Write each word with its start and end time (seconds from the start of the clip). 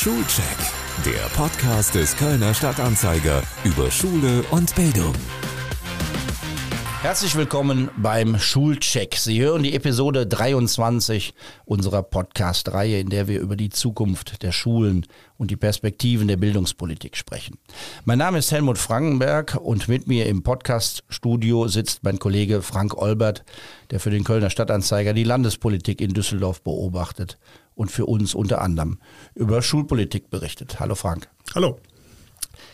Schulcheck, 0.00 0.44
der 1.04 1.28
Podcast 1.34 1.92
des 1.96 2.16
Kölner 2.16 2.54
Stadtanzeiger 2.54 3.42
über 3.64 3.90
Schule 3.90 4.44
und 4.52 4.72
Bildung. 4.76 5.12
Herzlich 7.02 7.34
willkommen 7.34 7.90
beim 7.96 8.38
Schulcheck. 8.38 9.16
Sie 9.16 9.40
hören 9.40 9.64
die 9.64 9.74
Episode 9.74 10.24
23 10.24 11.34
unserer 11.64 12.04
Podcast-Reihe, 12.04 13.00
in 13.00 13.08
der 13.08 13.26
wir 13.26 13.40
über 13.40 13.56
die 13.56 13.70
Zukunft 13.70 14.44
der 14.44 14.52
Schulen 14.52 15.04
und 15.36 15.50
die 15.50 15.56
Perspektiven 15.56 16.28
der 16.28 16.36
Bildungspolitik 16.36 17.16
sprechen. 17.16 17.58
Mein 18.04 18.18
Name 18.18 18.38
ist 18.38 18.52
Helmut 18.52 18.78
Frankenberg 18.78 19.58
und 19.60 19.88
mit 19.88 20.06
mir 20.06 20.26
im 20.26 20.44
Podcast-Studio 20.44 21.66
sitzt 21.66 22.04
mein 22.04 22.20
Kollege 22.20 22.62
Frank 22.62 22.96
Olbert, 22.96 23.44
der 23.90 23.98
für 23.98 24.10
den 24.10 24.22
Kölner 24.22 24.50
Stadtanzeiger 24.50 25.12
die 25.12 25.24
Landespolitik 25.24 26.00
in 26.00 26.14
Düsseldorf 26.14 26.62
beobachtet 26.62 27.36
und 27.78 27.90
für 27.90 28.06
uns 28.06 28.34
unter 28.34 28.60
anderem 28.60 28.98
über 29.34 29.62
Schulpolitik 29.62 30.30
berichtet. 30.30 30.80
Hallo 30.80 30.94
Frank. 30.94 31.28
Hallo. 31.54 31.78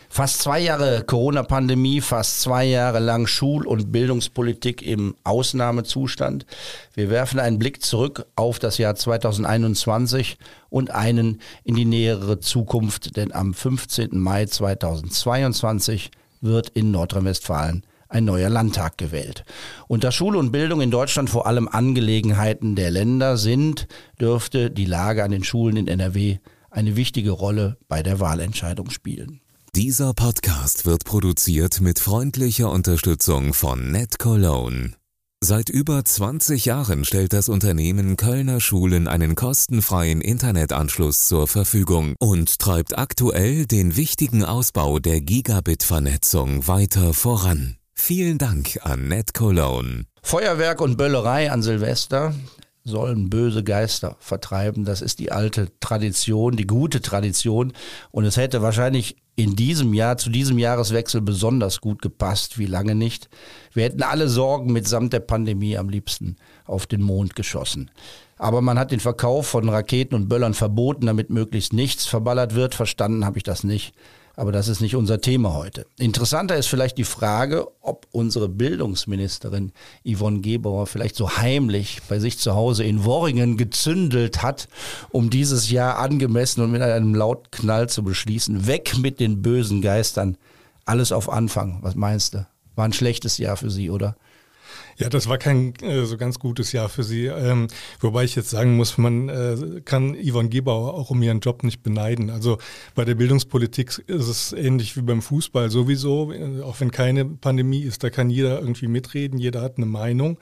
Fast 0.09 0.39
zwei 0.41 0.59
Jahre 0.59 1.03
Corona-Pandemie, 1.03 2.01
fast 2.01 2.41
zwei 2.41 2.65
Jahre 2.65 2.99
lang 2.99 3.27
Schul- 3.27 3.67
und 3.67 3.91
Bildungspolitik 3.91 4.81
im 4.81 5.15
Ausnahmezustand. 5.23 6.45
Wir 6.93 7.09
werfen 7.09 7.39
einen 7.39 7.59
Blick 7.59 7.83
zurück 7.83 8.25
auf 8.35 8.57
das 8.57 8.77
Jahr 8.77 8.95
2021 8.95 10.37
und 10.69 10.89
einen 10.89 11.41
in 11.63 11.75
die 11.75 11.85
nähere 11.85 12.39
Zukunft, 12.39 13.15
denn 13.17 13.33
am 13.33 13.53
15. 13.53 14.17
Mai 14.17 14.45
2022 14.45 16.11
wird 16.41 16.69
in 16.69 16.91
Nordrhein-Westfalen 16.91 17.85
ein 18.09 18.25
neuer 18.25 18.49
Landtag 18.49 18.97
gewählt. 18.97 19.45
Und 19.87 20.03
da 20.03 20.11
Schule 20.11 20.37
und 20.37 20.51
Bildung 20.51 20.81
in 20.81 20.91
Deutschland 20.91 21.29
vor 21.29 21.47
allem 21.47 21.67
Angelegenheiten 21.67 22.75
der 22.75 22.91
Länder 22.91 23.37
sind, 23.37 23.87
dürfte 24.19 24.71
die 24.71 24.85
Lage 24.85 25.23
an 25.23 25.31
den 25.31 25.43
Schulen 25.43 25.77
in 25.77 25.87
NRW 25.87 26.39
eine 26.69 26.95
wichtige 26.95 27.31
Rolle 27.31 27.77
bei 27.87 28.03
der 28.03 28.19
Wahlentscheidung 28.19 28.89
spielen. 28.89 29.41
Dieser 29.75 30.13
Podcast 30.13 30.85
wird 30.85 31.03
produziert 31.03 31.81
mit 31.81 31.99
freundlicher 31.99 32.71
Unterstützung 32.71 33.53
von 33.53 33.91
NetCologne. 33.91 34.93
Seit 35.43 35.69
über 35.69 36.03
20 36.03 36.65
Jahren 36.65 37.05
stellt 37.05 37.33
das 37.33 37.49
Unternehmen 37.49 38.17
Kölner 38.17 38.59
Schulen 38.59 39.07
einen 39.07 39.35
kostenfreien 39.35 40.21
Internetanschluss 40.21 41.25
zur 41.25 41.47
Verfügung 41.47 42.15
und 42.19 42.57
treibt 42.57 42.97
aktuell 42.97 43.65
den 43.65 43.95
wichtigen 43.95 44.43
Ausbau 44.43 44.99
der 44.99 45.21
Gigabit-Vernetzung 45.21 46.67
weiter 46.67 47.13
voran. 47.13 47.77
Vielen 47.95 48.37
Dank 48.37 48.77
an 48.83 49.07
NetCologne. 49.07 50.05
Feuerwerk 50.21 50.81
und 50.81 50.97
Böllerei 50.97 51.51
an 51.51 51.63
Silvester 51.63 52.35
sollen 52.83 53.31
böse 53.31 53.63
Geister 53.63 54.15
vertreiben. 54.19 54.85
Das 54.85 55.01
ist 55.01 55.17
die 55.17 55.31
alte 55.31 55.71
Tradition, 55.79 56.55
die 56.55 56.67
gute 56.67 57.01
Tradition. 57.01 57.73
Und 58.11 58.25
es 58.25 58.37
hätte 58.37 58.61
wahrscheinlich 58.61 59.15
in 59.35 59.55
diesem 59.55 59.93
Jahr, 59.93 60.17
zu 60.17 60.29
diesem 60.29 60.59
Jahreswechsel 60.59 61.21
besonders 61.21 61.81
gut 61.81 62.01
gepasst, 62.01 62.59
wie 62.59 62.67
lange 62.67 62.93
nicht. 62.93 63.27
Wir 63.73 63.85
hätten 63.85 64.03
alle 64.03 64.29
Sorgen 64.29 64.71
mitsamt 64.71 65.11
der 65.11 65.21
Pandemie 65.21 65.77
am 65.77 65.89
liebsten 65.89 66.35
auf 66.65 66.85
den 66.85 67.01
Mond 67.01 67.35
geschossen. 67.35 67.89
Aber 68.37 68.61
man 68.61 68.77
hat 68.77 68.91
den 68.91 68.99
Verkauf 68.99 69.47
von 69.47 69.67
Raketen 69.67 70.13
und 70.15 70.29
Böllern 70.29 70.53
verboten, 70.53 71.07
damit 71.07 71.31
möglichst 71.31 71.73
nichts 71.73 72.05
verballert 72.05 72.53
wird. 72.53 72.75
Verstanden 72.75 73.25
habe 73.25 73.37
ich 73.37 73.43
das 73.43 73.63
nicht. 73.63 73.95
Aber 74.35 74.51
das 74.51 74.67
ist 74.67 74.81
nicht 74.81 74.95
unser 74.95 75.21
Thema 75.21 75.53
heute. 75.53 75.85
Interessanter 75.97 76.57
ist 76.57 76.67
vielleicht 76.67 76.97
die 76.97 77.05
Frage, 77.05 77.67
ob 77.81 78.07
unsere 78.11 78.49
Bildungsministerin 78.49 79.71
Yvonne 80.05 80.41
Gebauer 80.41 80.87
vielleicht 80.87 81.15
so 81.15 81.37
heimlich 81.37 82.01
bei 82.09 82.19
sich 82.19 82.37
zu 82.37 82.53
Hause 82.53 82.83
in 82.83 83.05
Worringen 83.05 83.57
gezündelt 83.57 84.43
hat, 84.43 84.67
um 85.09 85.29
dieses 85.29 85.69
Jahr 85.69 85.99
angemessen 85.99 86.61
und 86.61 86.71
mit 86.71 86.81
einem 86.81 87.15
lauten 87.15 87.49
Knall 87.51 87.89
zu 87.89 88.03
beschließen. 88.03 88.67
Weg 88.67 88.97
mit 88.97 89.19
den 89.19 89.41
bösen 89.41 89.81
Geistern. 89.81 90.37
Alles 90.83 91.11
auf 91.11 91.29
Anfang. 91.29 91.79
Was 91.81 91.95
meinst 91.95 92.33
du? 92.33 92.45
War 92.75 92.85
ein 92.85 92.93
schlechtes 92.93 93.37
Jahr 93.37 93.55
für 93.55 93.71
Sie, 93.71 93.89
oder? 93.89 94.15
Ja, 94.97 95.09
das 95.09 95.27
war 95.27 95.37
kein 95.37 95.73
äh, 95.81 96.05
so 96.05 96.15
ganz 96.17 96.39
gutes 96.39 96.71
Jahr 96.71 96.87
für 96.87 97.03
sie. 97.03 97.25
Ähm, 97.25 97.67
wobei 97.99 98.23
ich 98.23 98.35
jetzt 98.35 98.49
sagen 98.49 98.77
muss, 98.77 98.97
man 98.97 99.27
äh, 99.27 99.81
kann 99.83 100.15
Yvonne 100.15 100.47
Gebauer 100.47 100.93
auch 100.93 101.09
um 101.09 101.21
ihren 101.21 101.41
Job 101.41 101.63
nicht 101.63 101.83
beneiden. 101.83 102.29
Also 102.29 102.59
bei 102.95 103.03
der 103.03 103.15
Bildungspolitik 103.15 104.01
ist 104.07 104.27
es 104.27 104.53
ähnlich 104.53 104.95
wie 104.95 105.01
beim 105.01 105.21
Fußball 105.21 105.69
sowieso. 105.69 106.31
Äh, 106.31 106.61
auch 106.61 106.79
wenn 106.79 106.91
keine 106.91 107.25
Pandemie 107.25 107.81
ist, 107.81 108.03
da 108.03 108.09
kann 108.09 108.29
jeder 108.29 108.59
irgendwie 108.59 108.87
mitreden, 108.87 109.37
jeder 109.37 109.61
hat 109.61 109.77
eine 109.77 109.85
Meinung. 109.85 110.37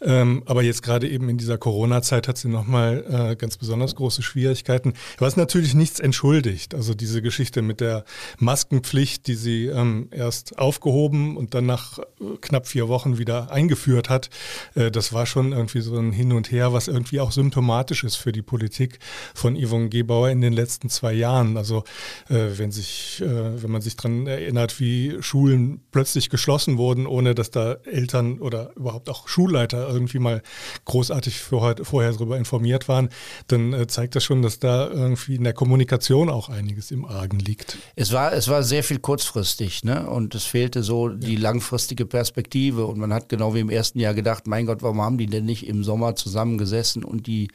Ähm, 0.00 0.42
aber 0.46 0.62
jetzt 0.62 0.82
gerade 0.82 1.08
eben 1.08 1.28
in 1.28 1.38
dieser 1.38 1.58
Corona-Zeit 1.58 2.28
hat 2.28 2.38
sie 2.38 2.48
nochmal 2.48 3.04
äh, 3.08 3.36
ganz 3.36 3.56
besonders 3.56 3.94
große 3.94 4.22
Schwierigkeiten, 4.22 4.94
was 5.18 5.36
natürlich 5.36 5.74
nichts 5.74 6.00
entschuldigt. 6.00 6.74
Also 6.74 6.94
diese 6.94 7.22
Geschichte 7.22 7.62
mit 7.62 7.80
der 7.80 8.04
Maskenpflicht, 8.38 9.26
die 9.26 9.34
sie 9.34 9.66
ähm, 9.66 10.08
erst 10.10 10.58
aufgehoben 10.58 11.36
und 11.36 11.54
dann 11.54 11.66
nach 11.66 11.98
äh, 11.98 12.02
knapp 12.40 12.66
vier 12.66 12.88
Wochen 12.88 13.18
wieder 13.18 13.50
eingeführt 13.50 14.08
hat, 14.08 14.30
äh, 14.74 14.90
das 14.90 15.12
war 15.12 15.26
schon 15.26 15.52
irgendwie 15.52 15.80
so 15.80 15.96
ein 15.96 16.12
Hin 16.12 16.32
und 16.32 16.50
Her, 16.50 16.72
was 16.72 16.88
irgendwie 16.88 17.20
auch 17.20 17.32
symptomatisch 17.32 18.04
ist 18.04 18.16
für 18.16 18.32
die 18.32 18.42
Politik 18.42 18.98
von 19.34 19.56
Yvonne 19.56 19.88
Gebauer 19.88 20.30
in 20.30 20.40
den 20.40 20.52
letzten 20.52 20.88
zwei 20.90 21.12
Jahren. 21.12 21.56
Also 21.56 21.84
äh, 22.28 22.46
wenn 22.56 22.70
sich, 22.70 23.20
äh, 23.20 23.62
wenn 23.62 23.70
man 23.70 23.82
sich 23.82 23.96
daran 23.96 24.26
erinnert, 24.26 24.78
wie 24.78 25.16
Schulen 25.20 25.80
plötzlich 25.90 26.30
geschlossen 26.30 26.78
wurden, 26.78 27.06
ohne 27.06 27.34
dass 27.34 27.50
da 27.50 27.74
Eltern 27.84 28.38
oder 28.38 28.70
überhaupt 28.76 29.10
auch 29.10 29.26
Schulleiter 29.28 29.87
irgendwie 29.88 30.18
mal 30.18 30.42
großartig 30.84 31.40
vorher, 31.40 31.76
vorher 31.84 32.12
darüber 32.12 32.36
informiert 32.36 32.88
waren, 32.88 33.08
dann 33.46 33.72
äh, 33.72 33.86
zeigt 33.86 34.16
das 34.16 34.24
schon, 34.24 34.42
dass 34.42 34.58
da 34.58 34.88
irgendwie 34.88 35.36
in 35.36 35.44
der 35.44 35.52
Kommunikation 35.52 36.30
auch 36.30 36.48
einiges 36.48 36.90
im 36.90 37.04
Argen 37.04 37.38
liegt. 37.38 37.78
Es 37.96 38.12
war, 38.12 38.32
es 38.32 38.48
war 38.48 38.62
sehr 38.62 38.84
viel 38.84 38.98
kurzfristig, 38.98 39.84
ne? 39.84 40.08
Und 40.08 40.34
es 40.34 40.44
fehlte 40.44 40.82
so 40.82 41.08
die 41.08 41.36
langfristige 41.36 42.06
Perspektive. 42.06 42.86
Und 42.86 42.98
man 42.98 43.12
hat 43.12 43.28
genau 43.28 43.54
wie 43.54 43.60
im 43.60 43.70
ersten 43.70 43.98
Jahr 43.98 44.14
gedacht, 44.14 44.46
mein 44.46 44.66
Gott, 44.66 44.82
warum 44.82 45.00
haben 45.00 45.18
die 45.18 45.26
denn 45.26 45.44
nicht 45.44 45.66
im 45.66 45.84
Sommer 45.84 46.14
zusammengesessen 46.16 47.04
und 47.04 47.26
die 47.26 47.48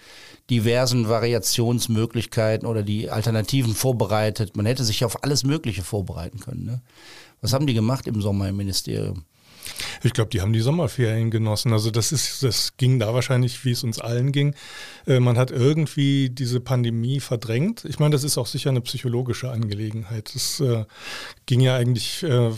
diversen 0.50 1.10
Variationsmöglichkeiten 1.10 2.68
oder 2.68 2.84
die 2.84 3.10
Alternativen 3.10 3.74
vorbereitet? 3.74 4.56
Man 4.56 4.66
hätte 4.66 4.84
sich 4.84 5.06
auf 5.06 5.24
alles 5.24 5.44
Mögliche 5.44 5.84
vorbereiten 5.84 6.40
können. 6.40 6.66
Ne? 6.66 6.82
Was 7.42 7.54
haben 7.54 7.68
die 7.68 7.74
gemacht 7.74 8.08
im 8.08 8.22
Sommer 8.22 8.48
im 8.50 8.58
Ministerium? 8.58 9.26
Ich 10.04 10.14
glaube, 10.14 10.30
die 10.30 10.42
haben 10.42 10.54
die 10.54 10.62
Sommerferien 10.62 11.32
genossen. 11.32 11.74
Also 11.74 11.92
das 11.92 12.12
ist, 12.12 12.44
das 12.44 12.76
ging 12.78 13.00
da 13.00 13.14
wahrscheinlich, 13.14 13.64
wie 13.66 13.72
es 13.72 13.84
uns 13.84 14.00
allen 14.00 14.32
ging. 14.32 14.56
Äh, 15.08 15.20
man 15.20 15.38
hat 15.38 15.52
irgendwie 15.52 16.30
diese 16.30 16.60
Pandemie 16.60 17.20
verdrängt. 17.20 17.86
Ich 17.86 18.00
meine, 18.00 18.12
das 18.12 18.24
ist 18.24 18.38
auch 18.38 18.48
sicher 18.48 18.70
eine 18.70 18.82
psychologische 18.82 19.52
Angelegenheit. 19.52 20.32
Das 20.34 20.60
äh, 20.60 20.86
ging 21.46 21.62
ja 21.62 21.76
eigentlich 21.76 22.24
äh, 22.24 22.52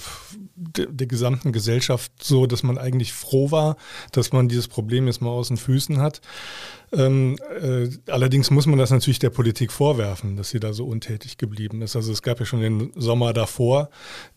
der, 0.55 0.88
der, 0.88 1.07
gesamten 1.07 1.51
Gesellschaft 1.51 2.11
so, 2.21 2.45
dass 2.47 2.63
man 2.63 2.77
eigentlich 2.77 3.13
froh 3.13 3.51
war, 3.51 3.77
dass 4.11 4.31
man 4.33 4.47
dieses 4.47 4.67
Problem 4.67 5.07
jetzt 5.07 5.21
mal 5.21 5.29
aus 5.29 5.49
den 5.49 5.57
Füßen 5.57 6.01
hat. 6.01 6.21
Ähm, 6.95 7.38
äh, 7.61 7.89
allerdings 8.11 8.51
muss 8.51 8.66
man 8.66 8.79
das 8.79 8.91
natürlich 8.91 9.19
der 9.19 9.29
Politik 9.29 9.72
vorwerfen, 9.72 10.38
dass 10.38 10.50
sie 10.50 10.59
da 10.59 10.73
so 10.73 10.85
untätig 10.85 11.38
geblieben 11.38 11.81
ist. 11.81 11.95
Also 11.95 12.11
es 12.11 12.22
gab 12.22 12.39
ja 12.39 12.45
schon 12.45 12.61
den 12.61 12.91
Sommer 12.95 13.33
davor, 13.33 13.89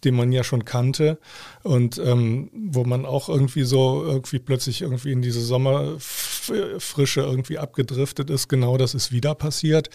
den 0.05 0.15
man 0.15 0.33
ja 0.33 0.43
schon 0.45 0.65
kannte 0.65 1.19
und 1.63 1.99
ähm, 1.99 2.51
wo 2.53 2.85
man 2.85 3.07
auch 3.07 3.29
irgendwie 3.29 3.63
so 3.63 4.05
irgendwie 4.05 4.39
plötzlich 4.39 4.83
irgendwie 4.83 5.13
in 5.13 5.23
diese 5.23 5.41
Sommerfrische 5.41 7.21
irgendwie 7.21 7.59
abgedriftet 7.59 8.31
ist. 8.31 8.49
Genau 8.49 8.77
das 8.77 8.95
ist 8.95 9.13
wieder 9.13 9.35
passiert. 9.35 9.91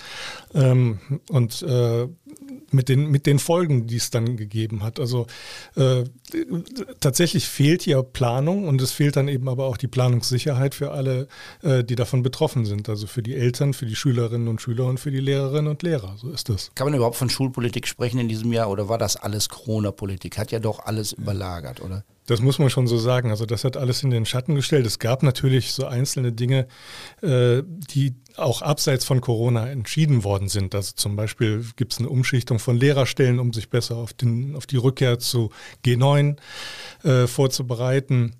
Ähm, 0.53 0.99
und 1.29 1.61
äh, 1.63 2.07
mit 2.73 2.89
den, 2.89 3.09
mit 3.09 3.25
den 3.25 3.39
Folgen, 3.39 3.87
die 3.87 3.97
es 3.97 4.09
dann 4.09 4.37
gegeben 4.37 4.83
hat. 4.83 4.99
Also 4.99 5.27
äh, 5.75 6.03
tatsächlich 6.99 7.47
fehlt 7.47 7.85
ja 7.85 8.01
Planung 8.01 8.67
und 8.67 8.81
es 8.81 8.91
fehlt 8.91 9.15
dann 9.15 9.27
eben 9.27 9.47
aber 9.49 9.65
auch 9.65 9.77
die 9.77 9.87
Planungssicherheit 9.87 10.75
für 10.75 10.91
alle, 10.91 11.27
äh, 11.61 11.83
die 11.83 11.95
davon 11.95 12.23
betroffen 12.23 12.65
sind. 12.65 12.89
Also 12.89 13.07
für 13.07 13.23
die 13.23 13.35
Eltern, 13.35 13.73
für 13.73 13.85
die 13.85 13.95
Schülerinnen 13.95 14.47
und 14.47 14.61
Schüler 14.61 14.85
und 14.85 14.99
für 14.99 15.11
die 15.11 15.19
Lehrerinnen 15.19 15.67
und 15.67 15.83
Lehrer. 15.83 16.15
So 16.17 16.29
ist 16.29 16.49
das. 16.49 16.71
Kann 16.75 16.87
man 16.87 16.93
überhaupt 16.93 17.17
von 17.17 17.29
Schulpolitik 17.29 17.87
sprechen 17.87 18.19
in 18.19 18.27
diesem 18.27 18.51
Jahr 18.51 18.69
oder 18.69 18.89
war 18.89 18.97
das 18.97 19.15
alles 19.15 19.49
Corona-Politik? 19.49 20.37
Hat 20.37 20.51
ja 20.51 20.59
doch 20.59 20.85
alles 20.85 21.13
überlagert, 21.13 21.81
oder? 21.81 22.03
Das 22.25 22.41
muss 22.41 22.59
man 22.59 22.69
schon 22.69 22.87
so 22.87 22.97
sagen. 22.97 23.31
Also 23.31 23.45
das 23.45 23.63
hat 23.63 23.77
alles 23.77 24.03
in 24.03 24.09
den 24.09 24.25
Schatten 24.25 24.55
gestellt. 24.55 24.85
Es 24.85 24.99
gab 24.99 25.23
natürlich 25.23 25.73
so 25.73 25.85
einzelne 25.85 26.31
Dinge, 26.31 26.67
äh, 27.21 27.63
die 27.65 28.15
auch 28.37 28.61
abseits 28.61 29.05
von 29.05 29.21
Corona 29.21 29.67
entschieden 29.69 30.23
worden 30.23 30.47
sind. 30.47 30.73
Also 30.73 30.93
zum 30.95 31.15
Beispiel 31.15 31.65
gibt 31.75 31.93
es 31.93 31.99
eine 31.99 32.09
Umschichtung 32.09 32.59
von 32.59 32.77
Lehrerstellen, 32.77 33.39
um 33.39 33.53
sich 33.53 33.69
besser 33.69 33.97
auf, 33.97 34.13
den, 34.13 34.55
auf 34.55 34.65
die 34.65 34.77
Rückkehr 34.77 35.19
zu 35.19 35.51
G9 35.85 36.37
äh, 37.03 37.27
vorzubereiten. 37.27 38.35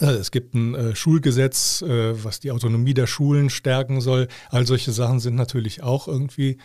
Äh, 0.00 0.06
es 0.06 0.30
gibt 0.30 0.54
ein 0.54 0.74
äh, 0.74 0.96
Schulgesetz, 0.96 1.82
äh, 1.82 2.24
was 2.24 2.40
die 2.40 2.50
Autonomie 2.50 2.94
der 2.94 3.06
Schulen 3.06 3.50
stärken 3.50 4.00
soll. 4.00 4.28
All 4.50 4.66
solche 4.66 4.92
Sachen 4.92 5.20
sind 5.20 5.34
natürlich 5.34 5.82
auch 5.82 6.08
irgendwie, 6.08 6.58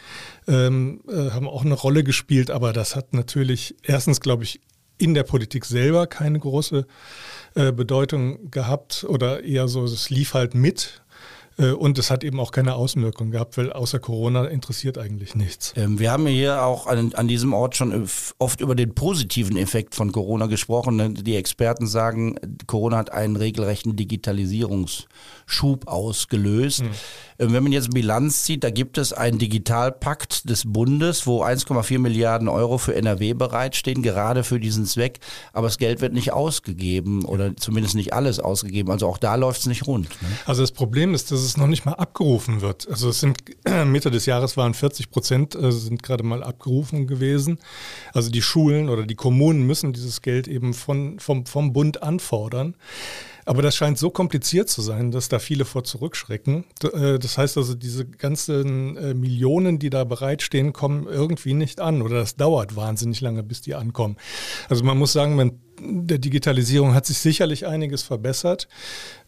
ähm, 0.47 1.01
äh, 1.07 1.31
haben 1.31 1.47
auch 1.47 1.65
eine 1.65 1.73
Rolle 1.73 2.03
gespielt, 2.03 2.51
aber 2.51 2.73
das 2.73 2.95
hat 2.95 3.13
natürlich 3.13 3.75
erstens, 3.83 4.19
glaube 4.19 4.43
ich, 4.43 4.61
in 5.03 5.13
der 5.13 5.23
Politik 5.23 5.65
selber 5.65 6.07
keine 6.07 6.39
große 6.39 6.87
äh, 7.55 7.73
Bedeutung 7.73 8.49
gehabt 8.51 9.03
oder 9.03 9.43
eher 9.43 9.67
so, 9.67 9.83
es 9.83 10.09
lief 10.09 10.33
halt 10.33 10.55
mit. 10.55 11.02
Äh, 11.57 11.71
und 11.71 11.97
es 11.97 12.09
hat 12.11 12.23
eben 12.23 12.39
auch 12.39 12.51
keine 12.51 12.75
Außenwirkung 12.75 13.31
gehabt, 13.31 13.57
weil 13.57 13.71
außer 13.71 13.99
Corona 13.99 14.45
interessiert 14.45 14.97
eigentlich 14.97 15.35
nichts. 15.35 15.73
Ähm, 15.75 15.99
wir 15.99 16.11
haben 16.11 16.25
hier 16.27 16.63
auch 16.63 16.87
an, 16.87 17.13
an 17.13 17.27
diesem 17.27 17.53
Ort 17.53 17.75
schon 17.75 18.07
oft 18.39 18.61
über 18.61 18.75
den 18.75 18.95
positiven 18.95 19.57
Effekt 19.57 19.95
von 19.95 20.11
Corona 20.11 20.47
gesprochen. 20.47 21.15
Die 21.15 21.35
Experten 21.35 21.87
sagen, 21.87 22.35
Corona 22.67 22.97
hat 22.97 23.11
einen 23.11 23.35
regelrechten 23.35 23.95
Digitalisierungsschub 23.95 25.87
ausgelöst. 25.87 26.81
Hm. 26.81 26.89
Ähm, 27.39 27.53
wenn 27.53 27.63
man 27.63 27.71
jetzt 27.71 27.91
Bilanz 27.91 28.43
zieht, 28.43 28.63
da 28.63 28.69
gibt 28.69 28.97
es 28.97 29.13
einen 29.13 29.37
Digitalpakt 29.37 30.49
des 30.49 30.63
Bundes, 30.65 31.27
wo 31.27 31.43
1,4 31.43 31.99
Milliarden 31.99 32.47
Euro 32.47 32.77
für 32.77 32.95
NRW 32.95 33.33
bereitstehen, 33.33 34.01
gerade 34.01 34.43
für 34.43 34.59
diesen 34.59 34.85
Zweck. 34.85 35.19
Aber 35.51 35.67
das 35.67 35.77
Geld 35.77 36.01
wird 36.01 36.13
nicht 36.13 36.33
ausgegeben 36.33 37.25
oder 37.25 37.55
zumindest 37.55 37.95
nicht 37.95 38.13
alles 38.13 38.39
ausgegeben. 38.39 38.91
Also 38.91 39.07
auch 39.07 39.17
da 39.17 39.35
läuft 39.35 39.61
es 39.61 39.65
nicht 39.67 39.87
rund. 39.87 40.09
Ne? 40.21 40.27
Also 40.45 40.61
das 40.61 40.71
Problem 40.71 41.13
ist, 41.13 41.31
dass 41.31 41.42
es 41.43 41.57
noch 41.57 41.67
nicht 41.67 41.85
mal 41.85 41.93
abgerufen 41.93 42.61
wird. 42.61 42.87
Also 42.89 43.09
es 43.09 43.19
sind 43.19 43.37
Mitte 43.85 44.11
des 44.11 44.25
Jahres 44.25 44.57
waren 44.57 44.73
40 44.73 45.11
Prozent 45.11 45.55
äh, 45.55 45.71
sind 45.71 46.03
gerade 46.03 46.23
mal 46.23 46.43
abgerufen 46.43 47.07
gewesen. 47.07 47.59
Also 48.13 48.29
die 48.29 48.41
Schulen 48.41 48.89
oder 48.89 49.05
die 49.05 49.15
Kommunen 49.15 49.65
müssen 49.65 49.93
dieses 49.93 50.21
Geld 50.21 50.47
eben 50.47 50.73
von, 50.73 51.19
vom, 51.19 51.45
vom 51.45 51.73
Bund 51.73 52.03
anfordern. 52.03 52.75
Aber 53.45 53.61
das 53.61 53.75
scheint 53.75 53.97
so 53.97 54.09
kompliziert 54.09 54.69
zu 54.69 54.81
sein, 54.81 55.11
dass 55.11 55.29
da 55.29 55.39
viele 55.39 55.65
vor 55.65 55.83
zurückschrecken. 55.83 56.65
Äh, 56.93 57.19
das 57.19 57.37
heißt 57.37 57.57
also, 57.57 57.75
diese 57.75 58.05
ganzen 58.05 58.97
äh, 58.97 59.13
Millionen, 59.13 59.79
die 59.79 59.89
da 59.89 60.03
bereitstehen, 60.03 60.73
kommen 60.73 61.07
irgendwie 61.07 61.53
nicht 61.53 61.79
an 61.79 62.01
oder 62.01 62.15
das 62.15 62.35
dauert 62.35 62.75
wahnsinnig 62.75 63.21
lange, 63.21 63.43
bis 63.43 63.61
die 63.61 63.75
ankommen. 63.75 64.17
Also 64.69 64.83
man 64.83 64.97
muss 64.97 65.13
sagen, 65.13 65.35
man 65.35 65.59
der 65.79 66.17
Digitalisierung 66.17 66.93
hat 66.93 67.05
sich 67.05 67.17
sicherlich 67.17 67.67
einiges 67.67 68.03
verbessert. 68.03 68.67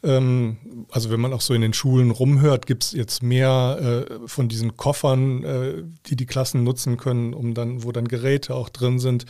Ähm, 0.03 0.57
also 0.92 1.09
wenn 1.09 1.19
man 1.19 1.33
auch 1.33 1.42
so 1.42 1.53
in 1.53 1.62
den 1.62 1.74
Schulen 1.74 2.12
rumhört, 2.12 2.65
gibt 2.65 2.83
es 2.83 2.92
jetzt 2.92 3.24
mehr 3.24 4.06
äh, 4.09 4.27
von 4.27 4.47
diesen 4.47 4.77
Koffern, 4.77 5.44
äh, 5.44 5.83
die 6.07 6.15
die 6.15 6.25
Klassen 6.25 6.63
nutzen 6.63 6.97
können, 6.97 7.33
um 7.33 7.53
dann, 7.53 7.83
wo 7.83 7.92
dann 7.92 8.07
Geräte 8.07 8.56
auch 8.56 8.69
drin 8.69 9.00
sind. 9.00 9.25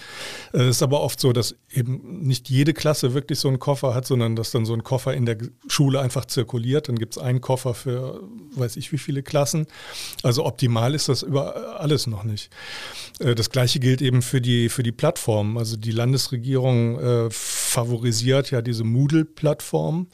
Es 0.51 0.61
äh, 0.61 0.69
ist 0.69 0.83
aber 0.83 1.01
oft 1.01 1.19
so, 1.19 1.33
dass 1.33 1.55
eben 1.73 2.25
nicht 2.25 2.49
jede 2.49 2.73
Klasse 2.73 3.13
wirklich 3.13 3.39
so 3.39 3.47
einen 3.47 3.59
Koffer 3.59 3.93
hat, 3.93 4.05
sondern 4.05 4.35
dass 4.35 4.51
dann 4.51 4.65
so 4.65 4.73
ein 4.73 4.83
Koffer 4.83 5.13
in 5.13 5.25
der 5.25 5.37
Schule 5.67 6.01
einfach 6.01 6.25
zirkuliert. 6.25 6.89
Dann 6.89 6.97
gibt 6.97 7.15
es 7.15 7.21
einen 7.21 7.41
Koffer 7.41 7.73
für 7.73 8.21
weiß 8.55 8.77
ich 8.77 8.91
wie 8.91 8.97
viele 8.97 9.23
Klassen. 9.23 9.67
Also 10.23 10.45
optimal 10.45 10.95
ist 10.95 11.09
das 11.09 11.23
über 11.23 11.79
alles 11.79 12.07
noch 12.07 12.23
nicht. 12.23 12.49
Das 13.19 13.49
gleiche 13.49 13.79
gilt 13.79 14.01
eben 14.01 14.21
für 14.21 14.41
die, 14.41 14.69
für 14.69 14.83
die 14.83 14.91
Plattform. 14.91 15.57
Also 15.57 15.77
die 15.77 15.91
Landesregierung 15.91 16.99
äh, 17.05 17.29
favorisiert 17.29 18.51
ja 18.51 18.61
diese 18.61 18.83
Moodle-Plattform 18.83 20.07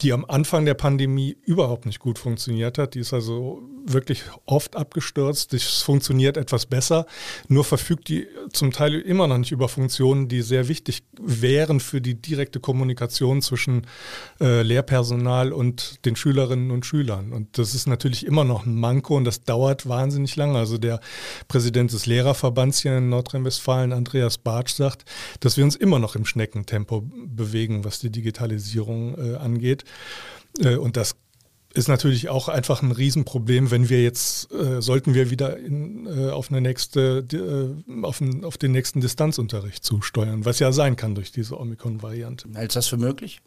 die 0.00 0.12
am 0.12 0.24
Anfang 0.24 0.64
der 0.64 0.74
Pandemie 0.74 1.36
überhaupt 1.44 1.86
nicht 1.86 1.98
gut 1.98 2.18
funktioniert 2.18 2.78
hat. 2.78 2.94
Die 2.94 3.00
ist 3.00 3.12
also 3.12 3.62
wirklich 3.84 4.24
oft 4.46 4.76
abgestürzt. 4.76 5.52
Das 5.52 5.82
funktioniert 5.82 6.36
etwas 6.36 6.66
besser, 6.66 7.06
nur 7.48 7.64
verfügt 7.64 8.08
die 8.08 8.26
zum 8.52 8.72
Teil 8.72 8.94
immer 8.94 9.26
noch 9.26 9.38
nicht 9.38 9.52
über 9.52 9.68
Funktionen, 9.68 10.28
die 10.28 10.42
sehr 10.42 10.68
wichtig 10.68 11.02
wären 11.20 11.80
für 11.80 12.00
die 12.00 12.14
direkte 12.14 12.60
Kommunikation 12.60 13.42
zwischen 13.42 13.86
äh, 14.40 14.62
Lehrpersonal 14.62 15.52
und 15.52 16.04
den 16.04 16.16
Schülerinnen 16.16 16.70
und 16.70 16.86
Schülern. 16.86 17.32
Und 17.32 17.58
das 17.58 17.74
ist 17.74 17.86
natürlich 17.86 18.26
immer 18.26 18.44
noch 18.44 18.66
ein 18.66 18.74
Manko 18.74 19.16
und 19.16 19.24
das 19.24 19.42
dauert 19.42 19.88
wahnsinnig 19.88 20.36
lange. 20.36 20.58
Also 20.58 20.78
der 20.78 21.00
Präsident 21.48 21.92
des 21.92 22.06
Lehrerverbands 22.06 22.80
hier 22.80 22.98
in 22.98 23.08
Nordrhein-Westfalen, 23.08 23.92
Andreas 23.92 24.38
Bartsch, 24.38 24.74
sagt, 24.74 25.04
dass 25.40 25.56
wir 25.56 25.64
uns 25.64 25.76
immer 25.76 25.98
noch 25.98 26.16
im 26.16 26.24
Schneckentempo 26.24 27.02
bewegen, 27.26 27.84
was 27.84 27.98
die 27.98 28.10
Digitalisierung 28.10 29.16
äh, 29.18 29.36
angeht. 29.36 29.84
Äh, 30.58 30.76
und 30.76 30.96
das 30.96 31.16
ist 31.74 31.88
natürlich 31.88 32.28
auch 32.28 32.48
einfach 32.48 32.82
ein 32.82 32.92
Riesenproblem, 32.92 33.70
wenn 33.70 33.88
wir 33.88 34.02
jetzt, 34.02 34.52
äh, 34.52 34.80
sollten 34.82 35.14
wir 35.14 35.30
wieder 35.30 35.56
in, 35.56 36.06
äh, 36.06 36.30
auf, 36.30 36.50
eine 36.50 36.60
nächste, 36.60 37.24
äh, 37.32 38.04
auf, 38.04 38.20
ein, 38.20 38.44
auf 38.44 38.58
den 38.58 38.72
nächsten 38.72 39.00
Distanzunterricht 39.00 39.84
zusteuern, 39.84 40.44
was 40.44 40.58
ja 40.58 40.72
sein 40.72 40.96
kann 40.96 41.14
durch 41.14 41.32
diese 41.32 41.58
Omikron-Variante. 41.58 42.48
Hältst 42.54 42.76
du 42.76 42.78
das 42.78 42.88
für 42.88 42.96
möglich? 42.98 43.40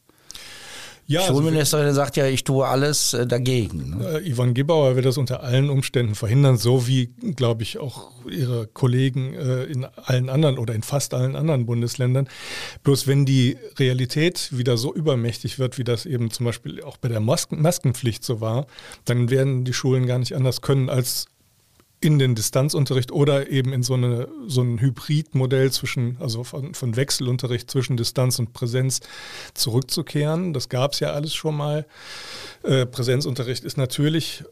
Ja, 1.07 1.19
die 1.19 1.27
also 1.27 1.39
Schulministerin 1.39 1.85
also, 1.85 1.95
sagt 1.95 2.17
ja, 2.17 2.25
ich 2.25 2.43
tue 2.43 2.65
alles 2.65 3.13
äh, 3.13 3.27
dagegen. 3.27 3.97
Ne? 3.97 4.21
Äh, 4.21 4.33
Yvonne 4.33 4.53
Gebauer 4.53 4.95
wird 4.95 5.05
das 5.05 5.17
unter 5.17 5.43
allen 5.43 5.69
Umständen 5.69 6.15
verhindern, 6.15 6.57
so 6.57 6.87
wie, 6.87 7.07
glaube 7.35 7.61
ich, 7.61 7.77
auch 7.77 8.11
ihre 8.27 8.65
Kollegen 8.65 9.35
äh, 9.35 9.63
in 9.65 9.85
allen 9.85 10.29
anderen 10.29 10.57
oder 10.57 10.73
in 10.73 10.81
fast 10.81 11.13
allen 11.13 11.35
anderen 11.35 11.67
Bundesländern. 11.67 12.27
Bloß 12.83 13.05
wenn 13.05 13.25
die 13.25 13.57
Realität 13.77 14.49
wieder 14.57 14.77
so 14.77 14.95
übermächtig 14.95 15.59
wird, 15.59 15.77
wie 15.77 15.83
das 15.83 16.07
eben 16.07 16.31
zum 16.31 16.47
Beispiel 16.47 16.81
auch 16.81 16.97
bei 16.97 17.07
der 17.07 17.19
Masken 17.19 17.61
Maskenpflicht 17.61 18.23
so 18.23 18.41
war, 18.41 18.65
dann 19.05 19.29
werden 19.29 19.63
die 19.63 19.73
Schulen 19.73 20.07
gar 20.07 20.17
nicht 20.17 20.35
anders 20.35 20.61
können, 20.61 20.89
als 20.89 21.27
in 22.05 22.19
den 22.19 22.35
Distanzunterricht 22.35 23.11
oder 23.11 23.49
eben 23.49 23.73
in 23.73 23.81
so, 23.81 23.95
eine, 23.95 24.27
so 24.45 24.61
ein 24.61 24.79
Hybridmodell 24.79 25.71
zwischen, 25.71 26.17
also 26.19 26.43
von, 26.43 26.75
von 26.75 26.95
Wechselunterricht 26.95 27.69
zwischen 27.71 27.97
Distanz 27.97 28.37
und 28.37 28.53
Präsenz 28.53 28.99
zurückzukehren. 29.55 30.53
Das 30.53 30.69
gab 30.69 30.93
es 30.93 30.99
ja 30.99 31.13
alles 31.13 31.33
schon 31.33 31.57
mal. 31.57 31.87
Äh, 32.61 32.85
Präsenzunterricht 32.85 33.63
ist 33.63 33.77
natürlich 33.77 34.43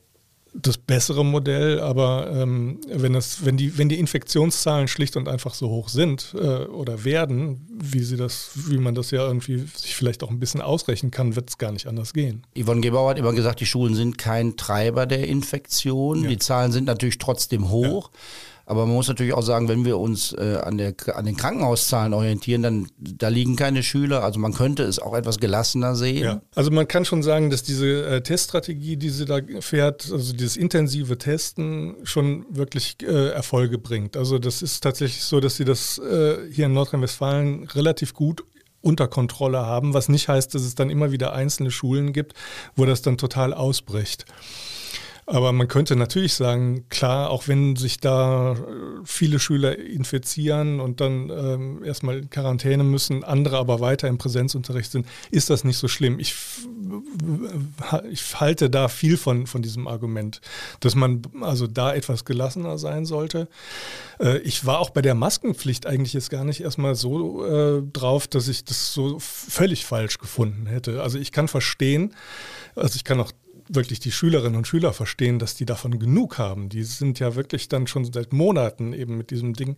das 0.54 0.78
bessere 0.78 1.26
Modell, 1.26 1.80
aber 1.80 2.32
ähm, 2.32 2.80
wenn, 2.88 3.14
das, 3.14 3.44
wenn, 3.44 3.58
die, 3.58 3.78
wenn 3.78 3.90
die 3.90 4.00
Infektionszahlen 4.00 4.88
schlicht 4.88 5.18
und 5.18 5.28
einfach 5.28 5.54
so 5.56 5.70
hoch 5.70 5.90
sind 5.90 6.36
äh, 6.38 6.66
oder 6.66 7.04
werden, 7.04 7.68
wie, 7.74 8.02
sie 8.02 8.18
das, 8.18 8.52
wie 8.70 8.78
man 8.78 8.94
das 8.94 9.12
ja 9.12 9.26
irgendwie 9.26 9.66
sich 9.76 9.96
vielleicht 9.96 10.24
auch 10.24 10.30
ein 10.30 10.40
bisschen 10.40 10.62
ausrechnen 10.62 11.12
kann, 11.12 11.36
wird 11.36 11.50
es 11.50 11.58
gar 11.58 11.72
nicht 11.72 11.88
anders 11.88 12.14
gehen. 12.14 12.46
Yvonne 12.58 12.82
Gebauer 12.82 13.12
hat 13.12 13.18
immer 13.18 13.34
gesagt, 13.34 13.62
die 13.62 13.66
Schulen 13.66 13.96
sind 13.96 14.18
kein 14.18 14.56
Treiber 14.56 15.08
der 15.08 15.28
Infektion. 15.28 16.24
Ja. 16.24 16.30
Die 16.30 16.38
Zahlen 16.38 16.72
sind 16.72 16.86
natürlich 16.86 17.18
trotzdem 17.18 17.70
hoch. 17.70 18.12
Ja. 18.14 18.20
Aber 18.66 18.86
man 18.86 18.96
muss 18.96 19.08
natürlich 19.10 19.34
auch 19.34 19.42
sagen, 19.42 19.68
wenn 19.68 19.84
wir 19.84 19.98
uns 19.98 20.32
äh, 20.34 20.58
an, 20.64 20.78
der, 20.78 20.96
an 21.14 21.26
den 21.26 21.36
Krankenhauszahlen 21.36 22.14
orientieren, 22.14 22.64
dann 22.64 22.88
da 22.98 23.28
liegen 23.28 23.56
keine 23.56 23.84
Schüler. 23.84 24.24
Also 24.24 24.40
man 24.40 24.54
könnte 24.54 24.84
es 24.84 25.00
auch 25.00 25.14
etwas 25.16 25.40
gelassener 25.40 25.96
sehen. 25.96 26.24
Ja. 26.24 26.42
Also 26.56 26.72
man 26.72 26.88
kann 26.88 27.04
schon 27.04 27.24
sagen, 27.24 27.50
dass 27.50 27.64
diese 27.64 28.06
äh, 28.06 28.22
Teststrategie, 28.22 28.96
die 28.96 29.10
sie 29.10 29.26
da 29.26 29.40
fährt, 29.60 30.10
also 30.12 30.32
dieses 30.32 30.56
intensive 30.56 31.18
Testen, 31.18 31.98
schon 32.04 32.46
wirklich 32.50 32.98
äh, 33.02 33.30
Erfolge 33.30 33.78
bringt. 33.78 34.16
Also 34.16 34.40
das 34.40 34.62
ist 34.62 34.82
tatsächlich 34.82 35.24
so, 35.24 35.42
dass 35.42 35.58
sie 35.58 35.66
das 35.66 35.98
äh, 35.98 36.38
hier 36.50 36.68
in 36.68 36.74
Nordrhein-Westfalen 36.74 37.66
relativ 37.66 38.14
gut 38.14 38.44
unter 38.84 39.08
Kontrolle 39.08 39.66
haben, 39.66 39.94
was 39.94 40.10
nicht 40.10 40.28
heißt, 40.28 40.54
dass 40.54 40.62
es 40.62 40.76
dann 40.76 40.90
immer 40.90 41.12
wieder 41.12 41.34
einzelne 41.34 41.72
Schulen 41.72 42.14
gibt, 42.14 42.34
wo 42.76 42.86
das 42.86 43.02
dann 43.02 43.18
total 43.18 43.54
ausbricht. 43.54 44.26
Aber 45.26 45.52
man 45.54 45.68
könnte 45.68 45.96
natürlich 45.96 46.34
sagen, 46.34 46.86
klar, 46.90 47.30
auch 47.30 47.48
wenn 47.48 47.76
sich 47.76 48.00
da 48.00 48.54
äh, 48.54 48.56
viele 49.06 49.40
Schüler 49.40 49.78
infizieren 49.78 50.80
und 50.80 51.00
dann 51.00 51.30
ähm, 51.30 51.84
erstmal 51.84 52.20
in 52.20 52.30
Quarantäne 52.30 52.84
müssen, 52.84 53.24
andere 53.24 53.58
aber 53.58 53.80
weiter 53.80 54.08
im 54.08 54.18
Präsenzunterricht 54.18 54.92
sind, 54.92 55.08
ist 55.32 55.50
das 55.50 55.64
nicht 55.64 55.78
so 55.78 55.88
schlimm. 55.88 56.20
Ich, 56.20 56.36
ich 58.12 58.40
halte 58.40 58.70
da 58.70 58.90
viel 58.90 59.18
von, 59.18 59.48
von 59.48 59.62
diesem 59.62 59.88
Argument, 59.88 60.42
dass 60.82 60.96
man 60.96 61.22
also 61.42 61.68
da 61.68 61.94
etwas 61.94 62.26
gelassener 62.26 62.78
sein 62.78 63.06
sollte. 63.06 63.48
Äh, 64.20 64.40
ich 64.40 64.66
war 64.66 64.80
auch 64.80 64.90
bei 64.90 65.02
der 65.02 65.16
Maskenpflicht 65.16 65.86
eigentlich 65.86 66.14
jetzt 66.14 66.30
gar 66.30 66.44
nicht 66.44 66.62
erstmal 66.62 66.96
so 66.96 67.46
äh, 67.46 67.82
drauf, 67.94 68.28
dass 68.28 68.50
ich 68.50 68.66
das 68.66 68.94
so 68.94 69.20
völlig 69.20 69.86
falsch 69.86 70.18
gefunden 70.18 70.66
hätte. 70.66 71.02
Also 71.02 71.18
ich 71.18 71.32
kann 71.32 71.48
verstehen, 71.48 72.14
also 72.76 72.96
ich 72.96 73.04
kann 73.04 73.20
auch 73.20 73.32
wirklich 73.76 74.00
die 74.00 74.12
Schülerinnen 74.12 74.58
und 74.58 74.68
Schüler 74.68 74.94
verstehen, 74.94 75.40
dass 75.40 75.56
die 75.56 75.66
davon 75.66 76.00
genug 76.00 76.38
haben. 76.38 76.70
Die 76.70 76.84
sind 76.84 77.20
ja 77.20 77.36
wirklich 77.36 77.70
dann 77.70 77.88
schon 77.88 78.06
seit 78.12 78.34
Monaten 78.34 78.94
eben 78.94 79.18
mit 79.18 79.32
diesem 79.32 79.54
Ding 79.54 79.78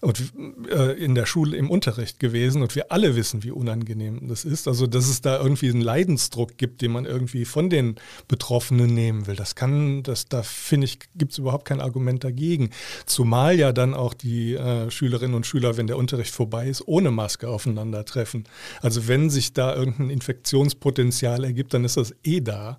und, 0.00 0.32
äh, 0.70 0.92
in 0.92 1.14
der 1.14 1.26
Schule 1.26 1.56
im 1.56 1.70
Unterricht 1.70 2.18
gewesen 2.18 2.62
und 2.62 2.74
wir 2.74 2.90
alle 2.90 3.16
wissen, 3.16 3.42
wie 3.44 3.50
unangenehm 3.50 4.28
das 4.28 4.44
ist. 4.44 4.68
Also, 4.68 4.86
dass 4.86 5.08
es 5.08 5.20
da 5.20 5.40
irgendwie 5.40 5.70
einen 5.70 5.80
Leidensdruck 5.80 6.56
gibt, 6.56 6.82
den 6.82 6.92
man 6.92 7.04
irgendwie 7.04 7.44
von 7.44 7.70
den 7.70 7.96
Betroffenen 8.28 8.92
nehmen 8.92 9.26
will. 9.26 9.36
Das 9.36 9.54
kann, 9.54 10.02
das, 10.02 10.26
da 10.26 10.42
finde 10.42 10.86
ich, 10.86 10.98
gibt 11.14 11.32
es 11.32 11.38
überhaupt 11.38 11.66
kein 11.66 11.80
Argument 11.80 12.24
dagegen. 12.24 12.70
Zumal 13.06 13.58
ja 13.58 13.72
dann 13.72 13.94
auch 13.94 14.14
die 14.14 14.54
äh, 14.54 14.90
Schülerinnen 14.90 15.34
und 15.34 15.46
Schüler, 15.46 15.76
wenn 15.76 15.86
der 15.86 15.98
Unterricht 15.98 16.34
vorbei 16.34 16.68
ist, 16.68 16.86
ohne 16.86 17.10
Maske 17.10 17.48
aufeinandertreffen. 17.48 18.44
Also 18.80 19.08
wenn 19.08 19.30
sich 19.30 19.52
da 19.52 19.74
irgendein 19.74 20.10
Infektionspotenzial 20.10 21.44
ergibt, 21.44 21.74
dann 21.74 21.84
ist 21.84 21.96
das 21.96 22.14
eh 22.24 22.40
da. 22.40 22.78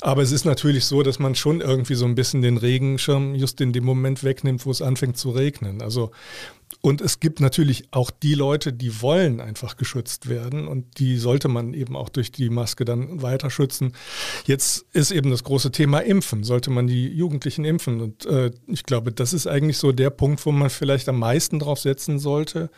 Aber 0.00 0.22
es 0.22 0.32
ist 0.32 0.44
natürlich 0.44 0.84
so, 0.84 1.02
dass 1.02 1.18
man 1.18 1.34
schon 1.34 1.60
irgendwie 1.60 1.94
so 1.94 2.04
ein 2.04 2.14
bisschen 2.14 2.42
den 2.42 2.56
Regenschirm 2.56 3.34
just 3.34 3.60
in 3.60 3.72
dem 3.72 3.84
Moment 3.84 4.24
wegnimmt, 4.24 4.66
wo 4.66 4.70
es 4.70 4.82
anfängt 4.82 5.16
zu 5.16 5.30
regnen. 5.30 5.82
Also 5.82 6.10
und 6.80 7.00
es 7.00 7.20
gibt 7.20 7.40
natürlich 7.40 7.88
auch 7.90 8.10
die 8.10 8.34
Leute, 8.34 8.72
die 8.72 9.02
wollen 9.02 9.40
einfach 9.40 9.76
geschützt 9.76 10.28
werden 10.28 10.68
und 10.68 10.98
die 10.98 11.16
sollte 11.16 11.48
man 11.48 11.74
eben 11.74 11.96
auch 11.96 12.08
durch 12.08 12.30
die 12.30 12.48
Maske 12.48 12.84
dann 12.84 13.22
weiter 13.22 13.50
schützen. 13.50 13.92
Jetzt 14.44 14.86
ist 14.92 15.10
eben 15.10 15.30
das 15.30 15.42
große 15.42 15.72
Thema 15.72 16.00
Impfen. 16.00 16.44
Sollte 16.44 16.70
man 16.70 16.86
die 16.86 17.08
Jugendlichen 17.08 17.64
impfen? 17.64 18.00
Und 18.00 18.26
äh, 18.26 18.52
ich 18.68 18.84
glaube, 18.84 19.10
das 19.10 19.32
ist 19.32 19.46
eigentlich 19.46 19.78
so 19.78 19.90
der 19.90 20.10
Punkt, 20.10 20.44
wo 20.46 20.52
man 20.52 20.70
vielleicht 20.70 21.08
am 21.08 21.18
meisten 21.18 21.58
drauf 21.58 21.80
setzen 21.80 22.18
sollte, 22.18 22.70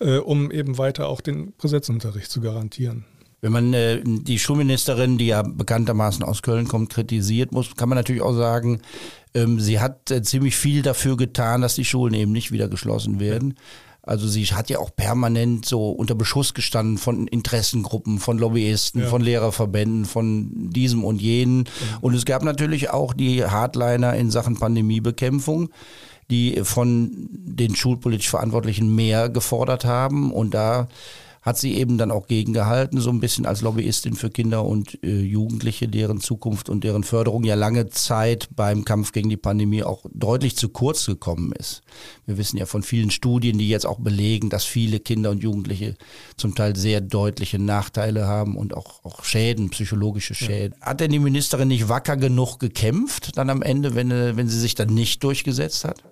äh, 0.00 0.16
um 0.16 0.50
eben 0.50 0.78
weiter 0.78 1.08
auch 1.08 1.20
den 1.20 1.52
Präsenzunterricht 1.52 2.30
zu 2.30 2.40
garantieren. 2.40 3.04
Wenn 3.44 3.52
man 3.52 3.74
äh, 3.74 4.00
die 4.02 4.38
Schulministerin, 4.38 5.18
die 5.18 5.26
ja 5.26 5.42
bekanntermaßen 5.42 6.24
aus 6.24 6.40
Köln 6.40 6.66
kommt, 6.66 6.88
kritisiert, 6.88 7.52
muss, 7.52 7.76
kann 7.76 7.90
man 7.90 7.98
natürlich 7.98 8.22
auch 8.22 8.32
sagen, 8.32 8.80
ähm, 9.34 9.60
sie 9.60 9.80
hat 9.80 10.10
äh, 10.10 10.22
ziemlich 10.22 10.56
viel 10.56 10.80
dafür 10.80 11.18
getan, 11.18 11.60
dass 11.60 11.74
die 11.74 11.84
Schulen 11.84 12.14
eben 12.14 12.32
nicht 12.32 12.52
wieder 12.52 12.68
geschlossen 12.68 13.20
werden. 13.20 13.56
Also 14.00 14.28
sie 14.28 14.46
hat 14.46 14.70
ja 14.70 14.78
auch 14.78 14.96
permanent 14.96 15.66
so 15.66 15.90
unter 15.90 16.14
Beschuss 16.14 16.54
gestanden 16.54 16.96
von 16.96 17.26
Interessengruppen, 17.26 18.18
von 18.18 18.38
Lobbyisten, 18.38 19.02
ja. 19.02 19.08
von 19.08 19.20
Lehrerverbänden, 19.20 20.06
von 20.06 20.70
diesem 20.70 21.04
und 21.04 21.20
jenen. 21.20 21.58
Mhm. 21.58 21.66
Und 22.00 22.14
es 22.14 22.24
gab 22.24 22.44
natürlich 22.44 22.88
auch 22.88 23.12
die 23.12 23.44
Hardliner 23.44 24.14
in 24.14 24.30
Sachen 24.30 24.56
Pandemiebekämpfung 24.56 25.68
die 26.30 26.62
von 26.64 27.28
den 27.30 27.76
schulpolitisch 27.76 28.30
Verantwortlichen 28.30 28.94
mehr 28.94 29.28
gefordert 29.28 29.84
haben. 29.84 30.32
Und 30.32 30.54
da 30.54 30.88
hat 31.44 31.58
sie 31.58 31.74
eben 31.74 31.98
dann 31.98 32.10
auch 32.10 32.26
gegengehalten, 32.26 33.00
so 33.00 33.10
ein 33.10 33.20
bisschen 33.20 33.44
als 33.44 33.60
Lobbyistin 33.60 34.14
für 34.14 34.30
Kinder 34.30 34.64
und 34.64 34.98
äh, 35.04 35.20
Jugendliche, 35.20 35.88
deren 35.88 36.20
Zukunft 36.20 36.70
und 36.70 36.84
deren 36.84 37.04
Förderung 37.04 37.44
ja 37.44 37.54
lange 37.54 37.90
Zeit 37.90 38.48
beim 38.56 38.86
Kampf 38.86 39.12
gegen 39.12 39.28
die 39.28 39.36
Pandemie 39.36 39.82
auch 39.82 40.06
deutlich 40.10 40.56
zu 40.56 40.70
kurz 40.70 41.04
gekommen 41.04 41.52
ist. 41.52 41.82
Wir 42.24 42.38
wissen 42.38 42.56
ja 42.56 42.64
von 42.64 42.82
vielen 42.82 43.10
Studien, 43.10 43.58
die 43.58 43.68
jetzt 43.68 43.84
auch 43.84 44.00
belegen, 44.00 44.48
dass 44.48 44.64
viele 44.64 45.00
Kinder 45.00 45.30
und 45.30 45.42
Jugendliche 45.42 45.96
zum 46.38 46.54
Teil 46.54 46.76
sehr 46.76 47.02
deutliche 47.02 47.58
Nachteile 47.58 48.26
haben 48.26 48.56
und 48.56 48.74
auch, 48.74 49.04
auch 49.04 49.22
Schäden, 49.22 49.68
psychologische 49.68 50.34
Schäden. 50.34 50.74
Ja. 50.80 50.86
Hat 50.86 51.00
denn 51.00 51.12
die 51.12 51.18
Ministerin 51.18 51.68
nicht 51.68 51.90
wacker 51.90 52.16
genug 52.16 52.58
gekämpft 52.58 53.36
dann 53.36 53.50
am 53.50 53.60
Ende, 53.60 53.94
wenn, 53.94 54.10
äh, 54.10 54.34
wenn 54.34 54.48
sie 54.48 54.58
sich 54.58 54.76
dann 54.76 54.94
nicht 54.94 55.22
durchgesetzt 55.22 55.84
hat? 55.84 56.02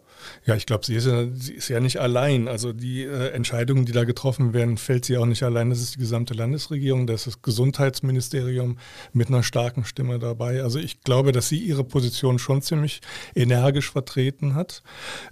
Ja, 0.45 0.55
ich 0.55 0.67
glaube, 0.67 0.85
sie, 0.85 0.99
sie, 1.01 1.55
ist 1.55 1.69
ja 1.69 1.81
nicht 1.81 1.99
allein. 1.99 2.49
Also 2.49 2.73
die 2.73 3.03
äh, 3.03 3.29
Entscheidungen, 3.31 3.85
die 3.85 3.93
da 3.93 4.05
getroffen 4.05 4.53
werden, 4.53 4.77
fällt 4.77 5.05
sie 5.05 5.17
auch 5.17 5.27
nicht 5.27 5.43
allein. 5.43 5.71
Das 5.71 5.81
ist 5.81 5.95
die 5.97 6.01
gesamte 6.01 6.35
Landesregierung, 6.35 7.07
das 7.07 7.27
ist 7.27 7.37
das 7.37 7.43
Gesundheitsministerium 7.43 8.79
mit 9.13 9.29
einer 9.29 9.43
starken 9.43 9.85
Stimme 9.85 10.19
dabei. 10.19 10.63
Also 10.63 10.79
ich 10.79 11.03
glaube, 11.03 11.33
dass 11.33 11.49
sie 11.49 11.59
ihre 11.59 11.85
Position 11.85 12.39
schon 12.39 12.63
ziemlich 12.63 13.01
energisch 13.35 13.91
vertreten 13.91 14.55
hat. 14.55 14.83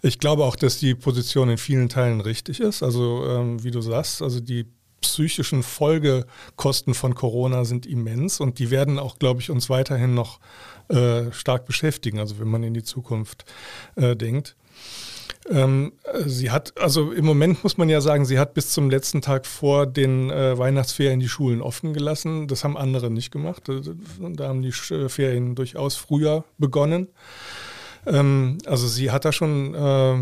Ich 0.02 0.18
glaube 0.18 0.44
auch, 0.44 0.56
dass 0.56 0.78
die 0.78 0.94
Position 0.94 1.50
in 1.50 1.58
vielen 1.58 1.88
Teilen 1.88 2.20
richtig 2.20 2.60
ist. 2.60 2.82
Also 2.82 3.24
ähm, 3.26 3.62
wie 3.62 3.70
du 3.70 3.80
sagst, 3.80 4.22
also 4.22 4.40
die 4.40 4.66
psychischen 5.00 5.62
Folgekosten 5.62 6.94
von 6.94 7.14
Corona 7.14 7.64
sind 7.64 7.86
immens 7.86 8.40
und 8.40 8.58
die 8.58 8.70
werden 8.70 8.98
auch, 8.98 9.18
glaube 9.18 9.40
ich, 9.40 9.50
uns 9.50 9.70
weiterhin 9.70 10.14
noch 10.14 10.40
äh, 10.88 11.32
stark 11.32 11.66
beschäftigen, 11.66 12.18
also 12.18 12.38
wenn 12.38 12.48
man 12.48 12.62
in 12.62 12.74
die 12.74 12.82
Zukunft 12.82 13.44
äh, 13.96 14.16
denkt. 14.16 14.56
Ähm, 15.48 15.92
sie 16.26 16.50
hat, 16.50 16.78
also 16.78 17.12
im 17.12 17.24
Moment 17.24 17.62
muss 17.62 17.78
man 17.78 17.88
ja 17.88 18.00
sagen, 18.00 18.24
sie 18.24 18.38
hat 18.38 18.54
bis 18.54 18.70
zum 18.70 18.90
letzten 18.90 19.20
Tag 19.22 19.46
vor 19.46 19.86
den 19.86 20.30
äh, 20.30 20.56
Weihnachtsferien 20.58 21.20
die 21.20 21.28
Schulen 21.28 21.62
offen 21.62 21.92
gelassen. 21.92 22.48
Das 22.48 22.64
haben 22.64 22.76
andere 22.76 23.10
nicht 23.10 23.30
gemacht. 23.30 23.68
Äh, 23.68 23.80
da 24.18 24.48
haben 24.48 24.62
die 24.62 24.72
äh, 24.94 25.08
Ferien 25.08 25.54
durchaus 25.54 25.96
früher 25.96 26.44
begonnen. 26.58 27.08
Ähm, 28.06 28.58
also 28.66 28.86
sie 28.86 29.10
hat 29.10 29.24
da 29.24 29.32
schon 29.32 29.74
äh, 29.74 30.18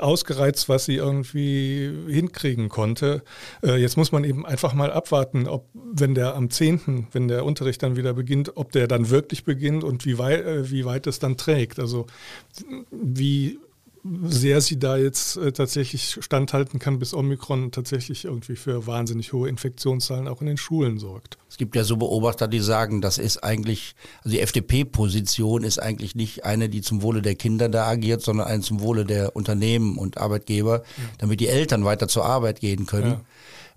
ausgereizt, 0.00 0.68
was 0.68 0.86
sie 0.86 0.96
irgendwie 0.96 1.92
hinkriegen 2.08 2.68
konnte. 2.68 3.22
Äh, 3.62 3.76
jetzt 3.76 3.96
muss 3.96 4.12
man 4.12 4.24
eben 4.24 4.46
einfach 4.46 4.74
mal 4.74 4.92
abwarten, 4.92 5.46
ob, 5.46 5.68
wenn 5.74 6.14
der 6.14 6.34
am 6.34 6.50
10., 6.50 7.08
wenn 7.12 7.28
der 7.28 7.44
Unterricht 7.44 7.82
dann 7.82 7.96
wieder 7.96 8.14
beginnt, 8.14 8.56
ob 8.56 8.72
der 8.72 8.88
dann 8.88 9.10
wirklich 9.10 9.44
beginnt 9.44 9.84
und 9.84 10.04
wie 10.06 10.18
weit, 10.18 10.44
äh, 10.44 10.70
wie 10.70 10.84
weit 10.84 11.06
es 11.06 11.18
dann 11.18 11.36
trägt. 11.36 11.78
Also 11.78 12.06
wie 12.90 13.58
sehr 14.04 14.60
sie 14.60 14.78
da 14.78 14.98
jetzt 14.98 15.36
äh, 15.38 15.52
tatsächlich 15.52 16.18
standhalten 16.20 16.78
kann, 16.78 16.98
bis 16.98 17.14
Omikron 17.14 17.70
tatsächlich 17.72 18.26
irgendwie 18.26 18.56
für 18.56 18.86
wahnsinnig 18.86 19.32
hohe 19.32 19.48
Infektionszahlen 19.48 20.28
auch 20.28 20.42
in 20.42 20.46
den 20.46 20.58
Schulen 20.58 20.98
sorgt. 20.98 21.38
Es 21.48 21.56
gibt 21.56 21.74
ja 21.74 21.84
so 21.84 21.96
Beobachter, 21.96 22.46
die 22.46 22.60
sagen, 22.60 23.00
das 23.00 23.16
ist 23.16 23.42
eigentlich, 23.42 23.94
also 24.18 24.36
die 24.36 24.40
FDP-Position 24.40 25.64
ist 25.64 25.78
eigentlich 25.78 26.14
nicht 26.14 26.44
eine, 26.44 26.68
die 26.68 26.82
zum 26.82 27.00
Wohle 27.00 27.22
der 27.22 27.34
Kinder 27.34 27.70
da 27.70 27.86
agiert, 27.86 28.20
sondern 28.20 28.46
eine 28.46 28.62
zum 28.62 28.80
Wohle 28.80 29.06
der 29.06 29.34
Unternehmen 29.36 29.96
und 29.96 30.18
Arbeitgeber, 30.18 30.82
ja. 30.98 31.04
damit 31.18 31.40
die 31.40 31.48
Eltern 31.48 31.84
weiter 31.84 32.06
zur 32.06 32.26
Arbeit 32.26 32.60
gehen 32.60 32.84
können. 32.84 33.10
Ja. 33.12 33.20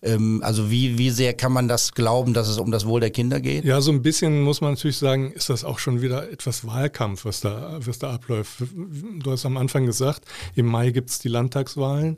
Ähm, 0.02 0.42
also 0.44 0.70
wie, 0.70 0.98
wie 0.98 1.10
sehr 1.10 1.34
kann 1.34 1.52
man 1.52 1.68
das 1.68 1.94
glauben, 1.94 2.34
dass 2.34 2.48
es 2.48 2.58
um 2.58 2.72
das 2.72 2.86
Wohl 2.86 3.00
der 3.00 3.10
Kinder 3.10 3.40
geht? 3.40 3.66
Ja, 3.66 3.82
so 3.82 3.92
ein 3.92 4.02
bisschen 4.02 4.42
muss 4.42 4.62
man 4.62 4.74
natürlich 4.74 4.98
sagen, 4.98 5.32
ist 5.32 5.50
das 5.50 5.64
auch 5.64 5.80
schon 5.80 6.02
wieder 6.02 6.32
etwas 6.32 6.66
Wahlkampf, 6.66 7.26
was 7.26 7.42
da, 7.42 7.80
was 7.80 8.00
da 8.00 8.14
abläuft. 8.14 8.64
Du 8.70 9.32
hast 9.32 9.46
am 9.46 9.58
Anfang 9.58 9.86
gesagt, 9.86 10.26
im 10.56 10.68
Mai 10.68 10.92
gibt 10.92 11.10
es 11.10 11.20
die 11.20 11.30
Landtagswahlen. 11.30 12.18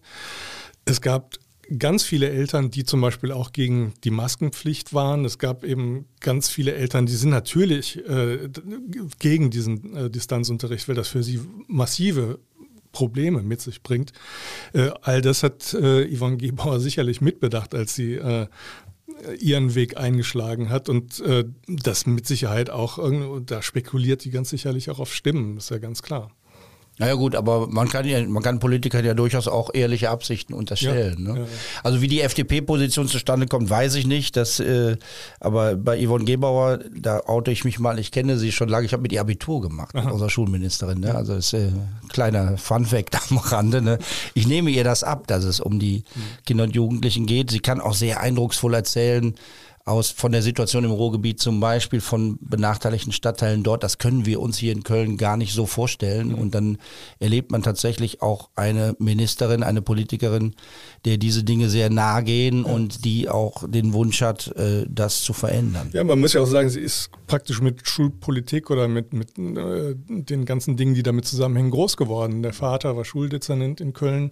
Es 0.85 1.01
gab 1.01 1.35
ganz 1.77 2.03
viele 2.03 2.29
Eltern, 2.29 2.71
die 2.71 2.83
zum 2.83 3.01
Beispiel 3.01 3.31
auch 3.31 3.51
gegen 3.53 3.93
die 4.03 4.09
Maskenpflicht 4.09 4.93
waren. 4.93 5.23
Es 5.25 5.37
gab 5.37 5.63
eben 5.63 6.05
ganz 6.19 6.49
viele 6.49 6.73
Eltern, 6.73 7.05
die 7.05 7.13
sind 7.13 7.29
natürlich 7.29 7.97
äh, 8.07 8.49
gegen 9.19 9.51
diesen 9.51 9.95
äh, 9.95 10.09
Distanzunterricht, 10.09 10.87
weil 10.87 10.95
das 10.95 11.09
für 11.09 11.21
sie 11.21 11.39
massive 11.67 12.39
Probleme 12.91 13.43
mit 13.43 13.61
sich 13.61 13.83
bringt. 13.83 14.13
Äh, 14.73 14.89
all 15.01 15.21
das 15.21 15.43
hat 15.43 15.73
äh, 15.73 16.15
Yvonne 16.15 16.37
Gebauer 16.37 16.79
sicherlich 16.79 17.21
mitbedacht, 17.21 17.75
als 17.75 17.95
sie 17.95 18.15
äh, 18.15 18.47
ihren 19.39 19.75
Weg 19.75 19.97
eingeschlagen 19.97 20.69
hat 20.69 20.87
und 20.87 21.19
äh, 21.21 21.45
das 21.67 22.05
mit 22.05 22.25
Sicherheit 22.25 22.69
auch, 22.69 22.99
da 23.45 23.61
spekuliert 23.61 24.21
sie 24.21 24.29
ganz 24.29 24.49
sicherlich 24.49 24.89
auch 24.89 24.99
auf 24.99 25.13
Stimmen, 25.13 25.57
ist 25.57 25.71
ja 25.71 25.77
ganz 25.77 26.01
klar. 26.01 26.31
Naja 26.99 27.13
gut, 27.13 27.33
aber 27.33 27.67
man 27.67 27.87
kann 27.87 28.05
ja, 28.05 28.21
man 28.27 28.43
kann 28.43 28.59
Politikern 28.59 29.05
ja 29.05 29.13
durchaus 29.13 29.47
auch 29.47 29.73
ehrliche 29.73 30.09
Absichten 30.09 30.53
unterstellen. 30.53 31.25
Ja, 31.25 31.33
ne? 31.33 31.39
ja. 31.39 31.45
Also 31.81 32.01
wie 32.01 32.09
die 32.09 32.19
FDP-Position 32.19 33.07
zustande 33.07 33.47
kommt, 33.47 33.69
weiß 33.69 33.95
ich 33.95 34.05
nicht. 34.05 34.35
Das, 34.35 34.59
äh, 34.59 34.97
aber 35.39 35.77
bei 35.77 36.05
Yvonne 36.05 36.25
Gebauer, 36.25 36.79
da 36.93 37.21
oute 37.25 37.51
ich 37.51 37.63
mich 37.63 37.79
mal, 37.79 37.99
ich 37.99 38.11
kenne 38.11 38.37
sie 38.37 38.51
schon 38.51 38.67
lange, 38.67 38.85
ich 38.85 38.91
habe 38.91 39.01
mit 39.01 39.13
ihr 39.13 39.21
Abitur 39.21 39.61
gemacht, 39.61 39.95
Aha. 39.95 40.09
unserer 40.09 40.29
Schulministerin. 40.29 40.99
Ne? 40.99 41.15
Also 41.15 41.35
das 41.35 41.53
ist 41.53 41.53
äh, 41.53 41.71
kleiner 42.09 42.57
Funfact 42.57 43.17
am 43.31 43.37
Rande. 43.37 43.81
Ne? 43.81 43.97
Ich 44.33 44.45
nehme 44.45 44.69
ihr 44.69 44.83
das 44.83 45.05
ab, 45.05 45.25
dass 45.27 45.45
es 45.45 45.61
um 45.61 45.79
die 45.79 46.03
mhm. 46.13 46.21
Kinder 46.45 46.65
und 46.65 46.75
Jugendlichen 46.75 47.25
geht. 47.25 47.49
Sie 47.49 47.61
kann 47.61 47.79
auch 47.79 47.93
sehr 47.93 48.19
eindrucksvoll 48.19 48.73
erzählen, 48.73 49.35
aus 49.89 50.11
von 50.11 50.31
der 50.31 50.41
Situation 50.41 50.83
im 50.83 50.91
Ruhrgebiet 50.91 51.39
zum 51.39 51.59
Beispiel 51.59 51.99
von 51.99 52.37
benachteiligten 52.41 53.11
Stadtteilen 53.11 53.63
dort. 53.63 53.83
Das 53.83 53.97
können 53.97 54.25
wir 54.25 54.39
uns 54.39 54.57
hier 54.57 54.71
in 54.71 54.83
Köln 54.83 55.17
gar 55.17 55.35
nicht 55.35 55.53
so 55.53 55.65
vorstellen. 55.65 56.33
Und 56.33 56.53
dann 56.53 56.77
erlebt 57.19 57.51
man 57.51 57.63
tatsächlich 57.63 58.21
auch 58.21 58.49
eine 58.55 58.95
Ministerin, 58.99 59.63
eine 59.63 59.81
Politikerin, 59.81 60.55
der 61.05 61.17
diese 61.17 61.43
Dinge 61.43 61.69
sehr 61.69 61.89
nahe 61.89 62.23
gehen 62.23 62.63
und 62.63 63.03
die 63.03 63.29
auch 63.29 63.67
den 63.67 63.93
Wunsch 63.93 64.21
hat, 64.21 64.55
äh, 64.55 64.85
das 64.87 65.23
zu 65.23 65.33
verändern. 65.33 65.89
Ja, 65.91 66.03
man 66.03 66.19
muss 66.19 66.33
ja 66.33 66.41
auch 66.41 66.45
sagen, 66.45 66.69
sie 66.69 66.81
ist 66.81 67.09
praktisch 67.25 67.61
mit 67.61 67.87
Schulpolitik 67.87 68.69
oder 68.69 68.87
mit, 68.87 69.13
mit 69.13 69.37
äh, 69.37 69.95
den 69.95 70.45
ganzen 70.45 70.77
Dingen, 70.77 70.93
die 70.93 71.03
damit 71.03 71.25
zusammenhängen, 71.25 71.71
groß 71.71 71.97
geworden. 71.97 72.43
Der 72.43 72.53
Vater 72.53 72.95
war 72.95 73.05
Schuldezernent 73.05 73.81
in 73.81 73.93
Köln. 73.93 74.31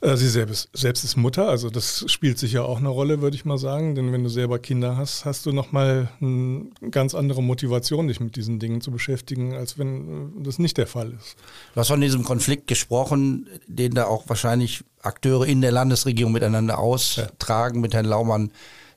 Äh, 0.00 0.16
sie 0.16 0.28
selbst, 0.28 0.68
selbst 0.72 1.04
ist 1.04 1.16
Mutter, 1.16 1.48
also 1.48 1.70
das 1.70 2.04
spielt 2.08 2.38
sicher 2.38 2.66
auch 2.66 2.78
eine 2.78 2.88
Rolle, 2.88 3.22
würde 3.22 3.36
ich 3.36 3.44
mal 3.44 3.58
sagen. 3.58 3.94
Denn 3.94 4.12
wenn 4.12 4.22
du 4.22 4.28
selber 4.28 4.58
Kinder 4.58 4.96
hast, 4.96 5.24
hast 5.24 5.46
du 5.46 5.52
nochmal 5.52 6.10
eine 6.20 6.66
ganz 6.90 7.14
andere 7.14 7.42
Motivation, 7.42 8.08
dich 8.08 8.20
mit 8.20 8.36
diesen 8.36 8.58
Dingen 8.58 8.80
zu 8.80 8.90
beschäftigen, 8.90 9.54
als 9.54 9.78
wenn 9.78 10.40
äh, 10.40 10.42
das 10.42 10.58
nicht 10.58 10.76
der 10.76 10.86
Fall 10.86 11.12
ist. 11.18 11.36
Du 11.74 11.80
hast 11.80 11.88
von 11.88 12.00
diesem 12.00 12.24
Konflikt 12.24 12.66
gesprochen, 12.66 13.48
den 13.66 13.94
da 13.94 14.04
auch 14.04 14.28
wahrscheinlich 14.28 14.84
Akteure 15.00 15.46
in 15.46 15.60
der 15.60 15.72
Landesregierung 15.72 16.32
miteinander 16.32 16.78
austragen, 16.78 17.76
ja. 17.76 17.80
mit 17.80 17.94
Herrn 17.94 18.06
Laumann 18.06 18.50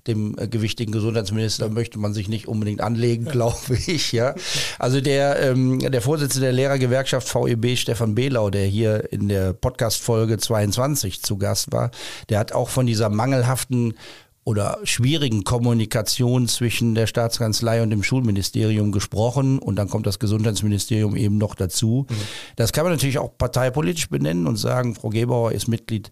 dem 0.08 0.36
äh, 0.38 0.48
gewichtigen 0.48 0.92
Gesundheitsminister 0.92 1.70
möchte 1.70 2.00
man 2.00 2.14
sich 2.14 2.30
nicht 2.30 2.48
unbedingt 2.48 2.82
anlegen, 2.82 3.26
glaube 3.26 3.58
ich. 3.88 4.12
Ja. 4.12 4.36
Also 4.78 5.02
der, 5.02 5.40
ähm, 5.42 5.80
der 5.80 6.02
Vorsitzende 6.02 6.48
der 6.48 6.54
Lehrergewerkschaft 6.54 7.34
VEB, 7.34 7.78
Stefan 7.78 8.16
Behlau, 8.16 8.50
der 8.50 8.66
hier 8.66 9.12
in 9.12 9.30
der 9.30 9.54
Podcast-Folge 9.54 10.38
22 10.38 11.22
zu 11.22 11.38
Gast 11.38 11.72
war, 11.72 11.92
der 12.30 12.40
hat 12.40 12.52
auch 12.52 12.70
von 12.70 12.86
dieser 12.86 13.10
mangelhaften 13.10 13.94
oder 14.44 14.80
schwierigen 14.84 15.44
Kommunikation 15.44 16.48
zwischen 16.48 16.96
der 16.96 17.08
Staatskanzlei 17.08 17.84
und 17.84 17.90
dem 17.90 18.04
Schulministerium 18.04 18.92
gesprochen 18.92 19.60
und 19.60 19.76
dann 19.76 19.90
kommt 19.90 20.08
das 20.08 20.18
Gesundheitsministerium 20.18 21.16
eben 21.16 21.38
noch 21.38 21.56
dazu. 21.56 22.08
Mhm. 22.10 22.16
Das 22.56 22.74
kann 22.74 22.84
man 22.84 22.94
natürlich 22.94 23.20
auch 23.20 23.38
parteipolitisch 23.38 24.10
benennen 24.10 24.48
und 24.48 24.56
sagen, 24.56 24.96
Frau 24.96 25.10
Gebauer 25.10 25.52
ist 25.52 25.68
Mitglied 25.68 26.12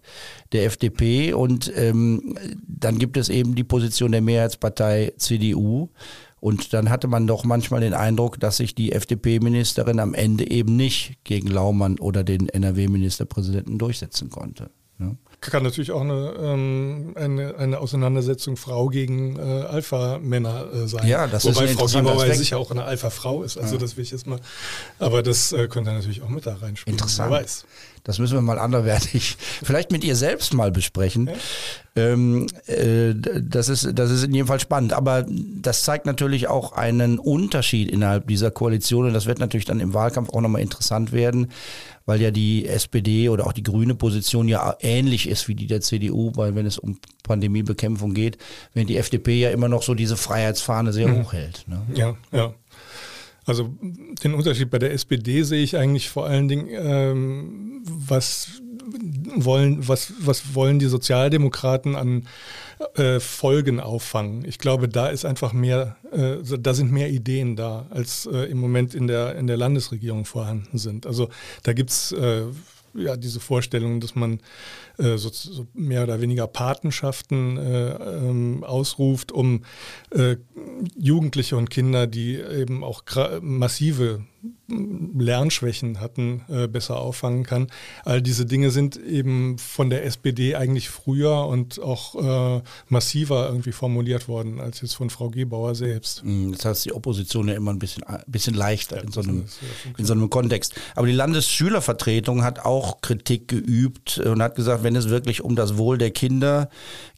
der 0.52 0.66
FDP 0.66 1.32
und 1.32 1.72
ähm, 1.74 2.36
dann 2.66 2.98
gibt 2.98 3.16
es 3.16 3.28
eben 3.28 3.54
die 3.54 3.64
Position 3.64 4.12
der 4.12 4.22
Mehrheitspartei 4.22 5.12
CDU. 5.16 5.88
Und 6.40 6.72
dann 6.72 6.88
hatte 6.88 7.08
man 7.08 7.26
doch 7.26 7.42
manchmal 7.42 7.80
den 7.80 7.94
Eindruck, 7.94 8.38
dass 8.38 8.58
sich 8.58 8.74
die 8.74 8.92
FDP-Ministerin 8.92 9.98
am 9.98 10.14
Ende 10.14 10.48
eben 10.48 10.76
nicht 10.76 11.18
gegen 11.24 11.48
Laumann 11.48 11.98
oder 11.98 12.22
den 12.22 12.48
NRW-Ministerpräsidenten 12.48 13.78
durchsetzen 13.78 14.30
konnte. 14.30 14.70
Kann 15.40 15.62
natürlich 15.62 15.92
auch 15.92 16.00
eine, 16.00 16.34
ähm, 16.40 17.12
eine, 17.14 17.54
eine 17.56 17.78
Auseinandersetzung 17.78 18.56
Frau 18.56 18.88
gegen 18.88 19.38
äh, 19.38 19.42
Alpha-Männer 19.42 20.66
äh, 20.72 20.88
sein. 20.88 21.06
Ja, 21.06 21.26
das 21.28 21.44
Wobei 21.44 21.64
ist 21.64 21.74
Frau 21.78 21.86
Gebauer 21.86 22.34
sicher 22.34 22.58
auch 22.58 22.70
eine 22.72 22.84
Alpha-Frau 22.84 23.44
ist. 23.44 23.56
Also 23.56 23.76
Ja. 23.76 23.80
das 23.80 23.96
will 23.96 24.02
ich 24.02 24.10
jetzt 24.10 24.26
mal. 24.26 24.40
Aber 24.98 25.22
das 25.22 25.52
äh, 25.52 25.68
könnte 25.68 25.92
natürlich 25.92 26.22
auch 26.22 26.28
mit 26.28 26.44
da 26.46 26.54
reinspielen. 26.56 26.98
Interessant. 26.98 27.30
Wer 27.30 27.40
weiß. 27.42 27.64
Das 28.08 28.18
müssen 28.18 28.36
wir 28.36 28.40
mal 28.40 28.58
anderweitig 28.58 29.36
vielleicht 29.62 29.92
mit 29.92 30.02
ihr 30.02 30.16
selbst 30.16 30.54
mal 30.54 30.72
besprechen. 30.72 31.28
Ähm, 31.94 32.46
äh, 32.66 33.12
das, 33.14 33.68
ist, 33.68 33.86
das 33.92 34.10
ist 34.10 34.24
in 34.24 34.32
jedem 34.32 34.46
Fall 34.46 34.60
spannend. 34.60 34.94
Aber 34.94 35.26
das 35.28 35.84
zeigt 35.84 36.06
natürlich 36.06 36.48
auch 36.48 36.72
einen 36.72 37.18
Unterschied 37.18 37.90
innerhalb 37.90 38.26
dieser 38.26 38.50
Koalition. 38.50 39.04
Und 39.04 39.12
das 39.12 39.26
wird 39.26 39.40
natürlich 39.40 39.66
dann 39.66 39.78
im 39.78 39.92
Wahlkampf 39.92 40.30
auch 40.30 40.40
nochmal 40.40 40.62
interessant 40.62 41.12
werden, 41.12 41.48
weil 42.06 42.22
ja 42.22 42.30
die 42.30 42.66
SPD 42.66 43.28
oder 43.28 43.46
auch 43.46 43.52
die 43.52 43.62
grüne 43.62 43.94
Position 43.94 44.48
ja 44.48 44.74
ähnlich 44.80 45.28
ist 45.28 45.46
wie 45.46 45.54
die 45.54 45.66
der 45.66 45.82
CDU, 45.82 46.32
weil 46.34 46.54
wenn 46.54 46.64
es 46.64 46.78
um 46.78 46.98
Pandemiebekämpfung 47.24 48.14
geht, 48.14 48.38
wenn 48.72 48.86
die 48.86 48.96
FDP 48.96 49.38
ja 49.38 49.50
immer 49.50 49.68
noch 49.68 49.82
so 49.82 49.92
diese 49.92 50.16
Freiheitsfahne 50.16 50.94
sehr 50.94 51.14
hoch 51.14 51.34
hält. 51.34 51.66
Ne? 51.68 51.82
Ja, 51.94 52.16
ja. 52.32 52.54
Also 53.48 53.74
den 53.80 54.34
Unterschied 54.34 54.70
bei 54.70 54.78
der 54.78 54.92
SPD 54.92 55.42
sehe 55.42 55.62
ich 55.62 55.76
eigentlich 55.76 56.10
vor 56.10 56.26
allen 56.26 56.48
Dingen, 56.48 56.68
ähm, 56.70 57.82
was 57.86 58.60
wollen, 59.36 59.88
was, 59.88 60.12
was 60.20 60.54
wollen 60.54 60.78
die 60.78 60.86
Sozialdemokraten 60.86 61.94
an 61.96 62.26
äh, 62.94 63.20
Folgen 63.20 63.80
auffangen. 63.80 64.44
Ich 64.44 64.58
glaube, 64.58 64.88
da 64.88 65.08
ist 65.08 65.24
einfach 65.24 65.52
mehr, 65.52 65.96
äh, 66.12 66.36
da 66.58 66.74
sind 66.74 66.92
mehr 66.92 67.10
Ideen 67.10 67.56
da, 67.56 67.86
als 67.90 68.26
äh, 68.26 68.50
im 68.50 68.58
Moment 68.58 68.94
in 68.94 69.06
der, 69.06 69.36
in 69.36 69.46
der 69.46 69.56
Landesregierung 69.56 70.26
vorhanden 70.26 70.78
sind. 70.78 71.06
Also 71.06 71.28
da 71.62 71.72
gibt 71.72 71.90
es 71.90 72.12
äh, 72.12 72.42
ja 72.94 73.16
diese 73.16 73.40
Vorstellung, 73.40 74.00
dass 74.00 74.14
man 74.14 74.40
äh, 74.98 75.16
so, 75.16 75.30
so 75.30 75.66
mehr 75.74 76.02
oder 76.02 76.20
weniger 76.20 76.46
Patenschaften 76.46 77.56
äh, 77.56 77.90
ähm, 77.90 78.64
ausruft, 78.64 79.32
um 79.32 79.64
äh, 80.10 80.36
Jugendliche 80.96 81.56
und 81.56 81.70
Kinder, 81.70 82.06
die 82.06 82.36
eben 82.36 82.84
auch 82.84 83.02
massive 83.40 84.24
Lernschwächen 84.68 86.00
hatten, 86.00 86.42
äh, 86.48 86.68
besser 86.68 86.98
auffangen 86.98 87.42
kann. 87.44 87.68
All 88.04 88.22
diese 88.22 88.46
Dinge 88.46 88.70
sind 88.70 88.96
eben 88.96 89.58
von 89.58 89.90
der 89.90 90.04
SPD 90.04 90.54
eigentlich 90.54 90.90
früher 90.90 91.46
und 91.46 91.80
auch 91.80 92.58
äh, 92.58 92.62
massiver 92.88 93.48
irgendwie 93.48 93.72
formuliert 93.72 94.28
worden 94.28 94.60
als 94.60 94.80
jetzt 94.80 94.94
von 94.94 95.10
Frau 95.10 95.30
Gebauer 95.30 95.74
selbst. 95.74 96.22
Mm, 96.24 96.52
Das 96.52 96.64
heißt, 96.64 96.84
die 96.84 96.92
Opposition 96.92 97.48
ja 97.48 97.54
immer 97.54 97.72
ein 97.72 97.78
bisschen, 97.78 98.04
ein 98.04 98.22
bisschen 98.26 98.54
leichter 98.54 99.02
in, 99.02 99.10
so 99.10 99.20
einem, 99.20 99.40
ja 99.40 99.92
in 99.96 100.04
so 100.04 100.12
einem 100.12 100.30
Kontext. 100.30 100.74
Aber 100.94 101.06
die 101.06 101.12
Landesschülervertretung 101.12 102.44
hat 102.44 102.60
auch 102.60 103.00
Kritik 103.00 103.48
geübt 103.48 104.18
und 104.18 104.42
hat 104.42 104.54
gesagt, 104.54 104.82
wenn 104.82 104.94
es 104.96 105.08
wirklich 105.08 105.42
um 105.42 105.56
das 105.56 105.78
Wohl 105.78 105.98
der 105.98 106.10
Kinder 106.10 106.68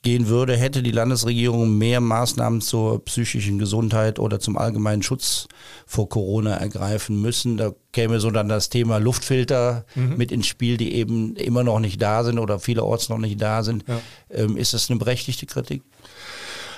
gehen 0.03 0.29
würde, 0.29 0.57
hätte 0.57 0.83
die 0.83 0.93
Landesregierung 0.93 1.77
mehr 1.77 2.01
Maßnahmen 2.01 2.63
zur 2.63 3.05
psychischen 3.05 3.59
Gesundheit 3.59 4.19
oder 4.19 4.41
zum 4.41 4.57
allgemeinen 4.57 5.03
Schutz 5.03 5.47
vor 5.87 6.09
Corona 6.09 6.55
ergreifen 6.55 7.21
müssen. 7.21 7.59
Da 7.59 7.73
käme 7.93 8.19
so 8.19 8.31
dann 8.31 8.49
das 8.49 8.71
Thema 8.71 8.99
Luftfilter 8.99 9.85
mit 10.17 10.33
ins 10.33 10.47
Spiel, 10.47 10.79
die 10.79 10.95
eben 10.95 11.37
immer 11.37 11.65
noch 11.65 11.81
nicht 11.81 12.01
da 12.01 12.25
sind 12.25 12.39
oder 12.39 12.59
vielerorts 12.59 13.11
noch 13.11 13.19
nicht 13.19 13.41
da 13.43 13.63
sind. 13.63 13.85
Ja. 13.87 14.01
Ähm, 14.31 14.57
ist 14.57 14.73
das 14.73 14.89
eine 14.89 14.99
berechtigte 14.99 15.45
Kritik? 15.45 15.83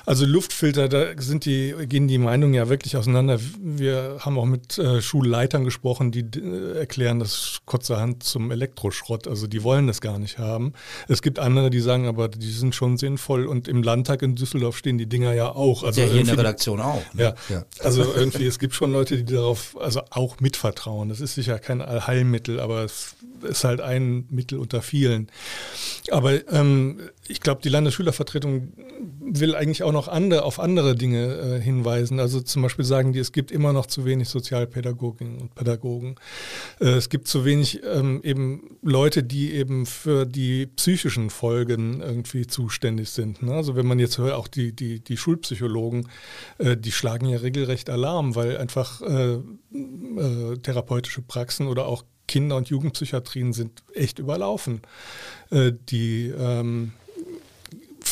Also 0.04 0.26
Luftfilter, 0.26 0.88
da 0.88 1.06
sind 1.16 1.44
die, 1.44 1.74
gehen 1.86 2.08
die 2.08 2.18
Meinungen 2.18 2.54
ja 2.54 2.68
wirklich 2.68 2.96
auseinander. 2.96 3.38
Wir 3.60 4.18
haben 4.20 4.38
auch 4.38 4.44
mit 4.44 4.78
äh, 4.78 5.00
Schulleitern 5.00 5.64
gesprochen, 5.64 6.10
die 6.10 6.20
äh, 6.38 6.78
erklären 6.78 7.18
das 7.18 7.60
kurzerhand 7.66 8.22
zum 8.22 8.50
Elektroschrott. 8.50 9.28
Also 9.28 9.46
die 9.46 9.62
wollen 9.62 9.86
das 9.86 10.00
gar 10.00 10.18
nicht 10.18 10.38
haben. 10.38 10.72
Es 11.08 11.22
gibt 11.22 11.38
andere, 11.38 11.70
die 11.70 11.80
sagen, 11.80 12.06
aber 12.06 12.28
die 12.28 12.50
sind 12.50 12.74
schon 12.74 12.96
sinnvoll. 12.96 13.46
Und 13.46 13.68
im 13.68 13.82
Landtag 13.82 14.22
in 14.22 14.34
Düsseldorf 14.34 14.76
stehen 14.76 14.98
die 14.98 15.06
Dinger 15.06 15.32
ja 15.34 15.50
auch. 15.50 15.82
Also 15.84 16.00
ja, 16.00 16.06
hier 16.08 16.20
in 16.20 16.26
der 16.26 16.38
Redaktion 16.38 16.80
auch. 16.80 17.02
ne? 17.14 17.34
Ja. 17.48 17.64
also 17.80 18.02
irgendwie, 18.14 18.46
es 18.46 18.58
gibt 18.58 18.74
schon 18.74 18.92
Leute, 18.92 19.16
die 19.22 19.34
darauf 19.34 19.76
also 19.80 20.02
auch 20.10 20.40
mitvertrauen. 20.40 21.08
Das 21.08 21.20
ist 21.20 21.34
sicher 21.34 21.58
kein 21.58 21.80
Allheilmittel, 21.80 22.60
aber 22.60 22.84
es 22.84 23.14
ist 23.42 23.64
halt 23.64 23.80
ein 23.80 24.26
Mittel 24.30 24.58
unter 24.58 24.82
vielen. 24.82 25.28
Aber 26.10 26.46
ähm, 26.52 27.00
ich 27.28 27.40
glaube, 27.40 27.60
die 27.62 27.68
Landesschülervertretung 27.68 28.72
will 29.20 29.54
eigentlich 29.54 29.84
auch 29.84 29.92
noch 29.92 30.08
andere, 30.08 30.42
auf 30.42 30.58
andere 30.58 30.96
Dinge 30.96 31.34
äh, 31.36 31.60
hinweisen. 31.60 32.18
Also 32.18 32.40
zum 32.40 32.62
Beispiel 32.62 32.84
sagen 32.84 33.12
die, 33.12 33.20
es 33.20 33.32
gibt 33.32 33.52
immer 33.52 33.72
noch 33.72 33.86
zu 33.86 34.04
wenig 34.04 34.28
Sozialpädagoginnen 34.28 35.38
und 35.38 35.54
Pädagogen. 35.54 36.16
Äh, 36.80 36.88
es 36.88 37.08
gibt 37.08 37.28
zu 37.28 37.44
wenig 37.44 37.80
ähm, 37.84 38.20
eben 38.24 38.76
Leute, 38.82 39.22
die 39.22 39.52
eben 39.52 39.86
für 39.86 40.26
die 40.26 40.66
psychischen 40.66 41.30
Folgen 41.30 42.00
irgendwie 42.00 42.46
zuständig 42.46 43.10
sind. 43.10 43.42
Ne? 43.42 43.54
Also 43.54 43.76
wenn 43.76 43.86
man 43.86 44.00
jetzt 44.00 44.18
hört, 44.18 44.34
auch 44.34 44.48
die, 44.48 44.74
die, 44.74 44.98
die 44.98 45.16
Schulpsychologen, 45.16 46.08
äh, 46.58 46.76
die 46.76 46.92
schlagen 46.92 47.26
ja 47.26 47.38
regelrecht 47.38 47.88
Alarm, 47.88 48.34
weil 48.34 48.58
einfach 48.58 49.00
äh, 49.00 49.34
äh, 49.34 50.56
therapeutische 50.60 51.22
Praxen 51.22 51.68
oder 51.68 51.86
auch 51.86 52.04
Kinder- 52.26 52.56
und 52.56 52.68
Jugendpsychiatrien 52.68 53.52
sind 53.52 53.82
echt 53.94 54.18
überlaufen. 54.18 54.80
Äh, 55.50 55.72
die 55.88 56.32
ähm, 56.36 56.92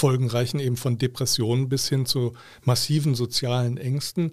Folgen 0.01 0.29
reichen 0.29 0.61
eben 0.61 0.77
von 0.77 0.97
Depressionen 0.97 1.69
bis 1.69 1.89
hin 1.89 2.07
zu 2.07 2.33
massiven 2.65 3.15
sozialen 3.15 3.77
Ängsten. 3.77 4.33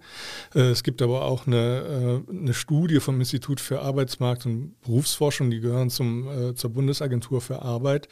Äh, 0.55 0.71
Es 0.71 0.83
gibt 0.83 1.01
aber 1.01 1.25
auch 1.25 1.45
eine, 1.45 2.23
äh, 2.27 2.31
eine 2.31 2.53
Studie 2.53 2.99
vom 2.99 3.19
Institut 3.19 3.59
für 3.59 3.81
Arbeitsmarkt 3.81 4.45
und 4.45 4.79
Berufsforschung, 4.81 5.51
die 5.51 5.59
gehören 5.59 5.89
zum, 5.89 6.27
äh, 6.27 6.55
zur 6.55 6.69
Bundesagentur 6.71 7.41
für 7.41 7.61
Arbeit. 7.61 8.07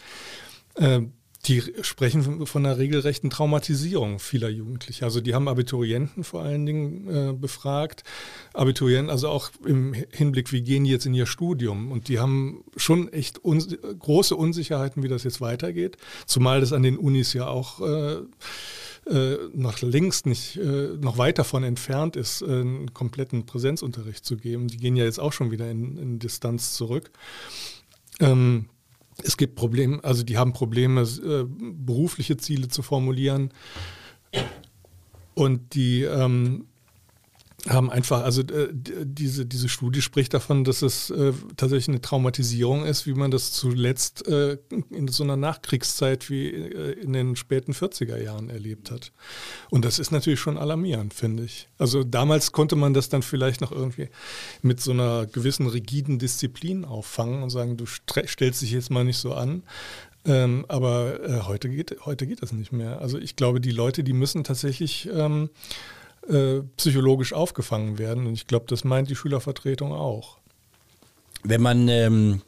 Die 1.45 1.61
sprechen 1.81 2.45
von 2.45 2.65
einer 2.65 2.77
regelrechten 2.77 3.29
Traumatisierung 3.29 4.19
vieler 4.19 4.49
Jugendlicher. 4.49 5.05
Also 5.05 5.21
die 5.21 5.35
haben 5.35 5.47
Abiturienten 5.47 6.23
vor 6.23 6.41
allen 6.41 6.65
Dingen 6.65 7.07
äh, 7.07 7.33
befragt. 7.33 8.03
Abiturienten, 8.53 9.11
also 9.11 9.29
auch 9.29 9.51
im 9.63 9.93
Hinblick, 9.93 10.51
wie 10.51 10.63
gehen 10.63 10.85
die 10.85 10.89
jetzt 10.91 11.05
in 11.05 11.13
ihr 11.13 11.27
Studium? 11.27 11.91
Und 11.91 12.07
die 12.07 12.19
haben 12.19 12.63
schon 12.77 13.13
echt 13.13 13.37
uns 13.43 13.67
große 13.99 14.35
Unsicherheiten, 14.35 15.03
wie 15.03 15.07
das 15.07 15.23
jetzt 15.23 15.39
weitergeht. 15.39 15.97
Zumal 16.25 16.61
das 16.61 16.73
an 16.73 16.83
den 16.83 16.97
Unis 16.97 17.33
ja 17.33 17.47
auch 17.47 17.79
äh, 17.81 18.21
äh, 19.07 19.37
noch 19.53 19.81
längst 19.81 20.25
nicht, 20.25 20.57
äh, 20.57 20.97
noch 20.99 21.19
weit 21.19 21.37
davon 21.37 21.63
entfernt 21.63 22.15
ist, 22.15 22.41
äh, 22.41 22.45
einen 22.45 22.93
kompletten 22.93 23.45
Präsenzunterricht 23.45 24.25
zu 24.25 24.37
geben. 24.37 24.67
Die 24.67 24.77
gehen 24.77 24.95
ja 24.95 25.03
jetzt 25.03 25.19
auch 25.19 25.33
schon 25.33 25.51
wieder 25.51 25.69
in, 25.69 25.97
in 25.97 26.19
Distanz 26.19 26.73
zurück. 26.73 27.11
Ähm, 28.19 28.65
es 29.23 29.37
gibt 29.37 29.55
Probleme, 29.55 30.03
also 30.03 30.23
die 30.23 30.37
haben 30.37 30.53
Probleme, 30.53 31.01
äh, 31.01 31.45
berufliche 31.47 32.37
Ziele 32.37 32.67
zu 32.67 32.81
formulieren. 32.81 33.51
Und 35.33 35.73
die 35.73 36.03
ähm, 36.03 36.65
haben 37.67 37.89
einfach, 37.89 38.23
also 38.23 38.41
äh, 38.41 38.69
diese, 38.71 39.45
diese 39.45 39.69
Studie 39.69 40.01
spricht 40.01 40.33
davon, 40.33 40.63
dass 40.63 40.81
es 40.81 41.09
äh, 41.09 41.33
tatsächlich 41.57 41.89
eine 41.89 42.01
Traumatisierung 42.01 42.85
ist, 42.85 43.07
wie 43.07 43.13
man 43.13 43.31
das 43.31 43.51
zuletzt 43.53 44.27
äh, 44.27 44.57
in 44.91 45.07
so 45.07 45.23
einer 45.23 45.35
Nachkriegszeit 45.35 46.29
wie 46.29 46.49
äh, 46.49 46.91
in 46.99 47.13
den 47.13 47.35
späten 47.35 47.73
40er 47.73 48.21
Jahren 48.21 48.49
erlebt 48.49 48.91
hat. 48.91 49.11
Und 49.71 49.83
das 49.83 49.97
ist 49.97 50.11
natürlich 50.11 50.39
schon 50.39 50.57
alarmierend, 50.57 51.13
finde 51.13 51.43
ich. 51.43 51.67
Also 51.77 52.03
damals 52.03 52.51
konnte 52.51 52.75
man 52.75 52.93
das 52.93 53.09
dann 53.09 53.23
vielleicht 53.23 53.61
noch 53.61 53.71
irgendwie 53.71 54.09
mit 54.61 54.79
so 54.79 54.91
einer 54.91 55.25
gewissen 55.25 55.67
rigiden 55.67 56.19
Disziplin 56.19 56.85
auffangen 56.85 57.41
und 57.41 57.49
sagen, 57.49 57.77
du 57.77 57.85
stellst 57.85 58.61
dich 58.61 58.71
jetzt 58.71 58.91
mal 58.91 59.03
nicht 59.03 59.17
so 59.17 59.33
an. 59.33 59.63
Ähm, 60.27 60.65
aber 60.67 61.23
äh, 61.23 61.41
heute, 61.41 61.69
geht, 61.69 61.95
heute 62.05 62.25
geht 62.25 62.41
das 62.41 62.51
nicht 62.51 62.71
mehr. 62.71 62.99
Also 62.99 63.19
ich 63.19 63.35
glaube, 63.35 63.61
die 63.61 63.71
Leute, 63.71 64.03
die 64.03 64.13
müssen 64.13 64.43
tatsächlich 64.43 65.07
ähm, 65.13 65.49
äh, 66.29 66.61
psychologisch 66.77 67.33
aufgefangen 67.33 67.97
werden. 67.97 68.27
Und 68.27 68.33
ich 68.33 68.47
glaube, 68.47 68.65
das 68.67 68.83
meint 68.83 69.09
die 69.09 69.15
Schülervertretung 69.15 69.91
auch. 69.91 70.37
Wenn 71.43 71.61
man 71.61 71.87
ähm, 71.87 72.41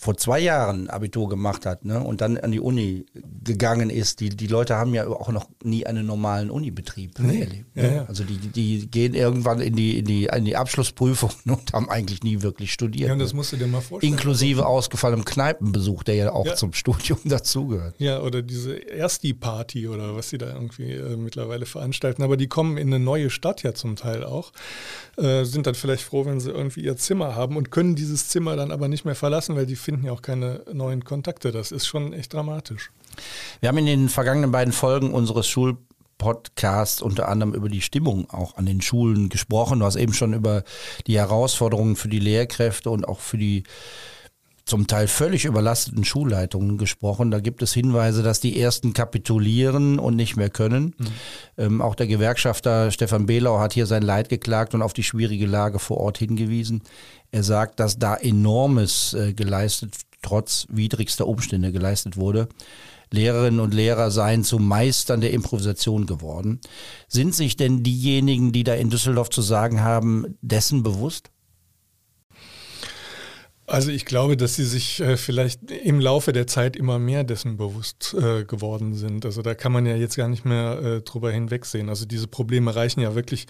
vor 0.00 0.16
zwei 0.16 0.40
Jahren 0.40 0.88
Abitur 0.88 1.28
gemacht 1.28 1.66
hat 1.66 1.84
ne, 1.84 2.00
und 2.00 2.22
dann 2.22 2.38
an 2.38 2.52
die 2.52 2.60
Uni 2.60 3.04
gegangen 3.44 3.90
ist, 3.90 4.20
die, 4.20 4.30
die 4.30 4.46
Leute 4.46 4.76
haben 4.76 4.94
ja 4.94 5.06
auch 5.06 5.28
noch 5.30 5.46
nie 5.62 5.84
einen 5.84 6.06
normalen 6.06 6.50
Unibetrieb 6.50 7.18
Nee. 7.18 7.40
erlebt. 7.42 7.66
Ja, 7.74 7.82
ne? 7.82 7.94
ja. 7.96 8.04
Also 8.06 8.24
die, 8.24 8.38
die 8.38 8.90
gehen 8.90 9.12
irgendwann 9.14 9.60
in 9.60 9.76
die, 9.76 9.98
in, 9.98 10.06
die, 10.06 10.24
in 10.24 10.44
die 10.46 10.56
Abschlussprüfung 10.56 11.30
und 11.46 11.72
haben 11.74 11.90
eigentlich 11.90 12.22
nie 12.22 12.40
wirklich 12.40 12.72
studiert. 12.72 13.08
Ja, 13.08 13.12
und 13.12 13.18
das 13.18 13.32
ne? 13.32 13.36
musst 13.36 13.52
du 13.52 13.56
dir 13.58 13.66
mal 13.66 13.80
vorstellen. 13.82 14.14
Inklusive 14.14 14.64
ausgefallenem 14.66 15.24
Kneipenbesuch, 15.26 16.02
der 16.02 16.14
ja 16.14 16.32
auch 16.32 16.46
Ja. 16.46 16.54
zum 16.54 16.72
Studium 16.72 17.18
dazugehört. 17.24 17.94
Ja, 17.98 18.20
oder 18.22 18.40
diese 18.42 18.76
Ersti-Party 18.90 19.86
oder 19.88 20.16
was 20.16 20.30
sie 20.30 20.38
da 20.38 20.52
irgendwie 20.54 20.92
äh, 20.92 21.16
mittlerweile 21.16 21.66
veranstalten. 21.66 22.22
Aber 22.22 22.36
die 22.36 22.46
kommen 22.48 22.76
in 22.78 22.88
eine 22.88 23.04
neue 23.04 23.28
Stadt 23.30 23.62
ja 23.62 23.74
zum 23.74 23.96
Teil 23.96 24.24
auch, 24.24 24.52
äh, 25.18 25.44
sind 25.44 25.66
dann 25.66 25.74
vielleicht 25.74 26.04
froh, 26.04 26.24
wenn 26.24 26.40
sie 26.40 26.50
irgendwie 26.50 26.80
ihr 26.80 26.96
Zimmer 26.96 27.34
haben 27.34 27.56
und 27.56 27.70
können 27.70 27.94
dieses 27.96 28.28
Zimmer 28.28 28.56
dann 28.56 28.70
aber 28.72 28.88
nicht 28.88 29.04
mehr 29.04 29.14
verlassen, 29.14 29.56
weil 29.56 29.66
die 29.66 29.76
finden 29.90 30.06
ja 30.06 30.12
auch 30.12 30.22
keine 30.22 30.62
neuen 30.72 31.02
Kontakte. 31.02 31.50
Das 31.50 31.72
ist 31.72 31.84
schon 31.84 32.12
echt 32.12 32.32
dramatisch. 32.32 32.92
Wir 33.58 33.68
haben 33.68 33.78
in 33.78 33.86
den 33.86 34.08
vergangenen 34.08 34.52
beiden 34.52 34.72
Folgen 34.72 35.12
unseres 35.12 35.48
Schulpodcasts 35.48 37.02
unter 37.02 37.26
anderem 37.26 37.54
über 37.54 37.68
die 37.68 37.80
Stimmung 37.80 38.30
auch 38.30 38.56
an 38.56 38.66
den 38.66 38.80
Schulen 38.82 39.28
gesprochen. 39.28 39.80
Du 39.80 39.86
hast 39.86 39.96
eben 39.96 40.12
schon 40.12 40.32
über 40.32 40.62
die 41.08 41.18
Herausforderungen 41.18 41.96
für 41.96 42.08
die 42.08 42.20
Lehrkräfte 42.20 42.88
und 42.88 43.08
auch 43.08 43.18
für 43.18 43.36
die 43.36 43.64
zum 44.70 44.86
Teil 44.86 45.08
völlig 45.08 45.44
überlasteten 45.44 46.04
Schulleitungen 46.04 46.78
gesprochen. 46.78 47.30
Da 47.30 47.40
gibt 47.40 47.60
es 47.60 47.74
Hinweise, 47.74 48.22
dass 48.22 48.40
die 48.40 48.58
ersten 48.58 48.94
kapitulieren 48.94 49.98
und 49.98 50.16
nicht 50.16 50.36
mehr 50.36 50.48
können. 50.48 50.94
Mhm. 50.96 51.06
Ähm, 51.58 51.82
auch 51.82 51.94
der 51.94 52.06
Gewerkschafter 52.06 52.90
Stefan 52.90 53.26
Behlau 53.26 53.58
hat 53.58 53.74
hier 53.74 53.86
sein 53.86 54.02
Leid 54.02 54.28
geklagt 54.28 54.74
und 54.74 54.80
auf 54.80 54.92
die 54.92 55.02
schwierige 55.02 55.46
Lage 55.46 55.78
vor 55.78 55.98
Ort 55.98 56.18
hingewiesen. 56.18 56.82
Er 57.32 57.42
sagt, 57.42 57.80
dass 57.80 57.98
da 57.98 58.14
enormes 58.14 59.12
äh, 59.12 59.34
geleistet, 59.34 59.96
trotz 60.22 60.66
widrigster 60.70 61.26
Umstände 61.26 61.72
geleistet 61.72 62.16
wurde. 62.16 62.48
Lehrerinnen 63.12 63.58
und 63.58 63.74
Lehrer 63.74 64.12
seien 64.12 64.44
zu 64.44 64.60
Meistern 64.60 65.20
der 65.20 65.32
Improvisation 65.32 66.06
geworden. 66.06 66.60
Sind 67.08 67.34
sich 67.34 67.56
denn 67.56 67.82
diejenigen, 67.82 68.52
die 68.52 68.62
da 68.62 68.74
in 68.74 68.88
Düsseldorf 68.88 69.30
zu 69.30 69.42
sagen 69.42 69.82
haben, 69.82 70.38
dessen 70.42 70.84
bewusst? 70.84 71.30
Also 73.70 73.92
ich 73.92 74.04
glaube, 74.04 74.36
dass 74.36 74.56
sie 74.56 74.64
sich 74.64 75.00
äh, 75.00 75.16
vielleicht 75.16 75.70
im 75.70 76.00
Laufe 76.00 76.32
der 76.32 76.48
Zeit 76.48 76.74
immer 76.74 76.98
mehr 76.98 77.22
dessen 77.22 77.56
bewusst 77.56 78.16
äh, 78.18 78.44
geworden 78.44 78.94
sind. 78.94 79.24
Also 79.24 79.42
da 79.42 79.54
kann 79.54 79.70
man 79.70 79.86
ja 79.86 79.94
jetzt 79.94 80.16
gar 80.16 80.26
nicht 80.26 80.44
mehr 80.44 80.80
äh, 80.82 81.00
drüber 81.02 81.30
hinwegsehen. 81.30 81.88
Also 81.88 82.04
diese 82.04 82.26
Probleme 82.26 82.74
reichen 82.74 83.00
ja 83.00 83.14
wirklich 83.14 83.46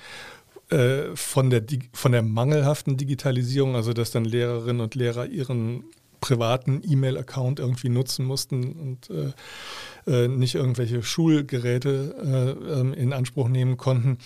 äh, 0.69 1.17
von, 1.17 1.49
der, 1.49 1.65
von 1.95 2.13
der 2.13 2.21
mangelhaften 2.21 2.99
Digitalisierung, 2.99 3.77
also 3.77 3.95
dass 3.95 4.11
dann 4.11 4.27
Lehrerinnen 4.27 4.83
und 4.83 4.95
Lehrer 4.95 5.25
ihren 5.25 5.85
privaten 6.21 6.83
E-Mail-Account 6.85 7.59
irgendwie 7.59 7.89
nutzen 7.89 8.25
mussten 8.25 8.73
und 8.73 9.11
äh, 9.11 9.33
äh, 10.07 10.29
nicht 10.29 10.55
irgendwelche 10.55 11.03
Schulgeräte 11.03 12.15
äh, 12.69 12.81
ähm, 12.81 12.95
in 12.95 13.13
Anspruch 13.13 13.49
nehmen 13.49 13.77
konnten, 13.77 14.19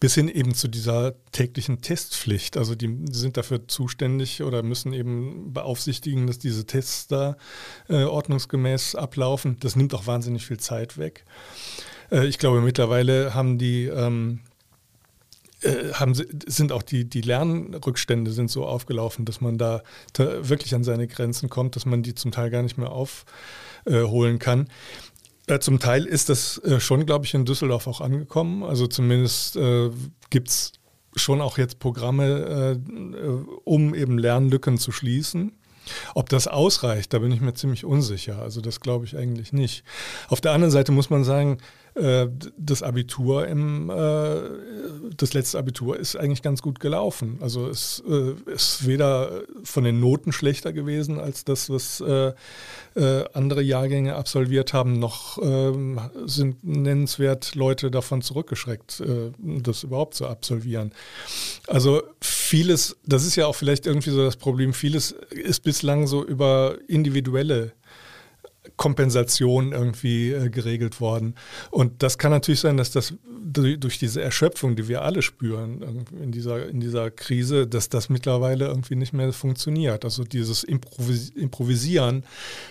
bis 0.00 0.14
hin 0.14 0.28
eben 0.28 0.54
zu 0.54 0.68
dieser 0.68 1.14
täglichen 1.32 1.80
Testpflicht. 1.80 2.56
Also 2.56 2.74
die 2.74 3.04
sind 3.10 3.36
dafür 3.36 3.68
zuständig 3.68 4.42
oder 4.42 4.62
müssen 4.62 4.92
eben 4.92 5.52
beaufsichtigen, 5.52 6.26
dass 6.26 6.38
diese 6.38 6.66
Tests 6.66 7.06
da 7.06 7.36
äh, 7.88 8.04
ordnungsgemäß 8.04 8.94
ablaufen. 8.94 9.56
Das 9.60 9.76
nimmt 9.76 9.94
auch 9.94 10.06
wahnsinnig 10.06 10.46
viel 10.46 10.58
Zeit 10.58 10.98
weg. 10.98 11.24
Äh, 12.10 12.26
ich 12.26 12.38
glaube, 12.38 12.60
mittlerweile 12.60 13.34
haben 13.34 13.58
die 13.58 13.84
ähm, 13.86 14.40
äh, 14.40 14.55
haben, 15.94 16.14
sind 16.14 16.72
auch 16.72 16.82
die, 16.82 17.08
die 17.08 17.20
Lernrückstände 17.20 18.30
sind 18.30 18.50
so 18.50 18.66
aufgelaufen, 18.66 19.24
dass 19.24 19.40
man 19.40 19.58
da, 19.58 19.82
da, 20.12 20.48
wirklich 20.48 20.74
an 20.74 20.84
seine 20.84 21.06
Grenzen 21.06 21.48
kommt, 21.48 21.76
dass 21.76 21.86
man 21.86 22.02
die 22.02 22.14
zum 22.14 22.30
Teil 22.30 22.50
gar 22.50 22.62
nicht 22.62 22.78
mehr 22.78 22.90
aufholen 22.90 24.38
kann. 24.38 24.68
Äh, 25.46 25.60
zum 25.60 25.78
Teil 25.78 26.04
ist 26.04 26.28
das 26.28 26.58
äh, 26.58 26.80
schon, 26.80 27.06
glaube 27.06 27.24
ich, 27.24 27.34
in 27.34 27.44
Düsseldorf 27.44 27.86
auch 27.86 28.00
angekommen. 28.00 28.62
Also 28.62 28.86
zumindest 28.86 29.56
äh, 29.56 29.90
gibt 30.30 30.48
es 30.48 30.72
schon 31.14 31.40
auch 31.40 31.58
jetzt 31.58 31.78
Programme, 31.78 32.78
äh, 32.78 33.28
um 33.64 33.94
eben 33.94 34.18
Lernlücken 34.18 34.78
zu 34.78 34.92
schließen. 34.92 35.52
Ob 36.14 36.28
das 36.28 36.48
ausreicht, 36.48 37.12
da 37.12 37.20
bin 37.20 37.30
ich 37.30 37.40
mir 37.40 37.54
ziemlich 37.54 37.84
unsicher. 37.84 38.40
Also 38.42 38.60
das 38.60 38.80
glaube 38.80 39.04
ich 39.04 39.16
eigentlich 39.16 39.52
nicht. 39.52 39.84
Auf 40.28 40.40
der 40.40 40.52
anderen 40.52 40.72
Seite 40.72 40.90
muss 40.90 41.10
man 41.10 41.22
sagen, 41.22 41.58
äh, 41.96 42.28
das 42.58 42.82
Abitur 42.82 43.48
im, 43.48 43.88
äh, 43.88 43.94
das 45.16 45.32
letzte 45.32 45.58
Abitur 45.58 45.98
ist 45.98 46.14
eigentlich 46.14 46.42
ganz 46.42 46.60
gut 46.60 46.78
gelaufen. 46.78 47.38
Also 47.40 47.68
es 47.68 48.02
äh, 48.06 48.34
ist 48.52 48.86
weder 48.86 49.44
von 49.64 49.84
den 49.84 49.98
Noten 49.98 50.30
schlechter 50.32 50.74
gewesen 50.74 51.18
als 51.18 51.44
das, 51.44 51.70
was 51.70 52.02
andere 53.34 53.60
Jahrgänge 53.60 54.16
absolviert 54.16 54.72
haben, 54.72 54.98
noch 54.98 55.36
ähm, 55.42 56.00
sind 56.24 56.64
nennenswert 56.64 57.54
Leute 57.54 57.90
davon 57.90 58.22
zurückgeschreckt, 58.22 59.02
das 59.38 59.82
überhaupt 59.82 60.14
zu 60.14 60.26
absolvieren. 60.26 60.92
Also 61.66 62.02
vieles, 62.20 62.96
das 63.04 63.26
ist 63.26 63.36
ja 63.36 63.46
auch 63.46 63.54
vielleicht 63.54 63.86
irgendwie 63.86 64.10
so 64.10 64.24
das 64.24 64.36
Problem, 64.36 64.72
vieles 64.72 65.14
ist 65.30 65.62
bislang 65.62 66.06
so 66.06 66.24
über 66.24 66.78
individuelle 66.88 67.72
Kompensation 68.76 69.72
irgendwie 69.72 70.32
äh, 70.32 70.50
geregelt 70.50 71.00
worden. 71.00 71.34
Und 71.70 72.02
das 72.02 72.18
kann 72.18 72.30
natürlich 72.30 72.60
sein, 72.60 72.76
dass 72.76 72.90
das 72.90 73.14
durch 73.48 73.98
diese 73.98 74.20
Erschöpfung, 74.20 74.76
die 74.76 74.88
wir 74.88 75.02
alle 75.02 75.22
spüren 75.22 76.04
in 76.20 76.32
dieser, 76.32 76.68
in 76.68 76.80
dieser 76.80 77.10
Krise, 77.10 77.66
dass 77.66 77.88
das 77.88 78.08
mittlerweile 78.08 78.66
irgendwie 78.66 78.96
nicht 78.96 79.12
mehr 79.12 79.32
funktioniert. 79.32 80.04
Also 80.04 80.24
dieses 80.24 80.64
Improvis 80.64 81.30
Improvisieren, 81.30 82.24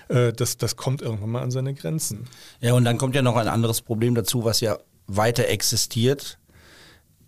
äh, 0.09 0.33
das, 0.33 0.57
das 0.57 0.75
kommt 0.75 1.01
irgendwann 1.01 1.31
mal 1.31 1.41
an 1.41 1.51
seine 1.51 1.73
Grenzen. 1.73 2.25
Ja, 2.61 2.73
und 2.73 2.85
dann 2.85 2.97
kommt 2.97 3.15
ja 3.15 3.21
noch 3.21 3.35
ein 3.35 3.47
anderes 3.47 3.81
Problem 3.81 4.15
dazu, 4.15 4.43
was 4.43 4.59
ja 4.61 4.77
weiter 5.07 5.47
existiert 5.47 6.37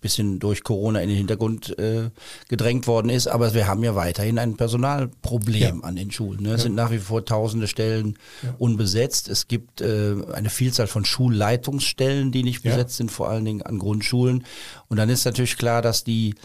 bisschen 0.02 0.40
durch 0.40 0.64
Corona 0.64 1.02
in 1.02 1.10
den 1.10 1.18
Hintergrund 1.18 1.78
äh, 1.80 2.10
gedrängt 2.48 2.88
worden 2.88 3.10
ist. 3.10 3.28
Aber 3.28 3.54
wir 3.54 3.68
haben 3.68 3.84
ja 3.84 3.96
weiterhin 3.96 4.40
ein 4.40 4.58
Personalproblem 4.58 5.80
ja. 5.80 5.84
an 5.84 5.96
den 5.96 6.12
Schulen. 6.12 6.44
Ne? 6.44 6.50
Es 6.50 6.62
ja. 6.62 6.64
sind 6.64 6.76
nach 6.76 6.92
wie 6.92 7.00
vor 7.00 7.26
tausende 7.26 7.68
Stellen 7.68 8.18
ja. 8.44 8.54
unbesetzt. 8.58 9.30
Es 9.30 9.48
gibt 9.48 9.82
äh, 9.82 10.16
eine 10.34 10.50
Vielzahl 10.50 10.88
von 10.88 11.06
Schulleitungsstellen, 11.06 12.32
die 12.32 12.44
nicht 12.44 12.64
besetzt 12.64 12.98
sind, 12.98 13.12
vor 13.12 13.30
allen 13.30 13.46
Dingen 13.46 13.62
an 13.62 13.80
Grundschulen. 13.80 14.46
Und 14.88 14.98
dann 14.98 15.10
ist 15.10 15.26
natürlich 15.26 15.58
klar, 15.58 15.82
dass 15.82 16.04
die 16.04 16.36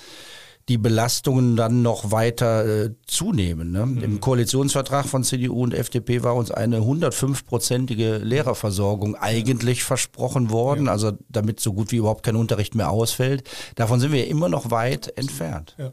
die 0.68 0.79
Belastungen 0.79 1.57
dann 1.57 1.83
noch 1.83 2.11
weiter 2.11 2.85
äh, 2.85 2.90
zunehmen. 3.07 3.72
Ne? 3.72 3.87
Mhm. 3.87 4.03
Im 4.03 4.20
Koalitionsvertrag 4.20 5.07
von 5.07 5.25
CDU 5.25 5.62
und 5.62 5.75
FDP 5.75 6.22
war 6.22 6.37
uns 6.37 6.51
eine 6.51 6.79
105-prozentige 6.79 8.18
Lehrerversorgung 8.18 9.16
eigentlich 9.16 9.83
versprochen 9.85 10.51
worden, 10.51 10.87
ja. 10.87 10.92
also 10.92 11.12
damit 11.29 11.61
so 11.61 11.72
gut 11.72 11.92
wie 11.92 11.96
überhaupt 11.96 12.25
kein 12.25 12.37
Unterricht 12.37 12.75
mehr 12.75 12.90
ausfällt. 12.90 13.48
Davon 13.75 14.01
sind 14.01 14.12
wir 14.12 14.29
immer 14.29 14.48
noch 14.48 14.70
weit 14.70 15.16
entfernt. 15.16 15.75
Ja 15.79 15.92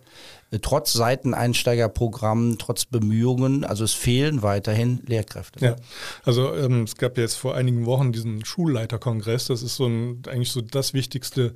trotz 0.62 0.94
Seiteneinsteigerprogrammen, 0.94 2.58
trotz 2.58 2.86
Bemühungen, 2.86 3.64
also 3.64 3.84
es 3.84 3.94
fehlen 3.94 4.42
weiterhin 4.42 5.02
Lehrkräfte. 5.06 5.64
Ja, 5.64 5.76
also 6.24 6.54
ähm, 6.56 6.84
es 6.84 6.96
gab 6.96 7.18
jetzt 7.18 7.36
vor 7.36 7.56
einigen 7.56 7.86
Wochen 7.86 8.12
diesen 8.12 8.44
Schulleiterkongress, 8.44 9.46
das 9.48 9.62
ist 9.62 9.76
so 9.76 9.86
ein, 9.86 10.24
eigentlich 10.28 10.52
so 10.52 10.62
das 10.62 10.94
wichtigste 10.94 11.54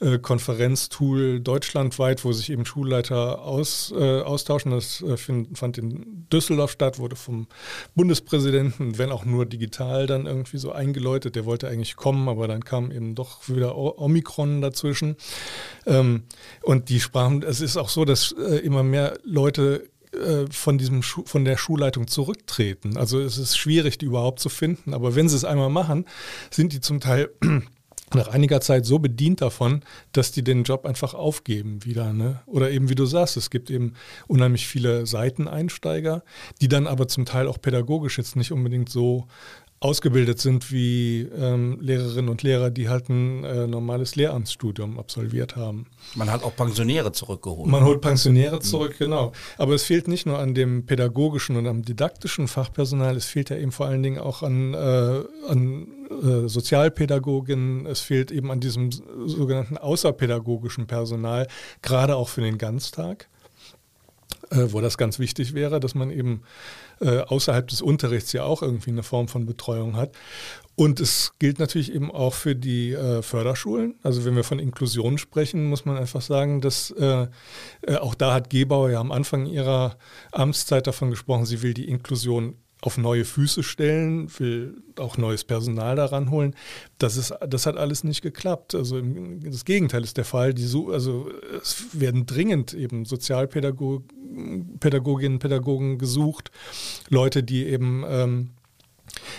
äh, 0.00 0.18
Konferenztool 0.18 1.40
deutschlandweit, 1.40 2.24
wo 2.24 2.32
sich 2.32 2.50
eben 2.50 2.66
Schulleiter 2.66 3.42
aus, 3.42 3.94
äh, 3.96 4.20
austauschen. 4.20 4.72
Das 4.72 5.02
äh, 5.02 5.16
find, 5.16 5.56
fand 5.56 5.78
in 5.78 6.26
Düsseldorf 6.32 6.72
statt, 6.72 6.98
wurde 6.98 7.16
vom 7.16 7.46
Bundespräsidenten, 7.94 8.98
wenn 8.98 9.10
auch 9.10 9.24
nur 9.24 9.46
digital, 9.46 10.06
dann 10.06 10.26
irgendwie 10.26 10.58
so 10.58 10.72
eingeläutet. 10.72 11.36
Der 11.36 11.44
wollte 11.44 11.68
eigentlich 11.68 11.96
kommen, 11.96 12.28
aber 12.28 12.48
dann 12.48 12.64
kam 12.64 12.90
eben 12.90 13.14
doch 13.14 13.48
wieder 13.48 13.76
Omikron 13.76 14.60
dazwischen. 14.60 15.16
Ähm, 15.86 16.24
und 16.62 16.88
die 16.88 17.00
sprachen, 17.00 17.42
es 17.42 17.60
ist 17.60 17.76
auch 17.76 17.88
so, 17.88 18.04
dass 18.04 18.15
dass 18.16 18.32
äh, 18.32 18.58
immer 18.60 18.82
mehr 18.82 19.18
Leute 19.24 19.90
äh, 20.12 20.46
von, 20.50 20.78
diesem 20.78 21.02
von 21.02 21.44
der 21.44 21.58
Schulleitung 21.58 22.06
zurücktreten. 22.06 22.96
Also 22.96 23.20
es 23.20 23.36
ist 23.36 23.58
schwierig, 23.58 23.98
die 23.98 24.06
überhaupt 24.06 24.40
zu 24.40 24.48
finden. 24.48 24.94
Aber 24.94 25.14
wenn 25.14 25.28
sie 25.28 25.36
es 25.36 25.44
einmal 25.44 25.68
machen, 25.68 26.06
sind 26.50 26.72
die 26.72 26.80
zum 26.80 27.00
Teil 27.00 27.28
nach 28.14 28.28
einiger 28.28 28.62
Zeit 28.62 28.86
so 28.86 28.98
bedient 28.98 29.42
davon, 29.42 29.82
dass 30.12 30.32
die 30.32 30.42
den 30.42 30.62
Job 30.62 30.86
einfach 30.86 31.12
aufgeben 31.12 31.84
wieder. 31.84 32.14
Ne? 32.14 32.40
Oder 32.46 32.70
eben 32.70 32.88
wie 32.88 32.94
du 32.94 33.04
sagst, 33.04 33.36
es 33.36 33.50
gibt 33.50 33.70
eben 33.70 33.92
unheimlich 34.28 34.66
viele 34.66 35.04
Seiteneinsteiger, 35.04 36.22
die 36.62 36.68
dann 36.68 36.86
aber 36.86 37.08
zum 37.08 37.26
Teil 37.26 37.48
auch 37.48 37.60
pädagogisch 37.60 38.16
jetzt 38.16 38.34
nicht 38.34 38.50
unbedingt 38.50 38.88
so 38.88 39.26
ausgebildet 39.80 40.40
sind 40.40 40.72
wie 40.72 41.28
ähm, 41.36 41.78
Lehrerinnen 41.80 42.30
und 42.30 42.42
Lehrer, 42.42 42.70
die 42.70 42.88
halt 42.88 43.10
ein 43.10 43.44
äh, 43.44 43.66
normales 43.66 44.16
Lehramtsstudium 44.16 44.98
absolviert 44.98 45.56
haben. 45.56 45.86
Man 46.14 46.30
hat 46.30 46.42
auch 46.42 46.54
Pensionäre 46.54 47.12
zurückgeholt. 47.12 47.70
Man 47.70 47.84
holt 47.84 48.00
Pensionäre 48.00 48.60
zurück, 48.60 48.92
mhm. 48.92 49.04
genau. 49.04 49.32
Aber 49.58 49.74
es 49.74 49.82
fehlt 49.82 50.08
nicht 50.08 50.26
nur 50.26 50.38
an 50.38 50.54
dem 50.54 50.86
pädagogischen 50.86 51.56
und 51.56 51.66
am 51.66 51.82
didaktischen 51.82 52.48
Fachpersonal, 52.48 53.16
es 53.16 53.26
fehlt 53.26 53.50
ja 53.50 53.56
eben 53.56 53.72
vor 53.72 53.86
allen 53.86 54.02
Dingen 54.02 54.18
auch 54.18 54.42
an, 54.42 54.74
äh, 54.74 55.22
an 55.48 55.86
äh, 56.10 56.48
Sozialpädagoginnen, 56.48 57.86
es 57.86 58.00
fehlt 58.00 58.30
eben 58.30 58.50
an 58.50 58.60
diesem 58.60 58.90
sogenannten 58.92 59.76
außerpädagogischen 59.76 60.86
Personal, 60.86 61.46
gerade 61.82 62.16
auch 62.16 62.28
für 62.28 62.40
den 62.40 62.58
Ganztag, 62.58 63.28
wo 64.50 64.80
das 64.80 64.96
ganz 64.96 65.18
wichtig 65.18 65.54
wäre, 65.54 65.80
dass 65.80 65.94
man 65.94 66.10
eben 66.10 66.42
äh, 67.00 67.18
außerhalb 67.18 67.66
des 67.66 67.82
Unterrichts 67.82 68.32
ja 68.32 68.44
auch 68.44 68.62
irgendwie 68.62 68.90
eine 68.90 69.02
Form 69.02 69.28
von 69.28 69.46
Betreuung 69.46 69.96
hat. 69.96 70.12
Und 70.76 71.00
es 71.00 71.32
gilt 71.38 71.58
natürlich 71.58 71.92
eben 71.94 72.10
auch 72.10 72.34
für 72.34 72.54
die 72.54 72.92
äh, 72.92 73.22
Förderschulen. 73.22 73.94
Also 74.02 74.24
wenn 74.24 74.36
wir 74.36 74.44
von 74.44 74.58
Inklusion 74.58 75.18
sprechen, 75.18 75.66
muss 75.66 75.84
man 75.84 75.96
einfach 75.96 76.20
sagen, 76.20 76.60
dass 76.60 76.90
äh, 76.90 77.26
äh, 77.82 77.96
auch 77.96 78.14
da 78.14 78.34
hat 78.34 78.50
Gebauer 78.50 78.90
ja 78.90 79.00
am 79.00 79.10
Anfang 79.10 79.46
ihrer 79.46 79.96
Amtszeit 80.32 80.86
davon 80.86 81.10
gesprochen, 81.10 81.46
sie 81.46 81.62
will 81.62 81.74
die 81.74 81.88
Inklusion 81.88 82.56
auf 82.82 82.98
neue 82.98 83.24
Füße 83.24 83.62
stellen, 83.62 84.28
will 84.38 84.82
auch 84.96 85.16
neues 85.16 85.44
Personal 85.44 85.96
daran 85.96 86.30
holen. 86.30 86.54
Das, 86.98 87.16
ist, 87.16 87.32
das 87.48 87.64
hat 87.66 87.76
alles 87.76 88.04
nicht 88.04 88.22
geklappt. 88.22 88.74
Also 88.74 89.00
das 89.00 89.64
Gegenteil 89.64 90.04
ist 90.04 90.18
der 90.18 90.26
Fall. 90.26 90.52
Die, 90.52 90.70
also 90.90 91.30
es 91.60 91.86
werden 91.92 92.26
dringend 92.26 92.74
eben 92.74 93.06
Sozialpädagoginnen 93.06 95.38
Pädagogen 95.38 95.98
gesucht, 95.98 96.50
Leute, 97.08 97.42
die 97.42 97.66
eben 97.66 98.04
ähm, 98.06 98.50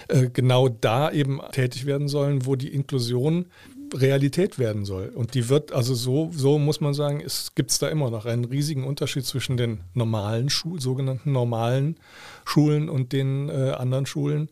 äh, 0.07 0.29
genau 0.29 0.69
da 0.69 1.11
eben 1.11 1.41
tätig 1.51 1.85
werden 1.85 2.07
sollen, 2.07 2.45
wo 2.45 2.55
die 2.55 2.73
Inklusion 2.73 3.47
Realität 3.93 4.59
werden 4.59 4.85
soll. 4.85 5.09
Und 5.09 5.33
die 5.33 5.49
wird, 5.49 5.71
also 5.71 5.93
so, 5.93 6.29
so 6.33 6.59
muss 6.59 6.81
man 6.81 6.93
sagen, 6.93 7.23
gibt 7.55 7.71
es 7.71 7.79
da 7.79 7.87
immer 7.89 8.09
noch 8.09 8.25
einen 8.25 8.45
riesigen 8.45 8.83
Unterschied 8.83 9.25
zwischen 9.25 9.57
den 9.57 9.81
normalen 9.93 10.49
Schulen, 10.49 10.79
sogenannten 10.79 11.31
normalen 11.31 11.97
Schulen 12.45 12.89
und 12.89 13.13
den 13.13 13.49
äh, 13.49 13.71
anderen 13.71 14.05
Schulen. 14.05 14.49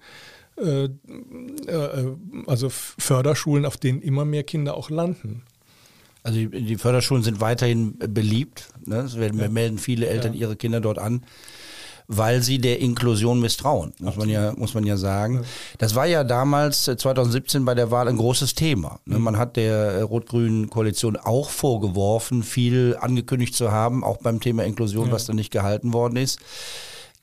Äh, 0.57 0.85
äh, 0.85 2.15
also 2.47 2.69
Förderschulen, 2.69 3.65
auf 3.65 3.77
denen 3.77 4.01
immer 4.01 4.25
mehr 4.25 4.43
Kinder 4.43 4.75
auch 4.75 4.89
landen. 4.89 5.43
Also 6.23 6.39
die, 6.39 6.49
die 6.49 6.77
Förderschulen 6.77 7.23
sind 7.23 7.41
weiterhin 7.41 7.97
beliebt. 7.99 8.69
Ne? 8.85 9.07
Werden, 9.15 9.39
ja. 9.39 9.49
melden 9.49 9.77
viele 9.77 10.07
Eltern 10.07 10.33
ja. 10.33 10.41
ihre 10.41 10.55
Kinder 10.55 10.81
dort 10.81 10.97
an 10.97 11.23
weil 12.07 12.41
sie 12.41 12.59
der 12.59 12.79
Inklusion 12.79 13.39
misstrauen, 13.39 13.93
muss 13.99 14.15
man 14.15 14.29
ja, 14.29 14.53
muss 14.55 14.73
man 14.73 14.85
ja 14.85 14.97
sagen. 14.97 15.43
Das 15.77 15.95
war 15.95 16.05
ja 16.05 16.23
damals 16.23 16.83
2017 16.83 17.61
äh, 17.61 17.65
bei 17.65 17.75
der 17.75 17.91
Wahl 17.91 18.07
ein 18.07 18.17
großes 18.17 18.55
Thema. 18.55 18.99
Ne? 19.05 19.17
Mhm. 19.17 19.23
Man 19.23 19.37
hat 19.37 19.55
der 19.55 19.75
äh, 19.75 20.01
rot-grünen 20.01 20.69
Koalition 20.69 21.17
auch 21.17 21.49
vorgeworfen, 21.49 22.43
viel 22.43 22.97
angekündigt 22.99 23.55
zu 23.55 23.71
haben, 23.71 24.03
auch 24.03 24.17
beim 24.17 24.39
Thema 24.39 24.63
Inklusion, 24.63 25.11
was 25.11 25.25
dann 25.25 25.35
nicht 25.35 25.51
gehalten 25.51 25.93
worden 25.93 26.17
ist. 26.17 26.39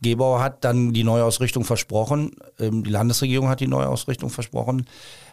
Gebauer 0.01 0.43
hat 0.43 0.65
dann 0.65 0.93
die 0.93 1.05
Neuausrichtung 1.05 1.65
versprochen, 1.65 2.33
ähm, 2.59 2.83
die 2.83 2.91
Landesregierung 2.91 3.49
hat 3.49 3.61
die 3.61 3.69
Neuausrichtung 3.69 4.31
versprochen. 4.31 4.87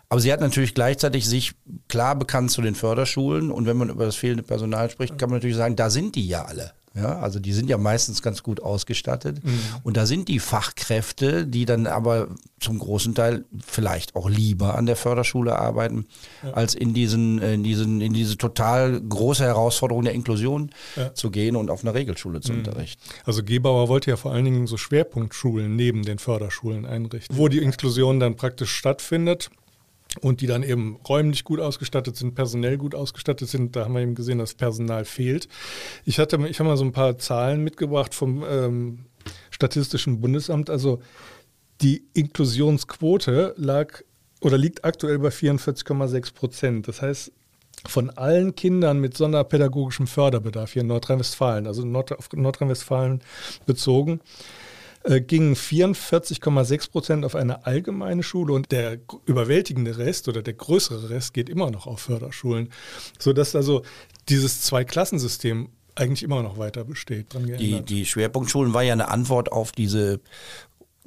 Aber 0.10 0.20
sie 0.20 0.34
hat 0.34 0.42
natürlich 0.42 0.74
gleichzeitig 0.74 1.28
sich 1.28 1.54
klar 1.88 2.16
bekannt 2.16 2.50
zu 2.50 2.64
den 2.64 2.74
Förderschulen. 2.74 3.52
Und 3.52 3.68
wenn 3.68 3.78
man 3.78 3.90
über 3.90 4.06
das 4.06 4.16
fehlende 4.16 4.42
Personal 4.42 4.90
spricht, 4.90 5.20
kann 5.20 5.30
man 5.30 5.38
natürlich 5.38 5.56
sagen, 5.56 5.76
da 5.76 5.92
sind 5.92 6.16
die 6.16 6.28
ja 6.28 6.46
alle. 6.46 6.74
Ja, 6.96 7.20
also 7.20 7.40
die 7.40 7.54
sind 7.54 7.70
ja 7.70 7.78
meistens 7.78 8.22
ganz 8.22 8.42
gut 8.42 8.62
ausgestattet. 8.62 9.44
Mhm. 9.44 9.60
Und 9.84 9.96
da 9.96 10.06
sind 10.06 10.28
die 10.28 10.40
Fachkräfte, 10.40 11.46
die 11.46 11.66
dann 11.66 11.86
aber 11.86 12.30
zum 12.60 12.80
großen 12.80 13.14
Teil 13.14 13.46
vielleicht 13.66 14.16
auch 14.16 14.30
lieber 14.30 14.76
an 14.76 14.86
der 14.86 14.96
Förderschule 14.96 15.58
arbeiten, 15.58 16.08
ja. 16.44 16.52
als 16.54 16.74
in 16.74 16.94
diesen, 16.94 17.40
in 17.42 17.64
diesen, 17.64 18.02
in 18.02 18.14
diese 18.14 18.38
total 18.38 19.00
große 19.00 19.44
Herausforderung 19.44 20.04
der 20.04 20.14
Inklusion 20.14 20.72
ja. 20.96 21.14
zu 21.14 21.30
gehen 21.30 21.56
und 21.56 21.70
auf 21.70 21.84
einer 21.84 21.94
Regelschule 21.94 22.42
zu 22.42 22.54
mhm. 22.54 22.60
unterrichten. 22.60 23.02
Also 23.24 23.44
Gebauer 23.44 23.88
wollte 23.88 24.10
ja 24.10 24.18
vor 24.18 24.34
allen 24.34 24.46
Dingen 24.46 24.66
so 24.66 24.78
Schwerpunktschulen 24.78 25.76
neben 25.76 26.04
den 26.04 26.18
Förderschulen 26.18 26.86
einrichten, 26.86 27.38
wo 27.38 27.48
die 27.48 27.60
Inklusion 27.60 28.20
dann 28.20 28.36
praktisch 28.36 28.72
stattfindet 28.72 29.52
und 30.22 30.42
die 30.42 30.48
dann 30.48 30.64
eben 30.64 30.98
räumlich 31.08 31.44
gut 31.44 31.60
ausgestattet 31.60 32.16
sind, 32.16 32.36
personell 32.36 32.78
gut 32.78 32.96
ausgestattet 32.96 33.48
sind. 33.48 33.76
Da 33.76 33.86
haben 33.86 33.94
wir 33.94 34.02
eben 34.02 34.16
gesehen, 34.16 34.40
dass 34.40 34.56
Personal 34.56 35.06
fehlt. 35.06 35.48
Ich 36.06 36.20
hatte, 36.20 36.38
ich 36.48 36.60
habe 36.60 36.70
mal 36.70 36.78
so 36.78 36.86
ein 36.86 36.92
paar 36.92 37.18
Zahlen 37.18 37.64
mitgebracht 37.64 38.16
vom 38.16 38.44
ähm, 38.50 39.06
Statistischen 39.52 40.20
Bundesamt. 40.22 40.70
Also 40.70 41.00
die 41.82 42.04
Inklusionsquote 42.14 43.54
lag 43.58 44.02
oder 44.42 44.58
liegt 44.58 44.84
aktuell 44.84 45.20
bei 45.20 45.30
44,6 45.30 46.34
Prozent. 46.34 46.88
Das 46.88 47.02
heißt, 47.02 47.32
von 47.88 48.10
allen 48.10 48.56
Kindern 48.56 49.00
mit 49.00 49.16
sonderpädagogischem 49.16 50.08
Förderbedarf 50.08 50.74
hier 50.74 50.82
in 50.82 50.88
Nordrhein-Westfalen, 50.88 51.68
also 51.68 51.86
Nord 51.86 52.18
auf 52.18 52.30
Nordrhein-Westfalen 52.34 53.22
bezogen, 53.66 54.20
äh, 55.04 55.22
gingen 55.22 55.56
44,6 55.56 56.92
Prozent 56.92 57.26
auf 57.26 57.36
eine 57.36 57.66
allgemeine 57.66 58.24
Schule 58.24 58.54
und 58.54 58.72
der 58.72 59.00
überwältigende 59.26 59.98
Rest 59.98 60.28
oder 60.28 60.42
der 60.42 60.54
größere 60.54 61.10
Rest 61.10 61.34
geht 61.34 61.50
immer 61.50 61.72
noch 61.72 61.88
auf 61.88 62.02
Förderschulen, 62.02 62.70
sodass 63.18 63.56
also 63.56 63.84
dieses 64.28 64.62
Zweiklassensystem 64.62 65.70
eigentlich 65.96 66.24
immer 66.24 66.44
noch 66.44 66.58
weiter 66.58 66.84
besteht. 66.84 67.28
Die, 67.34 67.82
die 67.82 68.06
Schwerpunktschulen 68.06 68.74
war 68.74 68.84
ja 68.84 68.94
eine 68.94 69.10
Antwort 69.10 69.52
auf 69.52 69.72
diese 69.72 70.20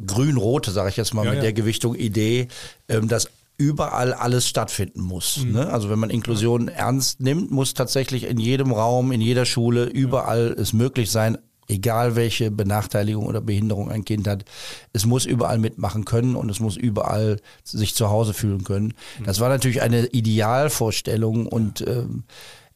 grün-rote, 0.05 0.71
sage 0.71 0.91
ich 0.91 0.97
jetzt 0.97 1.15
mal, 1.15 1.25
ja, 1.25 1.31
mit 1.31 1.39
ja. 1.39 1.43
der 1.43 1.53
Gewichtung 1.53 1.95
Idee, 1.95 2.49
ähm, 2.89 3.09
dass 3.09 3.29
überall 3.59 4.13
alles 4.13 4.49
stattfinden 4.49 5.03
muss. 5.03 5.39
Mhm. 5.39 5.53
Ne? 5.53 5.67
Also 5.69 5.91
wenn 5.91 5.99
man 5.99 6.11
Inklusion 6.11 6.69
ernst 6.69 7.21
nimmt, 7.21 7.51
muss 7.51 7.75
tatsächlich 7.75 8.25
in 8.25 8.39
jedem 8.39 8.73
Raum, 8.73 9.13
in 9.13 9.21
jeder 9.21 9.45
Schule, 9.45 9.85
überall 9.85 10.55
es 10.59 10.73
möglich 10.73 11.11
sein, 11.11 11.39
egal 11.69 12.17
welche 12.17 12.51
Benachteiligung 12.51 13.27
oder 13.27 13.41
Behinderung 13.41 13.91
ein 13.91 14.05
Kind 14.05 14.27
hat, 14.29 14.45
es 14.93 15.07
muss 15.07 15.25
überall 15.25 15.59
mitmachen 15.59 16.05
können 16.05 16.35
und 16.35 16.51
es 16.51 16.61
muss 16.61 16.77
überall 16.77 17.41
sich 17.65 17.95
zu 17.95 18.11
Hause 18.11 18.35
fühlen 18.35 18.65
können. 18.65 18.95
Das 19.25 19.41
war 19.41 19.49
natürlich 19.49 19.83
eine 19.83 20.07
Idealvorstellung 20.07 21.47
und 21.47 21.87
ähm, 21.87 22.25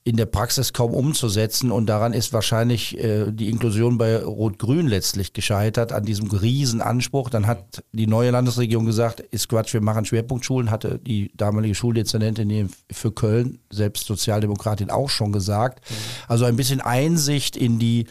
in 0.07 0.17
der 0.17 0.27
Praxis 0.27 0.73
kaum 0.73 0.95
umzusetzen 0.95 1.73
und 1.73 1.87
daran 1.87 2.13
ist 2.13 2.33
wahrscheinlich 2.33 2.97
äh, 2.97 3.33
die 3.33 3.51
Inklusion 3.51 3.99
bei 3.99 4.23
Rot-Grün 4.23 4.87
letztlich 4.87 5.33
gescheitert, 5.33 5.93
an 5.93 6.05
diesem 6.05 6.31
Riesenanspruch. 6.31 7.29
Dann 7.29 7.49
hat 7.49 7.83
die 7.91 8.07
neue 8.07 8.31
Landesregierung 8.31 8.87
gesagt, 8.87 9.19
ist 9.19 9.49
Quatsch, 9.49 9.73
wir 9.73 9.81
machen 9.81 10.05
Schwerpunktschulen, 10.05 10.71
hatte 10.71 11.01
die 11.05 11.33
damalige 11.37 11.75
Schuldezernentin 11.75 12.71
für 12.89 13.11
Köln, 13.11 13.59
selbst 13.69 14.07
Sozialdemokratin, 14.07 14.91
auch 14.91 15.11
schon 15.11 15.33
gesagt. 15.33 15.81
Also 16.29 16.45
ein 16.45 16.55
bisschen 16.55 16.81
Einsicht 16.81 17.57
in 17.57 17.81
die 17.81 18.07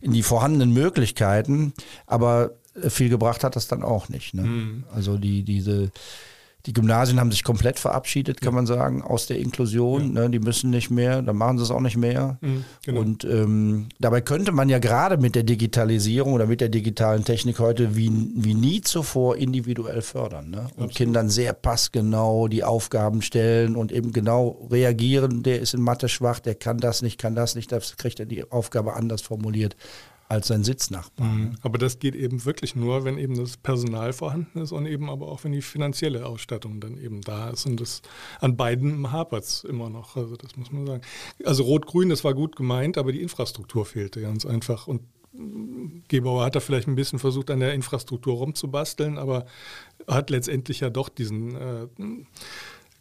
in 0.00 0.12
die 0.12 0.22
vorhandenen 0.22 0.72
Möglichkeiten, 0.72 1.72
aber 2.06 2.52
viel 2.88 3.08
gebracht 3.08 3.44
hat 3.44 3.56
das 3.56 3.68
dann 3.68 3.82
auch 3.82 4.08
nicht. 4.08 4.34
Ne? 4.34 4.42
Mhm. 4.42 4.84
Also 4.94 5.18
die, 5.18 5.42
diese, 5.42 5.90
die 6.68 6.74
Gymnasien 6.74 7.18
haben 7.18 7.30
sich 7.30 7.44
komplett 7.44 7.78
verabschiedet, 7.78 8.42
kann 8.42 8.52
man 8.52 8.66
sagen, 8.66 9.00
aus 9.00 9.26
der 9.26 9.38
Inklusion. 9.38 10.12
Ne, 10.12 10.28
die 10.28 10.38
müssen 10.38 10.68
nicht 10.68 10.90
mehr, 10.90 11.22
dann 11.22 11.34
machen 11.34 11.56
sie 11.56 11.64
es 11.64 11.70
auch 11.70 11.80
nicht 11.80 11.96
mehr. 11.96 12.36
Mhm, 12.42 12.64
genau. 12.84 13.00
Und 13.00 13.24
ähm, 13.24 13.86
dabei 13.98 14.20
könnte 14.20 14.52
man 14.52 14.68
ja 14.68 14.78
gerade 14.78 15.16
mit 15.16 15.34
der 15.34 15.44
Digitalisierung 15.44 16.34
oder 16.34 16.46
mit 16.46 16.60
der 16.60 16.68
digitalen 16.68 17.24
Technik 17.24 17.58
heute 17.58 17.96
wie, 17.96 18.12
wie 18.34 18.52
nie 18.52 18.82
zuvor 18.82 19.36
individuell 19.36 20.02
fördern. 20.02 20.50
Ne? 20.50 20.58
Und 20.58 20.66
Absolut. 20.66 20.94
Kindern 20.94 21.30
sehr 21.30 21.54
passgenau 21.54 22.48
die 22.48 22.64
Aufgaben 22.64 23.22
stellen 23.22 23.74
und 23.74 23.90
eben 23.90 24.12
genau 24.12 24.68
reagieren. 24.70 25.42
Der 25.42 25.60
ist 25.60 25.72
in 25.72 25.80
Mathe 25.80 26.10
schwach, 26.10 26.38
der 26.38 26.54
kann 26.54 26.76
das 26.76 27.00
nicht, 27.00 27.18
kann 27.18 27.34
das 27.34 27.54
nicht, 27.54 27.72
das 27.72 27.96
kriegt 27.96 28.20
er 28.20 28.26
die 28.26 28.50
Aufgabe 28.50 28.92
anders 28.92 29.22
formuliert 29.22 29.74
als 30.28 30.48
sein 30.48 30.62
Sitznachbar. 30.62 31.26
Mhm. 31.26 31.56
Aber 31.62 31.78
das 31.78 31.98
geht 31.98 32.14
eben 32.14 32.44
wirklich 32.44 32.76
nur, 32.76 33.04
wenn 33.04 33.18
eben 33.18 33.36
das 33.36 33.56
Personal 33.56 34.12
vorhanden 34.12 34.60
ist 34.60 34.72
und 34.72 34.86
eben 34.86 35.08
aber 35.08 35.28
auch, 35.28 35.44
wenn 35.44 35.52
die 35.52 35.62
finanzielle 35.62 36.26
Ausstattung 36.26 36.80
dann 36.80 36.98
eben 36.98 37.22
da 37.22 37.50
ist. 37.50 37.66
Und 37.66 37.80
das 37.80 38.02
an 38.40 38.56
beiden 38.56 39.10
hapert 39.10 39.44
es 39.44 39.64
immer 39.64 39.88
noch. 39.88 40.16
Also 40.16 40.36
das 40.36 40.56
muss 40.56 40.70
man 40.70 40.86
sagen. 40.86 41.02
Also 41.44 41.62
Rot-Grün, 41.62 42.10
das 42.10 42.24
war 42.24 42.34
gut 42.34 42.56
gemeint, 42.56 42.98
aber 42.98 43.12
die 43.12 43.22
Infrastruktur 43.22 43.86
fehlte 43.86 44.20
ganz 44.20 44.44
einfach. 44.44 44.86
Und 44.86 45.00
Gebauer 46.08 46.44
hat 46.44 46.56
da 46.56 46.60
vielleicht 46.60 46.88
ein 46.88 46.96
bisschen 46.96 47.18
versucht, 47.18 47.50
an 47.50 47.60
der 47.60 47.72
Infrastruktur 47.72 48.34
rumzubasteln, 48.34 49.18
aber 49.18 49.46
hat 50.06 50.30
letztendlich 50.30 50.80
ja 50.80 50.90
doch 50.90 51.08
diesen 51.08 51.54
äh, 51.54 51.86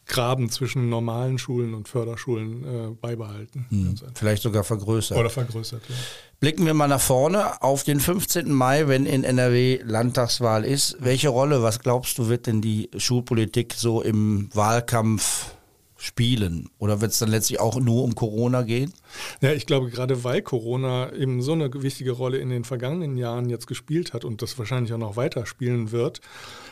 Graben 0.07 0.49
zwischen 0.49 0.89
normalen 0.89 1.37
Schulen 1.37 1.73
und 1.73 1.87
Förderschulen 1.87 2.63
äh, 2.63 2.91
beibehalten. 2.99 3.65
Hm. 3.69 3.95
Vielleicht 4.13 4.43
sogar 4.43 4.63
vergrößert. 4.63 5.17
Oder 5.17 5.29
vergrößert, 5.29 5.81
ja. 5.87 5.95
Blicken 6.39 6.65
wir 6.65 6.73
mal 6.73 6.87
nach 6.87 7.01
vorne 7.01 7.61
auf 7.61 7.83
den 7.83 7.99
15. 7.99 8.51
Mai, 8.51 8.87
wenn 8.87 9.05
in 9.05 9.23
NRW 9.23 9.79
Landtagswahl 9.83 10.63
ist. 10.63 10.97
Welche 10.99 11.29
Rolle, 11.29 11.63
was 11.63 11.79
glaubst 11.79 12.17
du, 12.19 12.29
wird 12.29 12.47
denn 12.47 12.61
die 12.61 12.89
Schulpolitik 12.95 13.73
so 13.73 14.01
im 14.01 14.49
Wahlkampf 14.53 15.57
spielen? 15.97 16.69
Oder 16.77 17.01
wird 17.01 17.11
es 17.11 17.19
dann 17.19 17.29
letztlich 17.29 17.59
auch 17.59 17.79
nur 17.79 18.03
um 18.03 18.15
Corona 18.15 18.61
gehen? 18.61 18.93
Ja, 19.41 19.51
ich 19.51 19.65
glaube, 19.65 19.89
gerade 19.89 20.23
weil 20.23 20.41
Corona 20.41 21.11
eben 21.13 21.41
so 21.41 21.53
eine 21.53 21.71
wichtige 21.73 22.11
Rolle 22.11 22.37
in 22.37 22.49
den 22.49 22.63
vergangenen 22.63 23.17
Jahren 23.17 23.49
jetzt 23.49 23.67
gespielt 23.67 24.13
hat 24.13 24.23
und 24.23 24.41
das 24.41 24.57
wahrscheinlich 24.57 24.93
auch 24.93 24.99
noch 24.99 25.15
weiter 25.15 25.45
spielen 25.45 25.91
wird, 25.91 26.21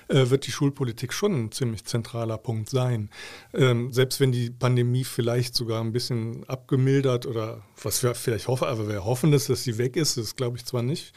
äh, 0.08 0.30
wird 0.30 0.48
die 0.48 0.52
Schulpolitik 0.52 1.14
schon 1.14 1.34
ein 1.34 1.52
ziemlich 1.52 1.86
zentraler 1.86 2.38
Punkt 2.38 2.70
sein. 2.70 3.10
Ähm, 3.54 3.92
selbst 3.92 4.20
wenn 4.20 4.32
die 4.32 4.50
Pandemie 4.50 5.04
vielleicht 5.04 5.56
sogar 5.56 5.82
ein 5.82 5.92
bisschen 5.92 6.44
abgemildert 6.48 7.26
oder 7.26 7.64
was 7.82 8.04
wir 8.04 8.16
vielleicht 8.16 8.48
hoffen, 8.48 8.68
aber 8.68 8.88
wir 8.88 9.06
hoffen, 9.06 9.32
dass 9.32 9.46
sie 9.46 9.78
weg 9.78 9.96
ist, 9.96 10.18
das 10.18 10.36
glaube 10.36 10.58
ich 10.58 10.66
zwar 10.66 10.82
nicht. 10.82 11.14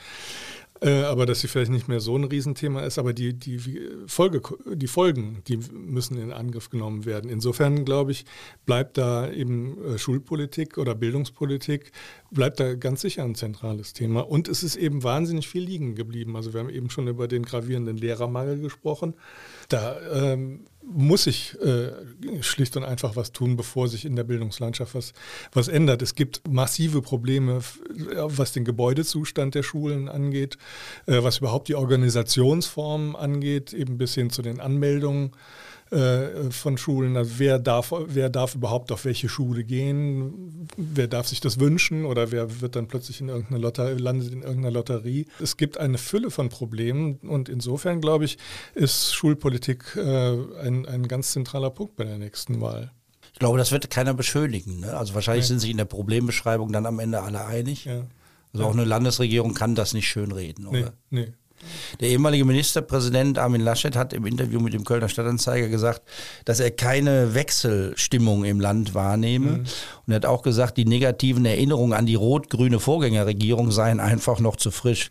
Äh, 0.81 1.03
aber 1.03 1.27
dass 1.27 1.41
sie 1.41 1.49
vielleicht 1.49 1.73
nicht 1.73 1.88
mehr 1.88 2.01
so 2.01 2.17
ein 2.17 2.25
Riesenthema 2.25 2.83
ist, 2.83 2.99
aber 2.99 3.12
die, 3.12 3.35
die, 3.35 3.59
Folge, 4.07 4.41
die 4.75 4.87
Folgen, 4.87 5.43
die 5.49 5.59
müssen 5.73 6.19
in 6.19 6.33
Angriff 6.33 6.71
genommen 6.71 7.05
werden. 7.05 7.31
Insofern, 7.31 7.85
glaube 7.85 8.12
ich, 8.12 8.25
bleibt 8.64 8.97
da 8.97 9.31
eben 9.31 9.77
äh, 9.85 9.99
Schulpolitik 9.99 10.79
oder 10.79 10.95
Bildungspolitik, 10.95 11.91
bleibt 12.31 12.61
da 12.61 12.75
ganz 12.75 13.01
sicher 13.01 13.25
ein 13.25 13.35
zentrales 13.35 13.93
Thema. 13.93 14.21
Und 14.21 14.47
es 14.47 14.62
ist 14.62 14.77
eben 14.77 15.03
wahnsinnig 15.03 15.49
viel 15.49 15.62
liegen 15.62 15.97
geblieben. 15.97 16.37
Also 16.37 16.53
wir 16.53 16.61
haben 16.61 16.71
eben 16.71 16.91
schon 16.91 17.09
über 17.09 17.27
den 17.27 17.43
gravierenden 17.43 17.97
Lehrermangel 17.97 18.61
gesprochen. 18.61 19.14
Da 19.68 19.98
ähm, 20.12 20.66
muss 20.83 21.24
sich 21.24 21.54
äh, 21.61 21.90
schlicht 22.42 22.76
und 22.76 22.85
einfach 22.85 23.14
was 23.14 23.33
tun, 23.33 23.57
bevor 23.57 23.88
sich 23.88 24.04
in 24.07 24.16
der 24.16 24.24
Bildungslandschaft 24.24 24.94
was, 24.94 25.12
was 25.52 25.68
ändert. 25.68 26.00
Es 26.00 26.14
gibt 26.14 26.48
massive 26.48 27.02
Probleme, 27.02 27.61
was 27.90 28.52
den 28.52 28.64
Gebäudezustand 28.64 29.54
der 29.54 29.62
Schulen 29.62 30.09
angeht, 30.09 30.57
äh, 31.07 31.22
was 31.22 31.38
überhaupt 31.38 31.68
die 31.68 31.74
Organisationsformen 31.74 33.16
angeht, 33.16 33.74
eben 33.74 33.98
bis 33.98 34.14
hin 34.14 34.31
zu 34.31 34.40
den 34.40 34.61
Anmeldungen 34.61 35.33
äh, 35.90 36.51
von 36.51 36.79
Schulen. 36.79 37.16
Also 37.16 37.33
wer 37.38 37.59
darf, 37.59 37.92
wer 38.07 38.29
darf 38.29 38.55
überhaupt 38.55 38.92
auf 38.92 39.05
welche 39.05 39.29
Schule 39.29 39.64
gehen? 39.64 40.68
Wer 40.77 41.09
darf 41.09 41.29
sich 41.29 41.40
das 41.40 41.61
wünschen? 41.61 42.05
Oder 42.05 42.31
wer 42.31 42.61
wird 42.61 42.77
dann 42.77 42.88
plötzlich 42.88 43.20
in 43.20 43.29
irgendeiner 43.29 43.61
Lotterie, 43.61 43.98
landet 43.98 44.33
in 44.33 44.42
irgendeiner 44.42 44.70
Lotterie? 44.70 45.27
Es 45.40 45.57
gibt 45.57 45.79
eine 45.79 45.98
Fülle 45.98 46.31
von 46.31 46.48
Problemen 46.48 47.16
und 47.16 47.48
insofern, 47.48 48.01
glaube 48.01 48.24
ich, 48.24 48.38
ist 48.74 49.14
Schulpolitik 49.14 49.96
äh, 49.96 50.33
ein, 50.61 50.87
ein 50.87 51.09
ganz 51.09 51.33
zentraler 51.33 51.70
Punkt 51.70 51.96
bei 51.96 52.05
der 52.05 52.18
nächsten 52.18 52.61
Wahl. 52.61 52.90
Ich 53.33 53.38
glaube, 53.38 53.59
das 53.59 53.70
wird 53.70 53.88
keiner 53.88 54.14
beschönigen. 54.14 54.81
Ne? 54.81 54.96
Also 54.96 55.14
wahrscheinlich 55.14 55.44
ja. 55.44 55.48
sind 55.48 55.61
sich 55.61 55.70
in 55.70 55.77
der 55.77 55.85
Problembeschreibung 55.85 56.72
dann 56.72 56.87
am 56.87 56.98
Ende 56.98 57.22
alle 57.22 57.46
einig. 57.46 57.85
Ja. 57.85 58.03
Also 58.53 58.66
auch 58.66 58.72
eine 58.72 58.85
Landesregierung 58.85 59.55
kann 59.55 59.74
das 59.74 59.92
nicht 59.94 60.09
schönreden, 60.09 60.66
oder? 60.66 60.92
Nee, 61.11 61.20
nee. 61.20 61.33
Der 62.01 62.09
ehemalige 62.09 62.44
Ministerpräsident 62.44 63.38
Armin 63.38 63.61
Laschet 63.61 63.97
hat 63.97 64.12
im 64.12 64.27
Interview 64.27 64.61
mit 64.61 64.75
dem 64.75 64.85
Kölner 64.85 65.09
Stadtanzeiger 65.09 65.68
gesagt, 65.68 66.03
dass 66.44 66.61
er 66.61 66.71
keine 66.71 67.35
Wechselstimmung 67.35 68.44
im 68.44 68.61
Land 68.61 68.94
wahrnehme. 68.94 69.51
Mhm. 69.51 69.59
Und 69.59 70.12
er 70.12 70.16
hat 70.16 70.27
auch 70.27 70.42
gesagt, 70.42 70.77
die 70.77 70.85
negativen 70.85 71.44
Erinnerungen 71.44 71.92
an 71.92 72.07
die 72.07 72.14
rot-grüne 72.14 72.81
Vorgängerregierung 72.81 73.71
seien 73.71 74.01
einfach 74.01 74.40
noch 74.40 74.57
zu 74.57 74.71
frisch. 74.71 75.09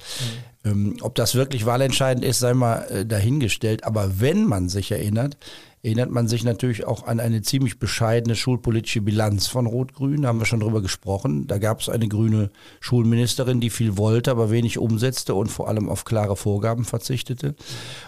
Mhm. 0.63 0.71
Ähm, 0.71 0.97
ob 1.01 1.15
das 1.15 1.35
wirklich 1.35 1.65
wahlentscheidend 1.65 2.25
ist, 2.25 2.39
sei 2.39 2.53
mal 2.53 2.81
äh, 2.89 3.05
dahingestellt. 3.05 3.83
Aber 3.83 4.19
wenn 4.19 4.45
man 4.45 4.69
sich 4.69 4.91
erinnert, 4.91 5.37
erinnert 5.83 6.09
man 6.09 6.27
sich 6.27 6.43
natürlich 6.43 6.85
auch 6.85 7.05
an 7.05 7.19
eine 7.19 7.41
ziemlich 7.41 7.79
bescheidene 7.79 8.35
schulpolitische 8.35 9.01
Bilanz 9.01 9.47
von 9.47 9.67
Rot-Grün. 9.67 10.23
Da 10.23 10.29
haben 10.29 10.39
wir 10.39 10.45
schon 10.45 10.59
drüber 10.59 10.81
gesprochen. 10.81 11.47
Da 11.47 11.59
gab 11.59 11.81
es 11.81 11.87
eine 11.87 12.07
grüne 12.07 12.49
Schulministerin, 12.79 13.61
die 13.61 13.69
viel 13.69 13.95
wollte, 13.95 14.31
aber 14.31 14.49
wenig 14.49 14.79
umsetzte 14.79 15.35
und 15.35 15.49
vor 15.49 15.67
allem 15.67 15.87
auf 15.87 16.03
klare 16.03 16.35
Vorgaben 16.35 16.83
verzichtete. 16.83 17.55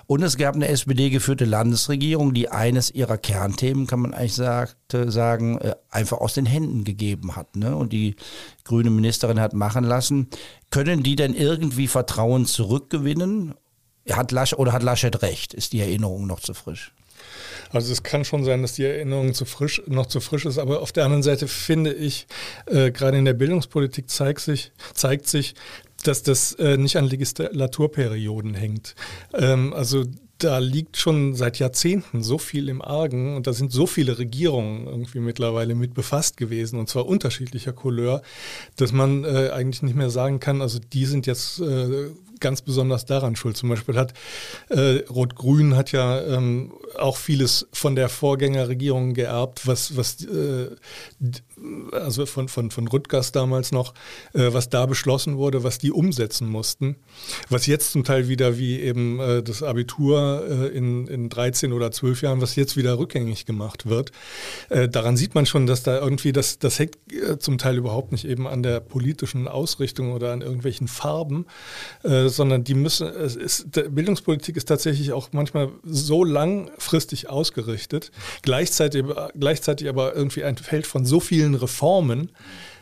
Und 0.08 0.24
es 0.24 0.38
gab 0.38 0.56
eine 0.56 0.68
SPD-geführte 0.68 1.46
Landesregierung, 1.46 2.34
die 2.34 2.50
eines 2.50 2.92
ihrer 2.92 3.18
Kernthemen, 3.18 3.88
kann 3.88 4.02
man 4.02 4.14
eigentlich 4.14 4.36
sagte, 4.36 5.12
sagen, 5.12 5.60
äh, 5.60 5.76
einfach 5.92 6.18
aus 6.18 6.34
den 6.34 6.48
Händen 6.48 6.84
gegeben 6.84 7.36
hat. 7.36 7.56
Ne? 7.56 7.76
Und 7.76 7.94
die 7.94 8.16
grüne 8.64 8.90
Ministerin 8.90 9.40
hat 9.40 9.54
machen 9.54 9.84
lassen. 9.84 10.28
Können 10.72 11.04
die 11.04 11.16
denn 11.16 11.36
irgendwie 11.36 11.88
Vertrauen 11.88 12.46
zurückgewinnen? 12.46 13.54
Hat 14.10 14.32
Laschet, 14.32 14.58
oder 14.58 14.74
hat 14.74 14.84
Laschet 14.84 15.22
recht? 15.22 15.54
Ist 15.54 15.74
die 15.74 15.82
Erinnerung 15.82 16.26
noch 16.26 16.40
zu 16.40 16.54
frisch? 16.54 16.94
Also 17.72 17.92
es 17.92 18.04
kann 18.04 18.26
schon 18.26 18.44
sein, 18.44 18.62
dass 18.62 18.74
die 18.74 18.84
Erinnerung 18.84 19.34
zu 19.34 19.46
frisch, 19.46 19.82
noch 19.88 20.08
zu 20.08 20.20
frisch 20.20 20.46
ist, 20.46 20.58
aber 20.58 20.82
auf 20.82 20.92
der 20.92 21.06
anderen 21.06 21.24
Seite 21.24 21.48
finde 21.48 21.94
ich, 21.94 22.28
äh, 22.66 22.92
gerade 22.92 23.18
in 23.18 23.26
der 23.26 23.34
Bildungspolitik 23.34 24.10
zeigt 24.10 24.42
sich, 24.42 24.72
zeigt 24.94 25.28
sich, 25.28 25.56
dass 26.04 26.24
das 26.24 26.54
äh, 26.54 26.78
nicht 26.78 26.98
an 26.98 27.06
Legislaturperioden 27.06 28.54
hängt. 28.54 28.96
Ähm, 29.34 29.74
also 29.74 30.06
da 30.40 30.60
liegt 30.60 30.96
schon 30.96 31.36
seit 31.36 31.60
Jahrzehnten 31.60 32.24
so 32.24 32.38
viel 32.38 32.70
im 32.70 32.82
Argen 32.82 33.36
und 33.36 33.46
da 33.46 33.54
sind 33.54 33.74
so 33.74 33.86
viele 33.86 34.18
Regierungen 34.18 34.88
irgendwie 34.88 35.20
mittlerweile 35.20 35.76
mit 35.76 35.94
befasst 35.94 36.38
gewesen 36.38 36.80
und 36.80 36.88
zwar 36.88 37.08
unterschiedlicher 37.08 37.74
Couleur, 37.74 38.22
dass 38.78 38.94
man 38.94 39.26
äh, 39.26 39.50
eigentlich 39.50 39.82
nicht 39.82 39.96
mehr 39.96 40.10
sagen 40.10 40.40
kann, 40.40 40.62
also 40.62 40.80
die 40.80 41.06
sind 41.06 41.28
jetzt 41.28 41.60
äh, 41.60 42.08
ganz 42.40 42.62
besonders 42.62 43.06
daran 43.06 43.36
schuld. 43.36 43.58
Zum 43.58 43.70
Beispiel 43.70 43.96
hat 43.96 44.14
äh, 44.70 45.04
Rot-Grün 45.10 45.76
hat 45.76 45.92
ja 45.92 46.22
ähm, 46.22 46.74
auch 46.98 47.18
vieles 47.18 47.68
von 47.74 47.96
der 47.96 48.10
Vorgängerregierung 48.10 49.14
geerbt, 49.14 49.68
was, 49.68 49.96
was 49.98 50.24
äh, 50.26 50.70
also 51.92 52.26
von, 52.26 52.48
von, 52.48 52.72
von 52.72 52.88
Rüttgers 52.88 53.32
damals 53.32 53.72
noch, 53.72 53.94
äh, 54.34 54.50
was 54.52 54.70
da 54.70 54.86
beschlossen 54.86 55.38
wurde, 55.38 55.64
was 55.64 55.78
die 55.78 55.92
umsetzen 55.92 56.48
mussten. 56.48 56.96
Was 57.50 57.66
jetzt 57.66 57.92
zum 57.92 58.04
Teil 58.04 58.28
wieder 58.28 58.58
wie 58.58 58.80
eben 58.80 59.20
äh, 59.20 59.44
das 59.44 59.64
Abitur 59.64 60.46
äh, 60.50 60.68
in, 60.68 61.08
in 61.08 61.30
13 61.30 61.74
oder 61.74 61.92
12 61.92 62.22
Jahren, 62.22 62.42
was 62.42 62.56
jetzt 62.56 62.78
wieder 62.78 62.98
rückgängig 62.98 63.46
gemacht 63.46 63.88
wird. 63.88 64.12
Äh, 64.70 64.90
daran 64.90 65.18
sieht 65.18 65.36
man 65.36 65.46
schon, 65.46 65.68
dass 65.68 65.84
da 65.84 66.00
irgendwie, 66.00 66.32
das, 66.32 66.60
das 66.60 66.80
hängt 66.80 66.98
äh, 67.12 67.38
zum 67.40 67.58
Teil 67.58 67.78
überhaupt 67.78 68.12
nicht 68.12 68.26
eben 68.26 68.48
an 68.48 68.64
der 68.64 68.80
politischen 68.80 69.48
Ausrichtung 69.48 70.14
oder 70.14 70.32
an 70.32 70.42
irgendwelchen 70.42 70.88
Farben, 70.88 71.46
äh, 72.04 72.28
sondern 72.28 72.64
die 72.64 72.74
müssen, 72.74 73.08
es 73.08 73.36
ist, 73.36 73.72
Bildungspolitik 73.72 74.58
ist 74.58 74.66
tatsächlich 74.66 75.12
auch 75.12 75.30
manchmal 75.32 75.70
so 75.84 76.24
langfristig 76.24 77.30
ausgerichtet, 77.30 78.12
gleichzeitig, 78.42 79.06
gleichzeitig 79.38 79.90
aber 79.90 80.16
irgendwie 80.16 80.44
ein 80.44 80.58
Feld 80.58 80.88
von 80.88 81.06
so 81.06 81.20
vielen 81.20 81.49
vielen 81.50 81.56
Reformen, 81.56 82.30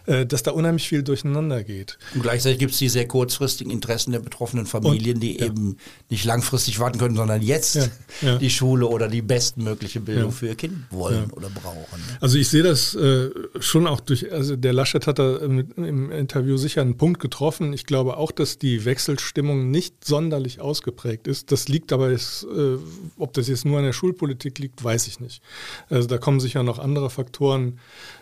dass 0.07 0.41
da 0.43 0.51
unheimlich 0.51 0.87
viel 0.87 1.03
durcheinander 1.03 1.63
geht. 1.63 1.97
Und 2.15 2.21
gleichzeitig 2.21 2.59
gibt 2.59 2.71
es 2.71 2.77
die 2.79 2.87
sehr 2.87 3.07
kurzfristigen 3.07 3.71
Interessen 3.71 4.13
der 4.13 4.19
betroffenen 4.19 4.65
Familien, 4.65 5.15
Und, 5.15 5.21
die 5.21 5.37
ja. 5.37 5.47
eben 5.47 5.77
nicht 6.09 6.23
langfristig 6.23 6.79
warten 6.79 6.97
können, 6.97 7.15
sondern 7.15 7.41
jetzt 7.41 7.75
ja, 7.75 7.87
ja. 8.21 8.37
die 8.37 8.49
Schule 8.49 8.87
oder 8.87 9.09
die 9.09 9.21
bestmögliche 9.21 9.99
Bildung 9.99 10.31
für 10.31 10.47
ihr 10.47 10.55
Kind 10.55 10.73
wollen 10.91 11.29
oder 11.31 11.49
brauchen. 11.49 12.01
Also 12.21 12.37
ich 12.37 12.47
sehe 12.47 12.63
das 12.63 12.95
äh, 12.95 13.29
schon 13.59 13.85
auch 13.85 13.99
durch, 13.99 14.31
also 14.31 14.55
der 14.55 14.73
Laschet 14.73 15.05
hat 15.07 15.19
da 15.19 15.37
im, 15.37 15.71
im 15.75 16.11
Interview 16.11 16.57
sicher 16.57 16.81
einen 16.81 16.97
Punkt 16.97 17.19
getroffen. 17.19 17.73
Ich 17.73 17.85
glaube 17.85 18.17
auch, 18.17 18.31
dass 18.31 18.57
die 18.57 18.85
Wechselstimmung 18.85 19.71
nicht 19.71 20.05
sonderlich 20.05 20.61
ausgeprägt 20.61 21.27
ist. 21.27 21.51
Das 21.51 21.67
liegt 21.67 21.91
aber, 21.91 22.11
ist, 22.11 22.45
äh, 22.55 22.77
ob 23.17 23.33
das 23.33 23.47
jetzt 23.47 23.65
nur 23.65 23.77
an 23.77 23.83
der 23.83 23.93
Schulpolitik 23.93 24.59
liegt, 24.59 24.83
weiß 24.83 25.07
ich 25.07 25.19
nicht. 25.19 25.41
Also 25.89 26.07
da 26.07 26.17
kommen 26.17 26.39
sicher 26.39 26.63
noch 26.63 26.79
andere 26.79 27.09
Faktoren 27.09 27.79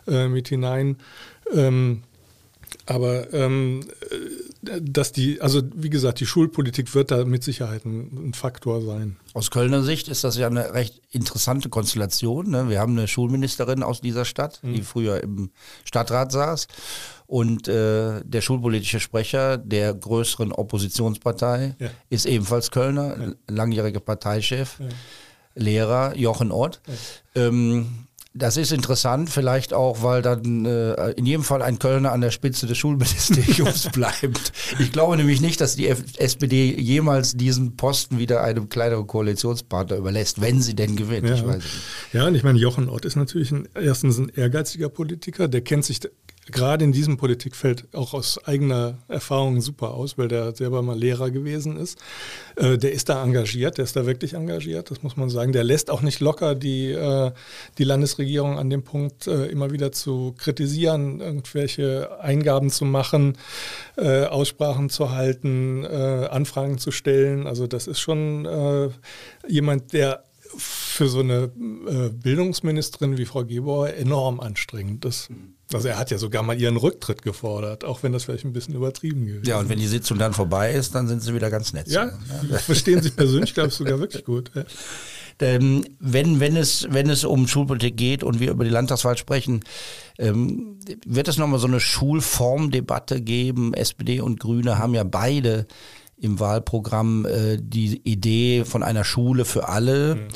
äh, 0.08 0.28
mit 0.28 0.48
hinein. 0.48 0.98
Ähm, 1.54 2.04
aber 2.86 3.34
ähm, 3.34 3.82
äh, 4.12 4.82
dass 4.82 5.12
die, 5.12 5.42
also 5.42 5.62
wie 5.76 5.90
gesagt, 5.90 6.20
die 6.20 6.26
Schulpolitik 6.26 6.94
wird 6.96 7.12
da 7.12 7.26
mit 7.26 7.44
Sicherheit 7.44 7.86
ein, 7.86 8.30
ein, 8.30 8.34
Faktor 8.34 8.82
sein. 8.82 9.18
Aus 9.34 9.52
Kölner 9.52 9.84
Sicht 9.84 10.08
ist 10.08 10.24
das 10.24 10.38
ja 10.38 10.48
eine 10.48 10.74
recht 10.74 11.02
interessante 11.12 11.70
Konstellation. 11.70 12.50
Ne? 12.50 12.70
Wir 12.70 12.80
haben 12.80 12.98
eine 12.98 13.08
Schulministerin 13.08 13.84
aus 13.84 14.02
dieser 14.02 14.26
Stadt, 14.26 14.60
mhm. 14.64 14.74
die 14.74 14.82
früher 14.82 15.22
im 15.22 15.52
Stadtrat 15.84 16.32
saß. 16.32 16.68
Und 17.28 17.68
äh, 17.68 18.22
der 18.24 18.42
schulpolitische 18.42 19.00
Sprecher 19.00 19.58
der 19.58 19.94
größeren 19.94 20.52
Oppositionspartei 20.52 21.76
ja. 21.80 21.90
ist 22.10 22.26
ebenfalls 22.26 22.70
Kölner, 22.72 23.18
ja. 23.20 23.34
langjähriger 23.48 24.00
Parteichef, 24.00 24.80
ja. 24.80 24.88
Lehrer 25.56 26.16
Jochen 26.18 26.52
Ott. 26.52 26.82
Ähm, 27.34 28.06
das 28.38 28.58
ist 28.58 28.74
interessant, 28.74 29.30
vielleicht 29.30 29.74
auch, 29.74 30.04
weil 30.04 30.22
dann 30.22 30.66
äh, 30.66 31.12
in 31.12 31.26
jedem 31.26 31.44
Fall 31.44 31.62
ein 31.62 31.80
Kölner 31.80 32.12
an 32.12 32.20
der 32.20 32.32
Spitze 32.32 32.68
des 32.68 32.78
Schulministeriums 32.78 33.90
bleibt. 33.94 34.52
Ich 34.78 34.92
glaube 34.92 35.16
nämlich 35.16 35.40
nicht, 35.40 35.62
dass 35.62 35.78
die 35.78 35.88
F 35.88 36.04
SPD 36.18 36.76
jemals 36.78 37.38
diesen 37.38 37.78
Posten 37.78 38.20
wieder 38.20 38.44
einem 38.44 38.68
kleineren 38.68 39.08
Koalitionspartner 39.08 39.96
überlässt, 39.96 40.42
wenn 40.42 40.62
sie 40.62 40.76
denn 40.76 40.98
gewinnt. 40.98 41.30
Ja, 41.30 41.58
ja 42.12 42.28
und 42.28 42.36
ich 42.36 42.44
meine, 42.44 42.60
Jochen 42.60 42.90
Ott 42.90 43.06
ist 43.06 43.16
natürlich 43.16 43.52
ein, 43.52 43.70
erstens 43.74 44.18
ein 44.18 44.30
ehrgeiziger 44.36 44.90
Politiker, 44.90 45.48
der 45.48 45.62
kennt 45.62 45.86
sich 45.86 46.02
gerade 46.52 46.86
in 46.86 46.92
diesem 46.92 47.18
Politikfeld 47.18 47.88
auch 47.94 48.14
aus 48.14 48.44
eigener 48.46 49.00
Erfahrung 49.08 49.62
super 49.62 49.94
aus, 49.94 50.18
weil 50.18 50.28
der 50.28 50.56
selber 50.56 50.82
mal 50.82 50.98
Lehrer 50.98 51.32
gewesen 51.32 51.78
ist. 51.78 51.98
Äh, 52.56 52.78
der 52.78 52.92
ist 52.92 53.10
da 53.10 53.24
engagiert, 53.24 53.78
der 53.78 53.86
ist 53.86 53.96
da 53.96 54.06
wirklich 54.06 54.34
engagiert, 54.34 54.92
das 54.92 55.02
muss 55.02 55.18
man 55.18 55.30
sagen. 55.30 55.54
Der 55.54 55.64
lässt 55.64 55.90
auch 55.90 56.02
nicht 56.02 56.20
locker, 56.20 56.54
die, 56.54 56.92
äh, 56.92 57.32
die 57.78 57.84
Landesregierung 57.84 58.60
an 58.60 58.70
dem 58.70 58.84
Punkt 58.84 59.28
äh, 59.28 59.48
immer 59.48 59.72
wieder 59.72 59.92
zu 59.92 60.36
kritisieren, 60.38 61.20
irgendwelche 61.20 62.20
Eingaben 62.20 62.70
zu 62.70 62.86
machen, 62.86 63.38
Aussprachen 63.98 64.90
zu 64.90 65.12
halten, 65.12 65.86
Anfragen 65.86 66.78
zu 66.78 66.92
stellen. 66.92 67.48
Also 67.48 67.66
das 67.66 67.88
ist 67.88 68.00
schon 68.00 68.48
jemand, 69.48 69.94
der 69.94 70.24
für 70.58 71.08
so 71.08 71.20
eine 71.20 71.50
Bildungsministerin 71.50 73.18
wie 73.18 73.26
Frau 73.26 73.46
Gebauer 73.46 73.90
enorm 73.90 74.40
anstrengend 74.40 75.06
ist. 75.06 75.30
Also 75.74 75.88
er 75.88 75.98
hat 75.98 76.12
ja 76.12 76.18
sogar 76.18 76.44
mal 76.44 76.60
ihren 76.60 76.78
Rücktritt 76.78 77.24
gefordert, 77.24 77.86
auch 77.86 78.04
wenn 78.04 78.12
das 78.12 78.26
vielleicht 78.26 78.46
ein 78.46 78.54
bisschen 78.54 78.76
übertrieben 78.76 79.26
gewesen 79.26 79.42
ist. 79.42 79.48
Ja, 79.48 79.60
und 79.60 79.68
wenn 79.68 79.80
die 79.80 79.88
Sitzung 79.88 80.20
dann 80.20 80.34
vorbei 80.34 80.74
ist, 80.74 80.94
dann 80.94 81.08
sind 81.08 81.24
sie 81.24 81.34
wieder 81.34 81.50
ganz 81.50 81.74
nett. 81.74 81.88
Ja, 81.88 82.12
ja. 82.50 82.58
verstehen 82.60 83.02
sich 83.02 83.16
persönlich, 83.16 83.54
glaube 83.54 83.70
ich, 83.70 83.76
sogar 83.76 84.00
wirklich 84.00 84.26
gut. 84.26 84.52
Ja. 84.54 84.64
Ähm, 85.42 85.84
wenn, 86.00 86.40
wenn, 86.40 86.56
es, 86.56 86.88
wenn 86.92 87.10
es 87.10 87.26
um 87.26 87.48
Schulpolitik 87.48 87.98
geht 87.98 88.24
und 88.24 88.40
wir 88.40 88.52
über 88.52 88.64
die 88.64 88.70
Landtagswahl 88.70 89.18
sprechen, 89.18 89.66
ähm, 90.18 90.80
wird 91.06 91.28
es 91.28 91.38
nochmal 91.38 91.60
so 91.60 91.68
eine 91.68 91.82
Schulformdebatte 91.82 93.22
geben? 93.22 93.74
SPD 93.74 94.22
und 94.22 94.40
Grüne 94.40 94.78
haben 94.78 94.94
ja 94.94 95.04
beide 95.04 95.68
im 96.18 96.40
Wahlprogramm 96.40 97.26
äh, 97.26 97.58
die 97.62 98.02
Idee 98.04 98.66
von 98.66 98.84
einer 98.84 99.04
Schule 99.04 99.46
für 99.46 99.68
alle. 99.70 100.16
Mhm 100.16 100.28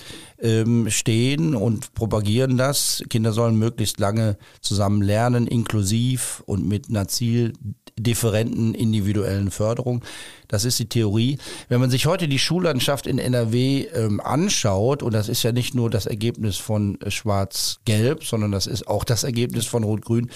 stehen 0.87 1.53
und 1.53 1.93
propagieren 1.93 2.57
das. 2.57 3.03
Kinder 3.09 3.33
sollen 3.33 3.57
möglichst 3.57 3.99
lange 3.99 4.37
zusammen 4.61 5.01
lernen, 5.01 5.47
inklusiv 5.47 6.43
und 6.45 6.65
mit 6.65 6.87
einer 6.87 7.09
zieldifferenten 7.09 8.73
individuellen 8.73 9.51
Förderung. 9.51 10.01
Das 10.47 10.63
ist 10.63 10.79
die 10.79 10.87
Theorie. 10.87 11.39
Wenn 11.67 11.81
man 11.81 11.89
sich 11.89 12.05
heute 12.05 12.29
die 12.29 12.39
Schullandschaft 12.39 13.05
in 13.05 13.19
NRW 13.19 13.87
ähm, 13.93 14.21
anschaut, 14.21 15.03
und 15.03 15.13
das 15.13 15.27
ist 15.27 15.43
ja 15.43 15.51
nicht 15.51 15.75
nur 15.75 15.89
das 15.89 16.05
Ergebnis 16.05 16.55
von 16.55 16.97
Schwarz-Gelb, 17.05 18.23
sondern 18.23 18.53
das 18.53 18.65
ist 18.65 18.87
auch 18.87 19.03
das 19.03 19.25
Ergebnis 19.25 19.65
von 19.65 19.83
Rot-Grün, 19.83 20.29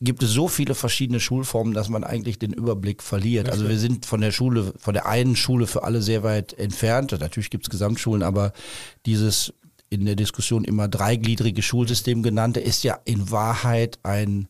gibt 0.00 0.22
es 0.22 0.30
so 0.30 0.48
viele 0.48 0.74
verschiedene 0.74 1.20
Schulformen, 1.20 1.74
dass 1.74 1.88
man 1.88 2.04
eigentlich 2.04 2.38
den 2.38 2.52
Überblick 2.52 3.02
verliert. 3.02 3.48
Also 3.48 3.68
wir 3.68 3.78
sind 3.78 4.06
von 4.06 4.20
der 4.20 4.32
Schule, 4.32 4.72
von 4.78 4.94
der 4.94 5.06
einen 5.06 5.36
Schule 5.36 5.66
für 5.66 5.84
alle 5.84 6.02
sehr 6.02 6.22
weit 6.22 6.52
entfernt. 6.54 7.12
Natürlich 7.12 7.50
gibt 7.50 7.64
es 7.64 7.70
Gesamtschulen, 7.70 8.22
aber 8.22 8.52
dieses 9.06 9.54
in 9.90 10.04
der 10.04 10.16
Diskussion 10.16 10.64
immer 10.64 10.88
dreigliedrige 10.88 11.62
Schulsystem 11.62 12.22
genannte 12.22 12.60
ist 12.60 12.82
ja 12.82 12.98
in 13.04 13.30
Wahrheit 13.30 13.98
ein 14.02 14.48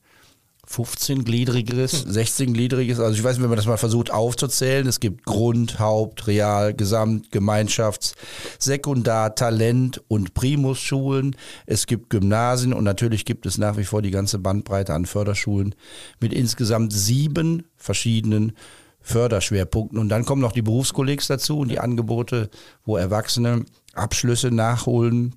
15-gliedriges, 0.69 2.07
16-gliedriges. 2.07 3.01
Also 3.01 3.13
ich 3.13 3.25
weiß 3.25 3.37
nicht, 3.37 3.43
wenn 3.43 3.51
man 3.51 3.57
das 3.57 3.67
mal 3.67 3.77
versucht 3.77 4.11
aufzuzählen. 4.11 4.87
Es 4.87 5.01
gibt 5.01 5.25
Grund, 5.25 5.79
Haupt, 5.79 6.27
Real, 6.27 6.75
Gesamt, 6.75 7.31
Gemeinschafts-, 7.31 8.15
Sekundar-, 8.59 9.35
Talent- 9.35 10.03
und 10.09 10.35
Primusschulen. 10.35 11.37
Es 11.67 11.87
gibt 11.87 12.11
Gymnasien 12.11 12.73
und 12.73 12.85
natürlich 12.85 13.25
gibt 13.25 13.47
es 13.47 13.59
nach 13.59 13.77
wie 13.77 13.85
vor 13.85 14.03
die 14.03 14.11
ganze 14.11 14.39
Bandbreite 14.39 14.95
an 14.95 15.07
Förderschulen 15.07 15.75
mit 16.21 16.33
insgesamt 16.33 16.93
sieben 16.93 17.65
verschiedenen 17.77 18.53
Förderschwerpunkten. 19.01 19.99
Und 19.99 20.09
dann 20.09 20.25
kommen 20.25 20.41
noch 20.41 20.53
die 20.53 20.63
Berufskollegs 20.63 21.27
dazu 21.27 21.59
und 21.59 21.69
die 21.69 21.79
Angebote, 21.79 22.49
wo 22.85 22.97
Erwachsene 22.97 23.65
Abschlüsse 23.93 24.51
nachholen 24.51 25.35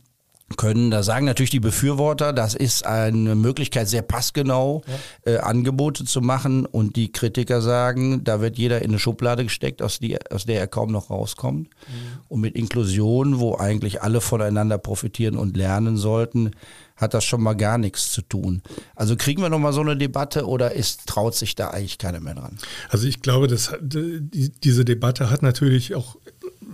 können. 0.56 0.92
Da 0.92 1.04
sagen 1.04 1.26
natürlich 1.26 1.50
die 1.50 1.60
Befürworter, 1.60 2.32
das 2.32 2.56
ist 2.56 2.86
eine 2.86 3.36
Möglichkeit, 3.36 3.90
sehr 3.90 4.02
passgenau 4.02 4.84
ja. 5.26 5.34
äh, 5.34 5.38
Angebote 5.40 6.06
zu 6.06 6.22
machen. 6.22 6.66
Und 6.66 6.96
die 6.96 7.12
Kritiker 7.12 7.62
sagen, 7.62 8.24
da 8.24 8.40
wird 8.40 8.58
jeder 8.58 8.82
in 8.82 8.92
eine 8.92 9.00
Schublade 9.00 9.44
gesteckt, 9.44 9.82
aus, 9.82 10.00
die, 10.00 10.18
aus 10.32 10.46
der 10.46 10.60
er 10.60 10.68
kaum 10.68 10.92
noch 10.92 11.10
rauskommt. 11.10 11.70
Mhm. 11.70 12.20
Und 12.30 12.42
mit 12.42 12.56
Inklusion, 12.56 13.40
wo 13.40 13.56
eigentlich 13.56 14.02
alle 14.02 14.22
voneinander 14.22 14.78
profitieren 14.78 15.36
und 15.36 15.58
lernen 15.58 15.98
sollten, 15.98 16.52
hat 16.98 17.14
das 17.14 17.24
schon 17.26 17.42
mal 17.42 17.54
gar 17.54 17.78
nichts 17.78 18.12
zu 18.12 18.22
tun. 18.24 18.62
Also 18.96 19.16
kriegen 19.16 19.42
wir 19.42 19.50
noch 19.50 19.60
mal 19.60 19.72
so 19.72 19.82
eine 19.82 19.96
Debatte 19.96 20.48
oder 20.48 20.72
ist, 20.72 21.06
traut 21.06 21.36
sich 21.36 21.56
da 21.56 21.70
eigentlich 21.70 22.00
keiner 22.00 22.20
mehr 22.20 22.34
dran? 22.34 22.58
Also 22.90 23.08
ich 23.08 23.22
glaube, 23.22 23.48
dass 23.48 23.72
die, 23.80 24.50
diese 24.64 24.84
Debatte 24.84 25.30
hat 25.30 25.44
natürlich 25.44 25.94
auch 25.94 26.18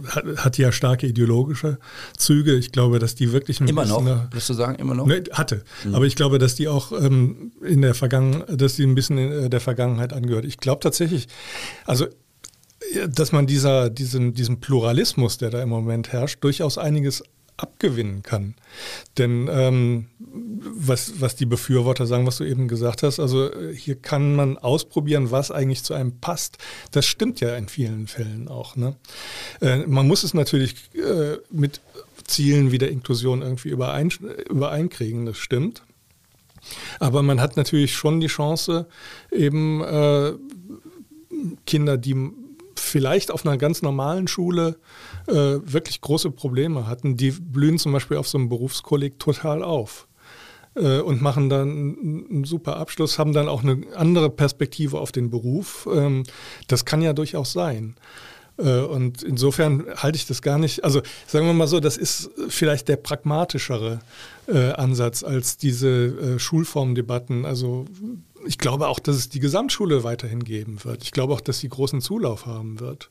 hat, 0.07 0.25
hat 0.37 0.57
ja 0.57 0.71
starke 0.71 1.07
ideologische 1.07 1.79
Züge. 2.17 2.55
Ich 2.55 2.71
glaube, 2.71 2.99
dass 2.99 3.15
die 3.15 3.31
wirklich 3.31 3.61
ein 3.61 3.67
immer 3.67 3.85
noch, 3.85 4.03
würdest 4.03 4.49
du 4.49 4.53
sagen, 4.53 4.75
immer 4.75 4.93
noch? 4.93 5.05
Ne, 5.05 5.23
hatte. 5.31 5.63
Mhm. 5.83 5.95
Aber 5.95 6.05
ich 6.05 6.15
glaube, 6.15 6.39
dass 6.39 6.55
die 6.55 6.67
auch 6.67 6.91
ähm, 6.91 7.51
in 7.61 7.81
der 7.81 7.93
Vergangenheit, 7.93 8.61
dass 8.61 8.75
die 8.75 8.83
ein 8.83 8.95
bisschen 8.95 9.17
in 9.17 9.49
der 9.49 9.61
Vergangenheit 9.61 10.13
angehört. 10.13 10.45
Ich 10.45 10.57
glaube 10.57 10.81
tatsächlich, 10.81 11.27
also 11.85 12.07
dass 13.07 13.31
man 13.31 13.47
dieser, 13.47 13.89
diesem, 13.89 14.33
diesem 14.33 14.59
Pluralismus, 14.59 15.37
der 15.37 15.49
da 15.49 15.61
im 15.61 15.69
Moment 15.69 16.11
herrscht, 16.11 16.43
durchaus 16.43 16.77
einiges 16.77 17.23
abgewinnen 17.57 18.23
kann. 18.23 18.55
Denn 19.17 19.47
ähm, 19.51 20.07
was, 20.19 21.21
was 21.21 21.35
die 21.35 21.45
Befürworter 21.45 22.05
sagen, 22.05 22.25
was 22.25 22.37
du 22.37 22.43
eben 22.43 22.67
gesagt 22.67 23.03
hast, 23.03 23.19
also 23.19 23.51
äh, 23.51 23.75
hier 23.75 23.95
kann 23.95 24.35
man 24.35 24.57
ausprobieren, 24.57 25.31
was 25.31 25.51
eigentlich 25.51 25.83
zu 25.83 25.93
einem 25.93 26.19
passt. 26.19 26.57
Das 26.91 27.05
stimmt 27.05 27.39
ja 27.39 27.55
in 27.55 27.67
vielen 27.67 28.07
Fällen 28.07 28.47
auch. 28.47 28.75
Ne? 28.75 28.95
Äh, 29.61 29.85
man 29.85 30.07
muss 30.07 30.23
es 30.23 30.33
natürlich 30.33 30.75
äh, 30.95 31.37
mit 31.51 31.81
Zielen 32.25 32.71
wie 32.71 32.77
der 32.77 32.89
Inklusion 32.89 33.41
irgendwie 33.41 33.69
überein, 33.69 34.09
übereinkriegen, 34.49 35.25
das 35.25 35.37
stimmt. 35.37 35.83
Aber 36.99 37.21
man 37.23 37.41
hat 37.41 37.57
natürlich 37.57 37.93
schon 37.93 38.19
die 38.19 38.27
Chance, 38.27 38.87
eben 39.31 39.81
äh, 39.81 40.33
Kinder, 41.65 41.97
die 41.97 42.15
vielleicht 42.83 43.31
auf 43.31 43.45
einer 43.45 43.57
ganz 43.57 43.81
normalen 43.81 44.27
Schule 44.27 44.77
äh, 45.27 45.33
wirklich 45.33 46.01
große 46.01 46.31
Probleme 46.31 46.87
hatten, 46.87 47.17
die 47.17 47.31
blühen 47.31 47.77
zum 47.77 47.91
Beispiel 47.91 48.17
auf 48.17 48.27
so 48.27 48.37
einem 48.37 48.49
Berufskolleg 48.49 49.19
total 49.19 49.63
auf 49.63 50.07
äh, 50.75 50.99
und 50.99 51.21
machen 51.21 51.49
dann 51.49 51.69
einen 52.29 52.43
super 52.43 52.77
Abschluss, 52.77 53.19
haben 53.19 53.33
dann 53.33 53.47
auch 53.47 53.63
eine 53.63 53.81
andere 53.95 54.29
Perspektive 54.29 54.99
auf 54.99 55.11
den 55.11 55.29
Beruf. 55.29 55.87
Ähm, 55.91 56.23
das 56.67 56.85
kann 56.85 57.01
ja 57.01 57.13
durchaus 57.13 57.53
sein. 57.53 57.95
Äh, 58.57 58.79
und 58.79 59.23
insofern 59.23 59.85
halte 59.95 60.17
ich 60.17 60.27
das 60.27 60.41
gar 60.41 60.57
nicht, 60.57 60.83
also 60.83 61.01
sagen 61.27 61.45
wir 61.45 61.53
mal 61.53 61.67
so, 61.67 61.79
das 61.79 61.97
ist 61.97 62.29
vielleicht 62.49 62.87
der 62.87 62.97
pragmatischere 62.97 63.99
äh, 64.47 64.71
Ansatz 64.71 65.23
als 65.23 65.57
diese 65.57 65.87
äh, 65.87 66.39
Schulformdebatten. 66.39 67.45
Also 67.45 67.85
ich 68.45 68.57
glaube 68.57 68.87
auch, 68.87 68.99
dass 68.99 69.15
es 69.15 69.29
die 69.29 69.39
Gesamtschule 69.39 70.03
weiterhin 70.03 70.43
geben 70.43 70.83
wird. 70.83 71.03
Ich 71.03 71.11
glaube 71.11 71.33
auch, 71.33 71.41
dass 71.41 71.59
sie 71.59 71.69
großen 71.69 72.01
Zulauf 72.01 72.45
haben 72.45 72.79
wird. 72.79 73.09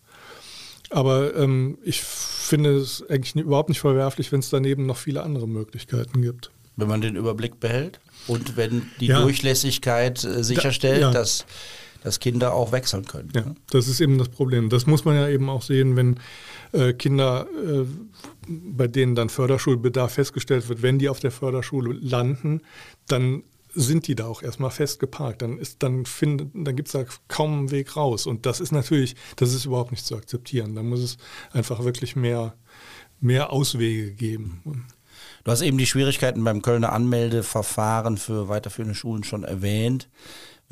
Aber 0.91 1.35
ähm, 1.37 1.79
ich 1.83 2.03
finde 2.03 2.77
es 2.77 3.03
eigentlich 3.09 3.35
überhaupt 3.35 3.71
nicht 3.71 3.81
verwerflich, 3.81 4.31
wenn 4.31 4.41
es 4.41 4.51
daneben 4.51 4.87
noch 4.87 4.99
viele 4.99 5.23
andere 5.23 5.49
Möglichkeiten 5.49 6.21
gibt. 6.21 6.51
Wenn 6.77 6.89
man 6.89 7.01
den 7.01 7.17
Überblick 7.17 7.61
behält 7.61 8.01
und 8.27 8.57
wenn 8.57 8.91
die 9.01 9.07
ja. 9.07 9.23
Durchlässigkeit 9.23 10.23
äh, 10.25 10.45
sicherstellt, 10.45 11.01
ja. 11.01 11.11
dass, 11.11 11.47
dass 12.03 12.21
Kinder 12.21 12.53
auch 12.55 12.73
wechseln 12.73 13.05
können. 13.07 13.31
Ja, 13.35 13.41
ne? 13.43 13.55
das 13.71 13.89
ist 13.89 14.01
eben 14.01 14.19
das 14.19 14.29
Problem. 14.29 14.69
Das 14.69 14.87
muss 14.87 15.05
man 15.05 15.17
ja 15.17 15.29
eben 15.29 15.49
auch 15.49 15.63
sehen, 15.63 15.97
wenn 15.97 16.19
äh, 16.73 16.93
Kinder, 16.93 17.47
äh, 17.65 17.85
bei 18.49 18.87
denen 18.87 19.15
dann 19.15 19.29
Förderschulbedarf 19.29 20.13
festgestellt 20.13 20.69
wird, 20.69 20.83
wenn 20.83 20.99
die 20.99 21.09
auf 21.09 21.21
der 21.21 21.31
Förderschule 21.31 21.97
landen, 22.01 22.63
dann 23.07 23.45
sind 23.75 24.07
die 24.07 24.15
da 24.15 24.27
auch 24.27 24.43
erstmal 24.43 24.71
festgeparkt. 24.71 25.43
Dann, 25.43 25.59
ist, 25.59 25.83
dann, 25.83 26.05
dann 26.55 26.77
gibt 26.77 26.89
es 26.89 26.93
da 26.93 27.05
kaum 27.29 27.53
einen 27.53 27.71
Weg 27.71 27.97
raus. 27.97 28.27
Und 28.27 28.47
das 28.47 28.61
ist 28.61 28.73
natürlich, 28.73 29.17
das 29.37 29.53
ist 29.53 29.65
überhaupt 29.65 29.91
nicht 29.91 30.05
zu 30.05 30.17
akzeptieren. 30.17 30.75
Da 30.75 30.83
muss 30.83 31.01
es 31.01 31.17
einfach 31.53 31.85
wirklich 31.85 32.17
mehr, 32.17 32.55
mehr 33.21 33.53
Auswege 33.53 34.13
geben. 34.13 34.87
Du 35.45 35.51
hast 35.51 35.63
eben 35.63 35.79
die 35.79 35.87
Schwierigkeiten 35.87 36.45
beim 36.45 36.63
Kölner 36.63 36.93
Anmeldeverfahren 36.93 38.17
für 38.17 38.49
weiterführende 38.49 38.95
Schulen 38.95 39.25
schon 39.25 39.45
erwähnt 39.45 40.09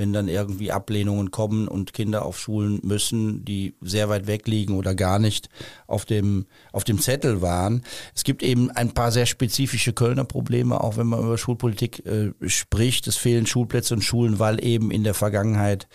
wenn 0.00 0.14
dann 0.14 0.28
irgendwie 0.28 0.72
Ablehnungen 0.72 1.30
kommen 1.30 1.68
und 1.68 1.92
Kinder 1.92 2.24
auf 2.24 2.40
Schulen 2.40 2.80
müssen, 2.82 3.44
die 3.44 3.74
sehr 3.82 4.08
weit 4.08 4.26
weg 4.26 4.48
liegen 4.48 4.78
oder 4.78 4.94
gar 4.94 5.18
nicht 5.18 5.50
auf 5.86 6.06
dem, 6.06 6.46
auf 6.72 6.84
dem 6.84 6.98
Zettel 6.98 7.42
waren. 7.42 7.82
Es 8.14 8.24
gibt 8.24 8.42
eben 8.42 8.70
ein 8.70 8.94
paar 8.94 9.12
sehr 9.12 9.26
spezifische 9.26 9.92
Kölner 9.92 10.24
Probleme, 10.24 10.82
auch 10.82 10.96
wenn 10.96 11.06
man 11.06 11.20
über 11.20 11.36
Schulpolitik 11.36 12.06
äh, 12.06 12.30
spricht. 12.48 13.08
Es 13.08 13.16
fehlen 13.16 13.44
Schulplätze 13.44 13.92
und 13.92 14.02
Schulen, 14.02 14.38
weil 14.38 14.64
eben 14.64 14.90
in 14.90 15.04
der 15.04 15.12
Vergangenheit 15.12 15.86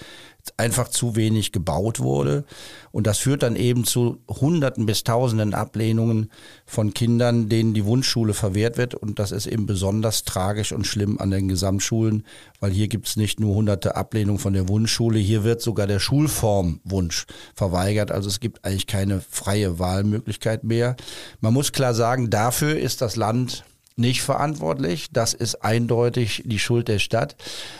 einfach 0.57 0.87
zu 0.89 1.15
wenig 1.15 1.51
gebaut 1.51 1.99
wurde. 1.99 2.45
Und 2.91 3.07
das 3.07 3.19
führt 3.19 3.43
dann 3.43 3.55
eben 3.55 3.83
zu 3.83 4.19
Hunderten 4.29 4.85
bis 4.85 5.03
Tausenden 5.03 5.53
Ablehnungen 5.53 6.31
von 6.65 6.93
Kindern, 6.93 7.49
denen 7.49 7.73
die 7.73 7.85
Wunschschule 7.85 8.33
verwehrt 8.33 8.77
wird. 8.77 8.95
Und 8.95 9.19
das 9.19 9.31
ist 9.31 9.47
eben 9.47 9.65
besonders 9.65 10.23
tragisch 10.23 10.71
und 10.71 10.87
schlimm 10.87 11.19
an 11.19 11.31
den 11.31 11.47
Gesamtschulen, 11.47 12.23
weil 12.59 12.71
hier 12.71 12.87
gibt 12.87 13.07
es 13.07 13.17
nicht 13.17 13.39
nur 13.39 13.55
hunderte 13.55 13.95
Ablehnungen 13.95 14.39
von 14.39 14.53
der 14.53 14.69
Wunschschule, 14.69 15.19
hier 15.19 15.43
wird 15.43 15.61
sogar 15.61 15.87
der 15.87 15.99
Schulformwunsch 15.99 17.25
verweigert. 17.53 18.11
Also 18.11 18.29
es 18.29 18.39
gibt 18.39 18.63
eigentlich 18.63 18.87
keine 18.87 19.21
freie 19.21 19.79
Wahlmöglichkeit 19.79 20.63
mehr. 20.63 20.95
Man 21.41 21.53
muss 21.53 21.71
klar 21.71 21.93
sagen, 21.93 22.29
dafür 22.29 22.77
ist 22.77 23.01
das 23.01 23.15
Land 23.15 23.65
nicht 23.97 24.21
verantwortlich. 24.23 25.07
Das 25.11 25.33
ist 25.33 25.63
eindeutig 25.63 26.43
die 26.45 26.59
Schuld 26.59 26.87
der 26.87 26.99
Stadt. 26.99 27.35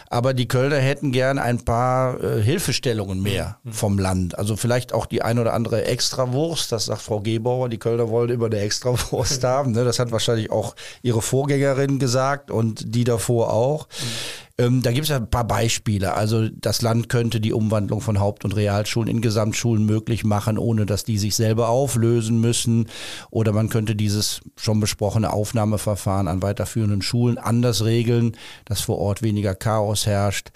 Aber 0.10 0.34
die 0.34 0.48
Kölner 0.48 0.78
hätten 0.78 1.12
gern 1.12 1.38
ein 1.38 1.66
paar 1.66 2.24
äh, 2.24 2.42
Hilfestellungen 2.42 3.22
mehr 3.22 3.58
mhm. 3.64 3.74
vom 3.74 4.00
Land. 4.00 4.38
Also 4.38 4.56
vielleicht 4.56 4.94
auch 4.94 5.06
die 5.06 5.22
ein 5.22 5.40
oder 5.40 5.54
andere 5.54 5.86
Extrawurst. 5.86 6.72
Das 6.72 6.86
sagt 6.86 7.02
Frau 7.02 7.20
Gebauer. 7.20 7.68
Die 7.68 7.80
Kölner 7.80 8.10
wollen 8.10 8.30
immer 8.30 8.46
eine 8.46 8.60
Extrawurst 8.60 9.44
haben. 9.44 9.74
Ne? 9.74 9.84
Das 9.84 10.00
hat 10.00 10.12
wahrscheinlich 10.12 10.52
auch 10.52 10.76
ihre 11.02 11.22
Vorgängerin 11.22 12.00
gesagt 12.00 12.50
und 12.50 12.96
die 12.96 13.04
davor 13.04 13.52
auch. 13.52 13.88
Mhm. 13.88 14.45
Ähm, 14.58 14.82
da 14.82 14.94
gibt 14.94 15.04
es 15.04 15.10
ja 15.10 15.18
ein 15.18 15.30
paar 15.30 15.46
Beispiele. 15.46 16.14
Also 16.14 16.48
das 16.48 16.82
Land 16.82 17.10
könnte 17.10 17.42
die 17.42 17.52
Umwandlung 17.52 18.00
von 18.00 18.20
Haupt- 18.20 18.46
und 18.46 18.56
Realschulen 18.56 19.10
in 19.10 19.22
Gesamtschulen 19.22 19.86
möglich 19.86 20.24
machen, 20.24 20.58
ohne 20.58 20.86
dass 20.86 21.04
die 21.04 21.18
sich 21.18 21.36
selber 21.36 21.68
auflösen 21.68 22.40
müssen. 22.40 22.88
Oder 23.32 23.52
man 23.52 23.68
könnte 23.68 23.96
dieses 23.96 24.42
schon 24.56 24.80
besprochene 24.80 25.34
Aufnahmeverfahren 25.34 26.30
an 26.30 26.42
weiterführenden 26.42 27.02
Schulen 27.02 27.38
anders 27.38 27.84
regeln, 27.84 28.38
dass 28.64 28.82
vor 28.82 28.98
Ort 28.98 29.22
weniger 29.22 29.56
Chaos 29.56 30.06
herrscht. 30.06 30.52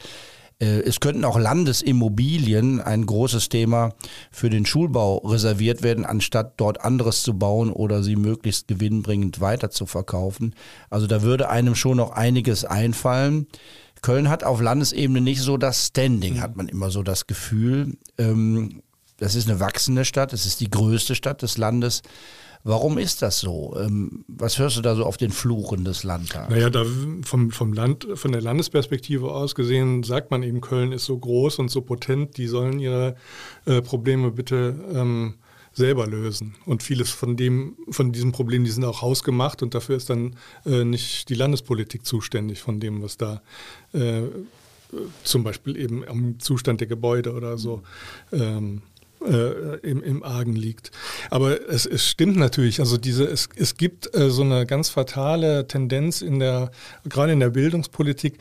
Äh, 0.59 0.81
es 0.81 0.99
könnten 0.99 1.25
auch 1.25 1.37
Landesimmobilien, 1.37 2.81
ein 2.81 3.05
großes 3.05 3.49
Thema, 3.49 3.93
für 4.31 4.49
den 4.49 4.65
Schulbau 4.65 5.17
reserviert 5.19 5.83
werden, 5.83 6.05
anstatt 6.05 6.53
dort 6.57 6.81
anderes 6.81 7.23
zu 7.23 7.37
bauen 7.37 7.71
oder 7.71 8.03
sie 8.03 8.15
möglichst 8.15 8.67
gewinnbringend 8.67 9.39
weiter 9.41 9.69
zu 9.69 9.85
verkaufen. 9.85 10.53
Also 10.89 11.07
da 11.07 11.21
würde 11.21 11.49
einem 11.49 11.75
schon 11.75 11.97
noch 11.97 12.11
einiges 12.11 12.65
einfallen. 12.65 13.47
Köln 14.01 14.29
hat 14.29 14.43
auf 14.43 14.61
Landesebene 14.61 15.21
nicht 15.21 15.41
so 15.41 15.57
das 15.57 15.87
Standing, 15.87 16.35
mhm. 16.35 16.41
hat 16.41 16.55
man 16.55 16.67
immer 16.67 16.91
so 16.91 17.03
das 17.03 17.27
Gefühl. 17.27 17.97
Ähm, 18.17 18.81
das 19.17 19.35
ist 19.35 19.49
eine 19.49 19.59
wachsende 19.59 20.05
Stadt, 20.05 20.33
es 20.33 20.45
ist 20.45 20.61
die 20.61 20.69
größte 20.69 21.15
Stadt 21.15 21.41
des 21.41 21.57
Landes. 21.57 22.01
Warum 22.63 22.97
ist 22.97 23.21
das 23.21 23.39
so? 23.39 23.75
Ähm, 23.79 24.25
was 24.27 24.59
hörst 24.59 24.75
du 24.75 24.81
da 24.81 24.93
so 24.95 25.05
auf 25.05 25.15
den 25.15 25.31
Fluchen 25.31 25.85
des 25.85 26.03
Landtags? 26.03 26.49
Naja, 26.49 26.69
da 26.69 26.85
vom, 27.23 27.51
vom 27.51 27.71
Land, 27.71 28.07
von 28.15 28.33
der 28.33 28.41
Landesperspektive 28.41 29.31
aus 29.31 29.55
gesehen, 29.55 30.03
sagt 30.03 30.29
man 30.29 30.43
eben, 30.43 30.59
Köln 30.59 30.91
ist 30.91 31.05
so 31.05 31.17
groß 31.17 31.59
und 31.59 31.71
so 31.71 31.81
potent, 31.81 32.37
die 32.37 32.47
sollen 32.47 32.79
ihre 32.79 33.15
äh, 33.65 33.81
Probleme 33.81 34.31
bitte 34.31 34.75
ähm, 34.93 35.35
selber 35.73 36.07
lösen. 36.07 36.55
Und 36.65 36.83
vieles 36.83 37.11
von 37.11 37.37
dem, 37.37 37.75
von 37.89 38.11
diesen 38.11 38.31
Problemen, 38.31 38.65
die 38.65 38.71
sind 38.71 38.83
auch 38.85 39.01
hausgemacht 39.01 39.61
und 39.63 39.73
dafür 39.73 39.97
ist 39.97 40.09
dann 40.09 40.35
äh, 40.65 40.83
nicht 40.83 41.29
die 41.29 41.35
Landespolitik 41.35 42.05
zuständig 42.05 42.61
von 42.61 42.79
dem, 42.79 43.01
was 43.01 43.17
da 43.17 43.41
äh, 43.93 44.23
zum 45.23 45.43
Beispiel 45.43 45.77
eben 45.77 46.07
am 46.07 46.39
Zustand 46.39 46.81
der 46.81 46.87
Gebäude 46.87 47.33
oder 47.33 47.57
so 47.57 47.83
ähm, 48.31 48.81
äh, 49.25 49.77
im, 49.79 50.01
im 50.03 50.23
Argen 50.23 50.55
liegt. 50.55 50.91
Aber 51.29 51.69
es, 51.69 51.85
es 51.85 52.07
stimmt 52.07 52.37
natürlich, 52.37 52.79
also 52.79 52.97
diese, 52.97 53.25
es, 53.25 53.49
es 53.55 53.75
gibt 53.77 54.15
äh, 54.15 54.29
so 54.29 54.43
eine 54.43 54.65
ganz 54.65 54.89
fatale 54.89 55.67
Tendenz 55.67 56.21
in 56.21 56.39
der, 56.39 56.71
gerade 57.05 57.33
in 57.33 57.39
der 57.39 57.49
Bildungspolitik, 57.49 58.37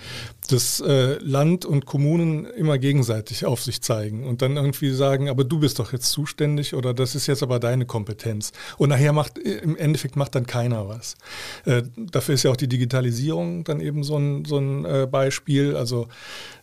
dass 0.49 0.81
äh, 0.81 1.18
Land 1.20 1.64
und 1.64 1.85
Kommunen 1.85 2.47
immer 2.47 2.79
gegenseitig 2.79 3.45
auf 3.45 3.62
sich 3.62 3.83
zeigen 3.83 4.24
und 4.24 4.41
dann 4.41 4.57
irgendwie 4.57 4.91
sagen, 4.93 5.29
aber 5.29 5.45
du 5.45 5.61
bist 5.61 5.79
doch 5.79 5.93
jetzt 5.93 6.11
zuständig 6.11 6.74
oder 6.74 6.95
das 6.95 7.14
ist 7.14 7.26
jetzt 7.26 7.43
aber 7.43 7.59
deine 7.59 7.85
Kompetenz. 7.85 8.53
Und 8.79 8.91
nachher 8.91 9.12
macht, 9.12 9.39
im 9.39 9.76
Endeffekt 9.76 10.16
macht 10.16 10.35
dann 10.35 10.47
keiner 10.47 10.89
was. 10.89 11.16
Äh, 11.64 11.83
dafür 11.97 12.35
ist 12.35 12.45
ja 12.45 12.51
auch 12.51 12.57
die 12.57 12.68
Digitalisierung 12.68 13.64
dann 13.64 13.81
eben 13.81 14.05
so 14.05 14.16
ein, 14.16 14.45
so 14.45 14.59
ein 14.59 14.85
äh, 14.85 15.07
Beispiel. 15.11 15.76
Also 15.76 16.09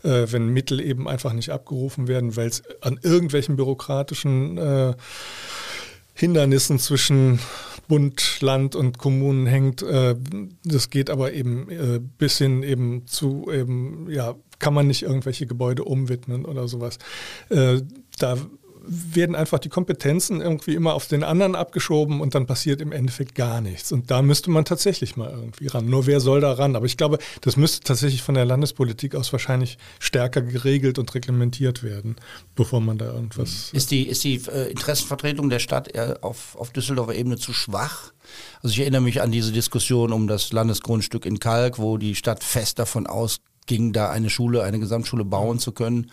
äh, 0.04 0.26
wenn 0.32 0.48
Mittel 0.48 0.80
eben 0.80 1.08
einfach 1.08 1.34
nicht 1.34 1.50
abgerufen 1.50 2.08
werden, 2.08 2.36
weil 2.36 2.48
es 2.48 2.64
an 2.82 3.00
irgendwelchen 3.02 3.56
bürokratischen 4.06 4.58
äh, 4.58 4.94
Hindernissen 6.14 6.80
zwischen 6.80 7.40
Bund, 7.88 8.40
Land 8.42 8.76
und 8.76 8.98
Kommunen 8.98 9.46
hängt. 9.46 9.82
Äh, 9.84 10.16
das 10.64 10.90
geht 10.90 11.10
aber 11.10 11.34
eben 11.34 11.70
äh, 11.70 12.00
bis 12.18 12.38
hin 12.38 12.64
eben 12.64 13.06
zu 13.06 13.52
eben, 13.52 14.10
ja, 14.10 14.36
kann 14.60 14.74
man 14.74 14.88
nicht 14.88 15.04
irgendwelche 15.04 15.46
Gebäude 15.46 15.84
umwidmen 15.84 16.46
oder 16.46 16.68
sowas. 16.68 16.98
Äh, 17.50 17.82
da 18.18 18.38
werden 18.88 19.36
einfach 19.36 19.60
die 19.60 19.70
Kompetenzen 19.70 20.42
irgendwie 20.42 20.76
immer 20.76 20.94
auf 20.94 21.08
den 21.08 21.24
anderen 21.24 21.56
abgeschoben 21.56 22.22
und 22.22 22.36
dann 22.36 22.46
passiert 22.46 22.82
im 22.82 22.92
Endeffekt 22.92 23.36
gar 23.36 23.62
nichts. 23.62 23.92
Und 23.92 24.12
da 24.12 24.22
müsste 24.22 24.50
man 24.52 24.66
tatsächlich 24.66 25.16
mal 25.18 25.30
irgendwie 25.30 25.68
ran. 25.68 25.86
Nur 25.86 26.06
wer 26.06 26.20
soll 26.20 26.42
da 26.42 26.54
ran? 26.54 26.76
Aber 26.76 26.86
ich 26.86 26.98
glaube, 26.98 27.20
das 27.42 27.58
müsste 27.58 27.82
tatsächlich 27.82 28.22
von 28.22 28.36
der 28.36 28.46
Landespolitik 28.46 29.16
aus 29.16 29.32
wahrscheinlich 29.32 29.78
stärker 30.00 30.42
geregelt 30.42 31.00
und 31.00 31.14
reglementiert 31.14 31.84
werden, 31.84 32.16
bevor 32.56 32.82
man 32.82 32.98
da 32.98 33.12
irgendwas. 33.14 33.70
Ist 33.74 33.92
die, 33.92 34.08
ist 34.08 34.24
die 34.24 34.42
äh, 34.52 34.70
Interessenvertretung 34.70 35.50
der 35.50 35.60
Stadt 35.60 35.96
auf, 36.22 36.56
auf 36.56 36.72
Düsseldorfer 36.72 37.16
Ebene 37.16 37.38
zu 37.38 37.54
schwach? 37.54 38.12
Also 38.62 38.74
ich 38.74 38.80
erinnere 38.80 39.02
mich 39.02 39.22
an 39.22 39.32
diese 39.32 39.52
Diskussion 39.52 40.12
um 40.12 40.28
das 40.28 40.52
Landesgrundstück 40.52 41.26
in 41.26 41.40
Kalk, 41.40 41.80
wo 41.80 41.98
die 41.98 42.16
Stadt 42.16 42.44
fest 42.44 42.80
davon 42.80 43.08
ausging, 43.66 43.94
da 43.94 44.10
eine 44.10 44.30
Schule, 44.30 44.64
eine 44.64 44.80
Gesamtschule 44.80 45.26
bauen 45.26 45.60
zu 45.60 45.72
können 45.72 46.12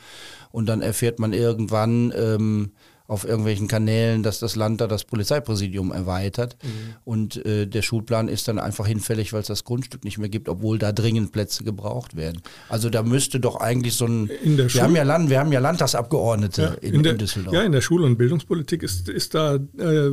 und 0.51 0.67
dann 0.67 0.83
erfährt 0.83 1.19
man 1.19 1.33
irgendwann 1.33 2.13
ähm, 2.17 2.73
auf 3.09 3.25
irgendwelchen 3.25 3.69
Kanälen, 3.69 4.23
dass 4.23 4.39
das 4.39 4.57
Land 4.57 4.81
da 4.81 4.87
das 4.87 5.05
Polizeipräsidium 5.05 5.93
erweitert 5.93 6.57
mhm. 6.63 6.69
und 7.05 7.45
äh, 7.45 7.67
der 7.67 7.83
Schulplan 7.83 8.29
ist 8.29 8.49
dann 8.49 8.59
einfach 8.59 8.87
hinfällig, 8.87 9.35
weil 9.35 9.41
es 9.41 9.49
das 9.49 9.65
Grundstück 9.65 10.05
nicht 10.05 10.17
mehr 10.17 10.31
gibt, 10.31 10.49
obwohl 10.49 10.79
da 10.79 10.93
dringend 10.93 11.31
Plätze 11.33 11.63
gebraucht 11.63 12.17
werden. 12.17 12.41
Also 12.71 12.89
da 12.89 13.03
müsste 13.03 13.39
doch 13.39 13.57
eigentlich 13.57 13.95
so 13.95 14.07
ein 14.07 14.31
wir 14.31 14.83
haben 14.83 14.97
ja 14.97 15.03
Land, 15.03 15.29
wir 15.29 15.41
haben 15.41 15.53
ja 15.53 15.61
Landtagsabgeordnete 15.61 16.63
ja, 16.63 16.89
in, 16.89 16.95
in, 16.95 17.03
der, 17.03 17.13
in, 17.13 17.19
Düsseldorf. 17.19 17.55
Ja, 17.55 17.63
in 17.63 17.73
der 17.73 17.83
Schul- 17.83 18.05
und 18.05 18.17
Bildungspolitik 18.17 18.83
ist, 18.83 19.09
ist 19.11 19.35
da 19.35 19.57
äh, 19.57 20.13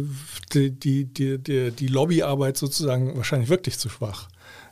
die, 0.52 0.72
die, 0.72 1.06
die, 1.06 1.72
die 1.72 1.88
Lobbyarbeit 1.88 2.58
sozusagen 2.58 3.16
wahrscheinlich 3.16 3.50
wirklich 3.50 3.78
zu 3.78 3.88
schwach. 3.88 4.28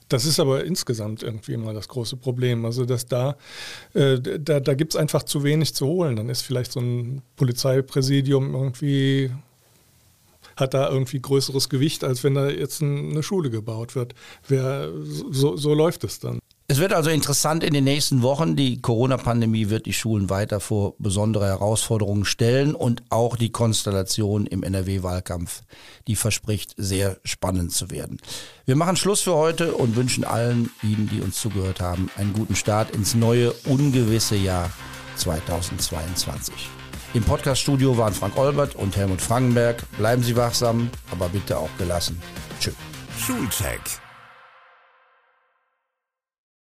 Das 0.09 0.25
ist 0.25 0.39
aber 0.39 0.63
insgesamt 0.63 1.21
irgendwie 1.21 1.53
immer 1.53 1.73
das 1.73 1.87
große 1.87 2.17
Problem. 2.17 2.65
Also, 2.65 2.85
dass 2.85 3.05
da, 3.05 3.35
äh, 3.93 4.19
da, 4.19 4.59
da 4.59 4.73
gibt 4.73 4.93
es 4.93 4.99
einfach 4.99 5.23
zu 5.23 5.43
wenig 5.43 5.73
zu 5.73 5.85
holen. 5.85 6.15
Dann 6.15 6.29
ist 6.29 6.41
vielleicht 6.41 6.71
so 6.71 6.79
ein 6.79 7.21
Polizeipräsidium 7.35 8.53
irgendwie, 8.53 9.31
hat 10.55 10.73
da 10.73 10.89
irgendwie 10.89 11.19
größeres 11.19 11.69
Gewicht, 11.69 12.03
als 12.03 12.23
wenn 12.23 12.35
da 12.35 12.49
jetzt 12.49 12.81
eine 12.81 13.21
Schule 13.21 13.49
gebaut 13.49 13.95
wird. 13.95 14.15
Wer, 14.47 14.91
so, 15.03 15.57
so 15.57 15.73
läuft 15.73 16.03
es 16.05 16.19
dann. 16.19 16.39
Es 16.69 16.79
wird 16.79 16.91
also 16.91 17.09
interessant 17.09 17.63
in 17.63 17.73
den 17.73 17.85
nächsten 17.85 18.21
Wochen. 18.23 18.57
Die 18.57 18.81
Corona-Pandemie 18.81 19.69
wird 19.69 19.85
die 19.85 19.93
Schulen 19.93 20.29
weiter 20.29 20.59
vor 20.59 20.95
besondere 20.99 21.45
Herausforderungen 21.45 22.25
stellen 22.25 22.75
und 22.75 23.03
auch 23.09 23.37
die 23.37 23.53
Konstellation 23.53 24.45
im 24.45 24.63
NRW-Wahlkampf, 24.63 25.61
die 26.07 26.17
verspricht 26.17 26.73
sehr 26.75 27.19
spannend 27.23 27.71
zu 27.71 27.89
werden. 27.89 28.17
Wir 28.65 28.75
machen 28.75 28.97
Schluss 28.97 29.21
für 29.21 29.35
heute 29.35 29.75
und 29.75 29.95
wünschen 29.95 30.25
allen 30.25 30.69
Ihnen, 30.83 31.09
die 31.09 31.21
uns 31.21 31.39
zugehört 31.39 31.79
haben, 31.79 32.11
einen 32.17 32.33
guten 32.33 32.57
Start 32.57 32.91
ins 32.91 33.15
neue, 33.15 33.53
ungewisse 33.63 34.35
Jahr 34.35 34.69
2022. 35.15 36.53
Im 37.13 37.23
Podcaststudio 37.23 37.97
waren 37.97 38.13
Frank 38.13 38.37
Olbert 38.37 38.75
und 38.75 38.97
Helmut 38.97 39.21
Frankenberg. 39.21 39.83
Bleiben 39.97 40.21
Sie 40.21 40.35
wachsam, 40.35 40.89
aber 41.11 41.29
bitte 41.29 41.59
auch 41.59 41.69
gelassen. 41.77 42.21
Tschüss. 42.59 42.75
Schulcheck 43.17 43.79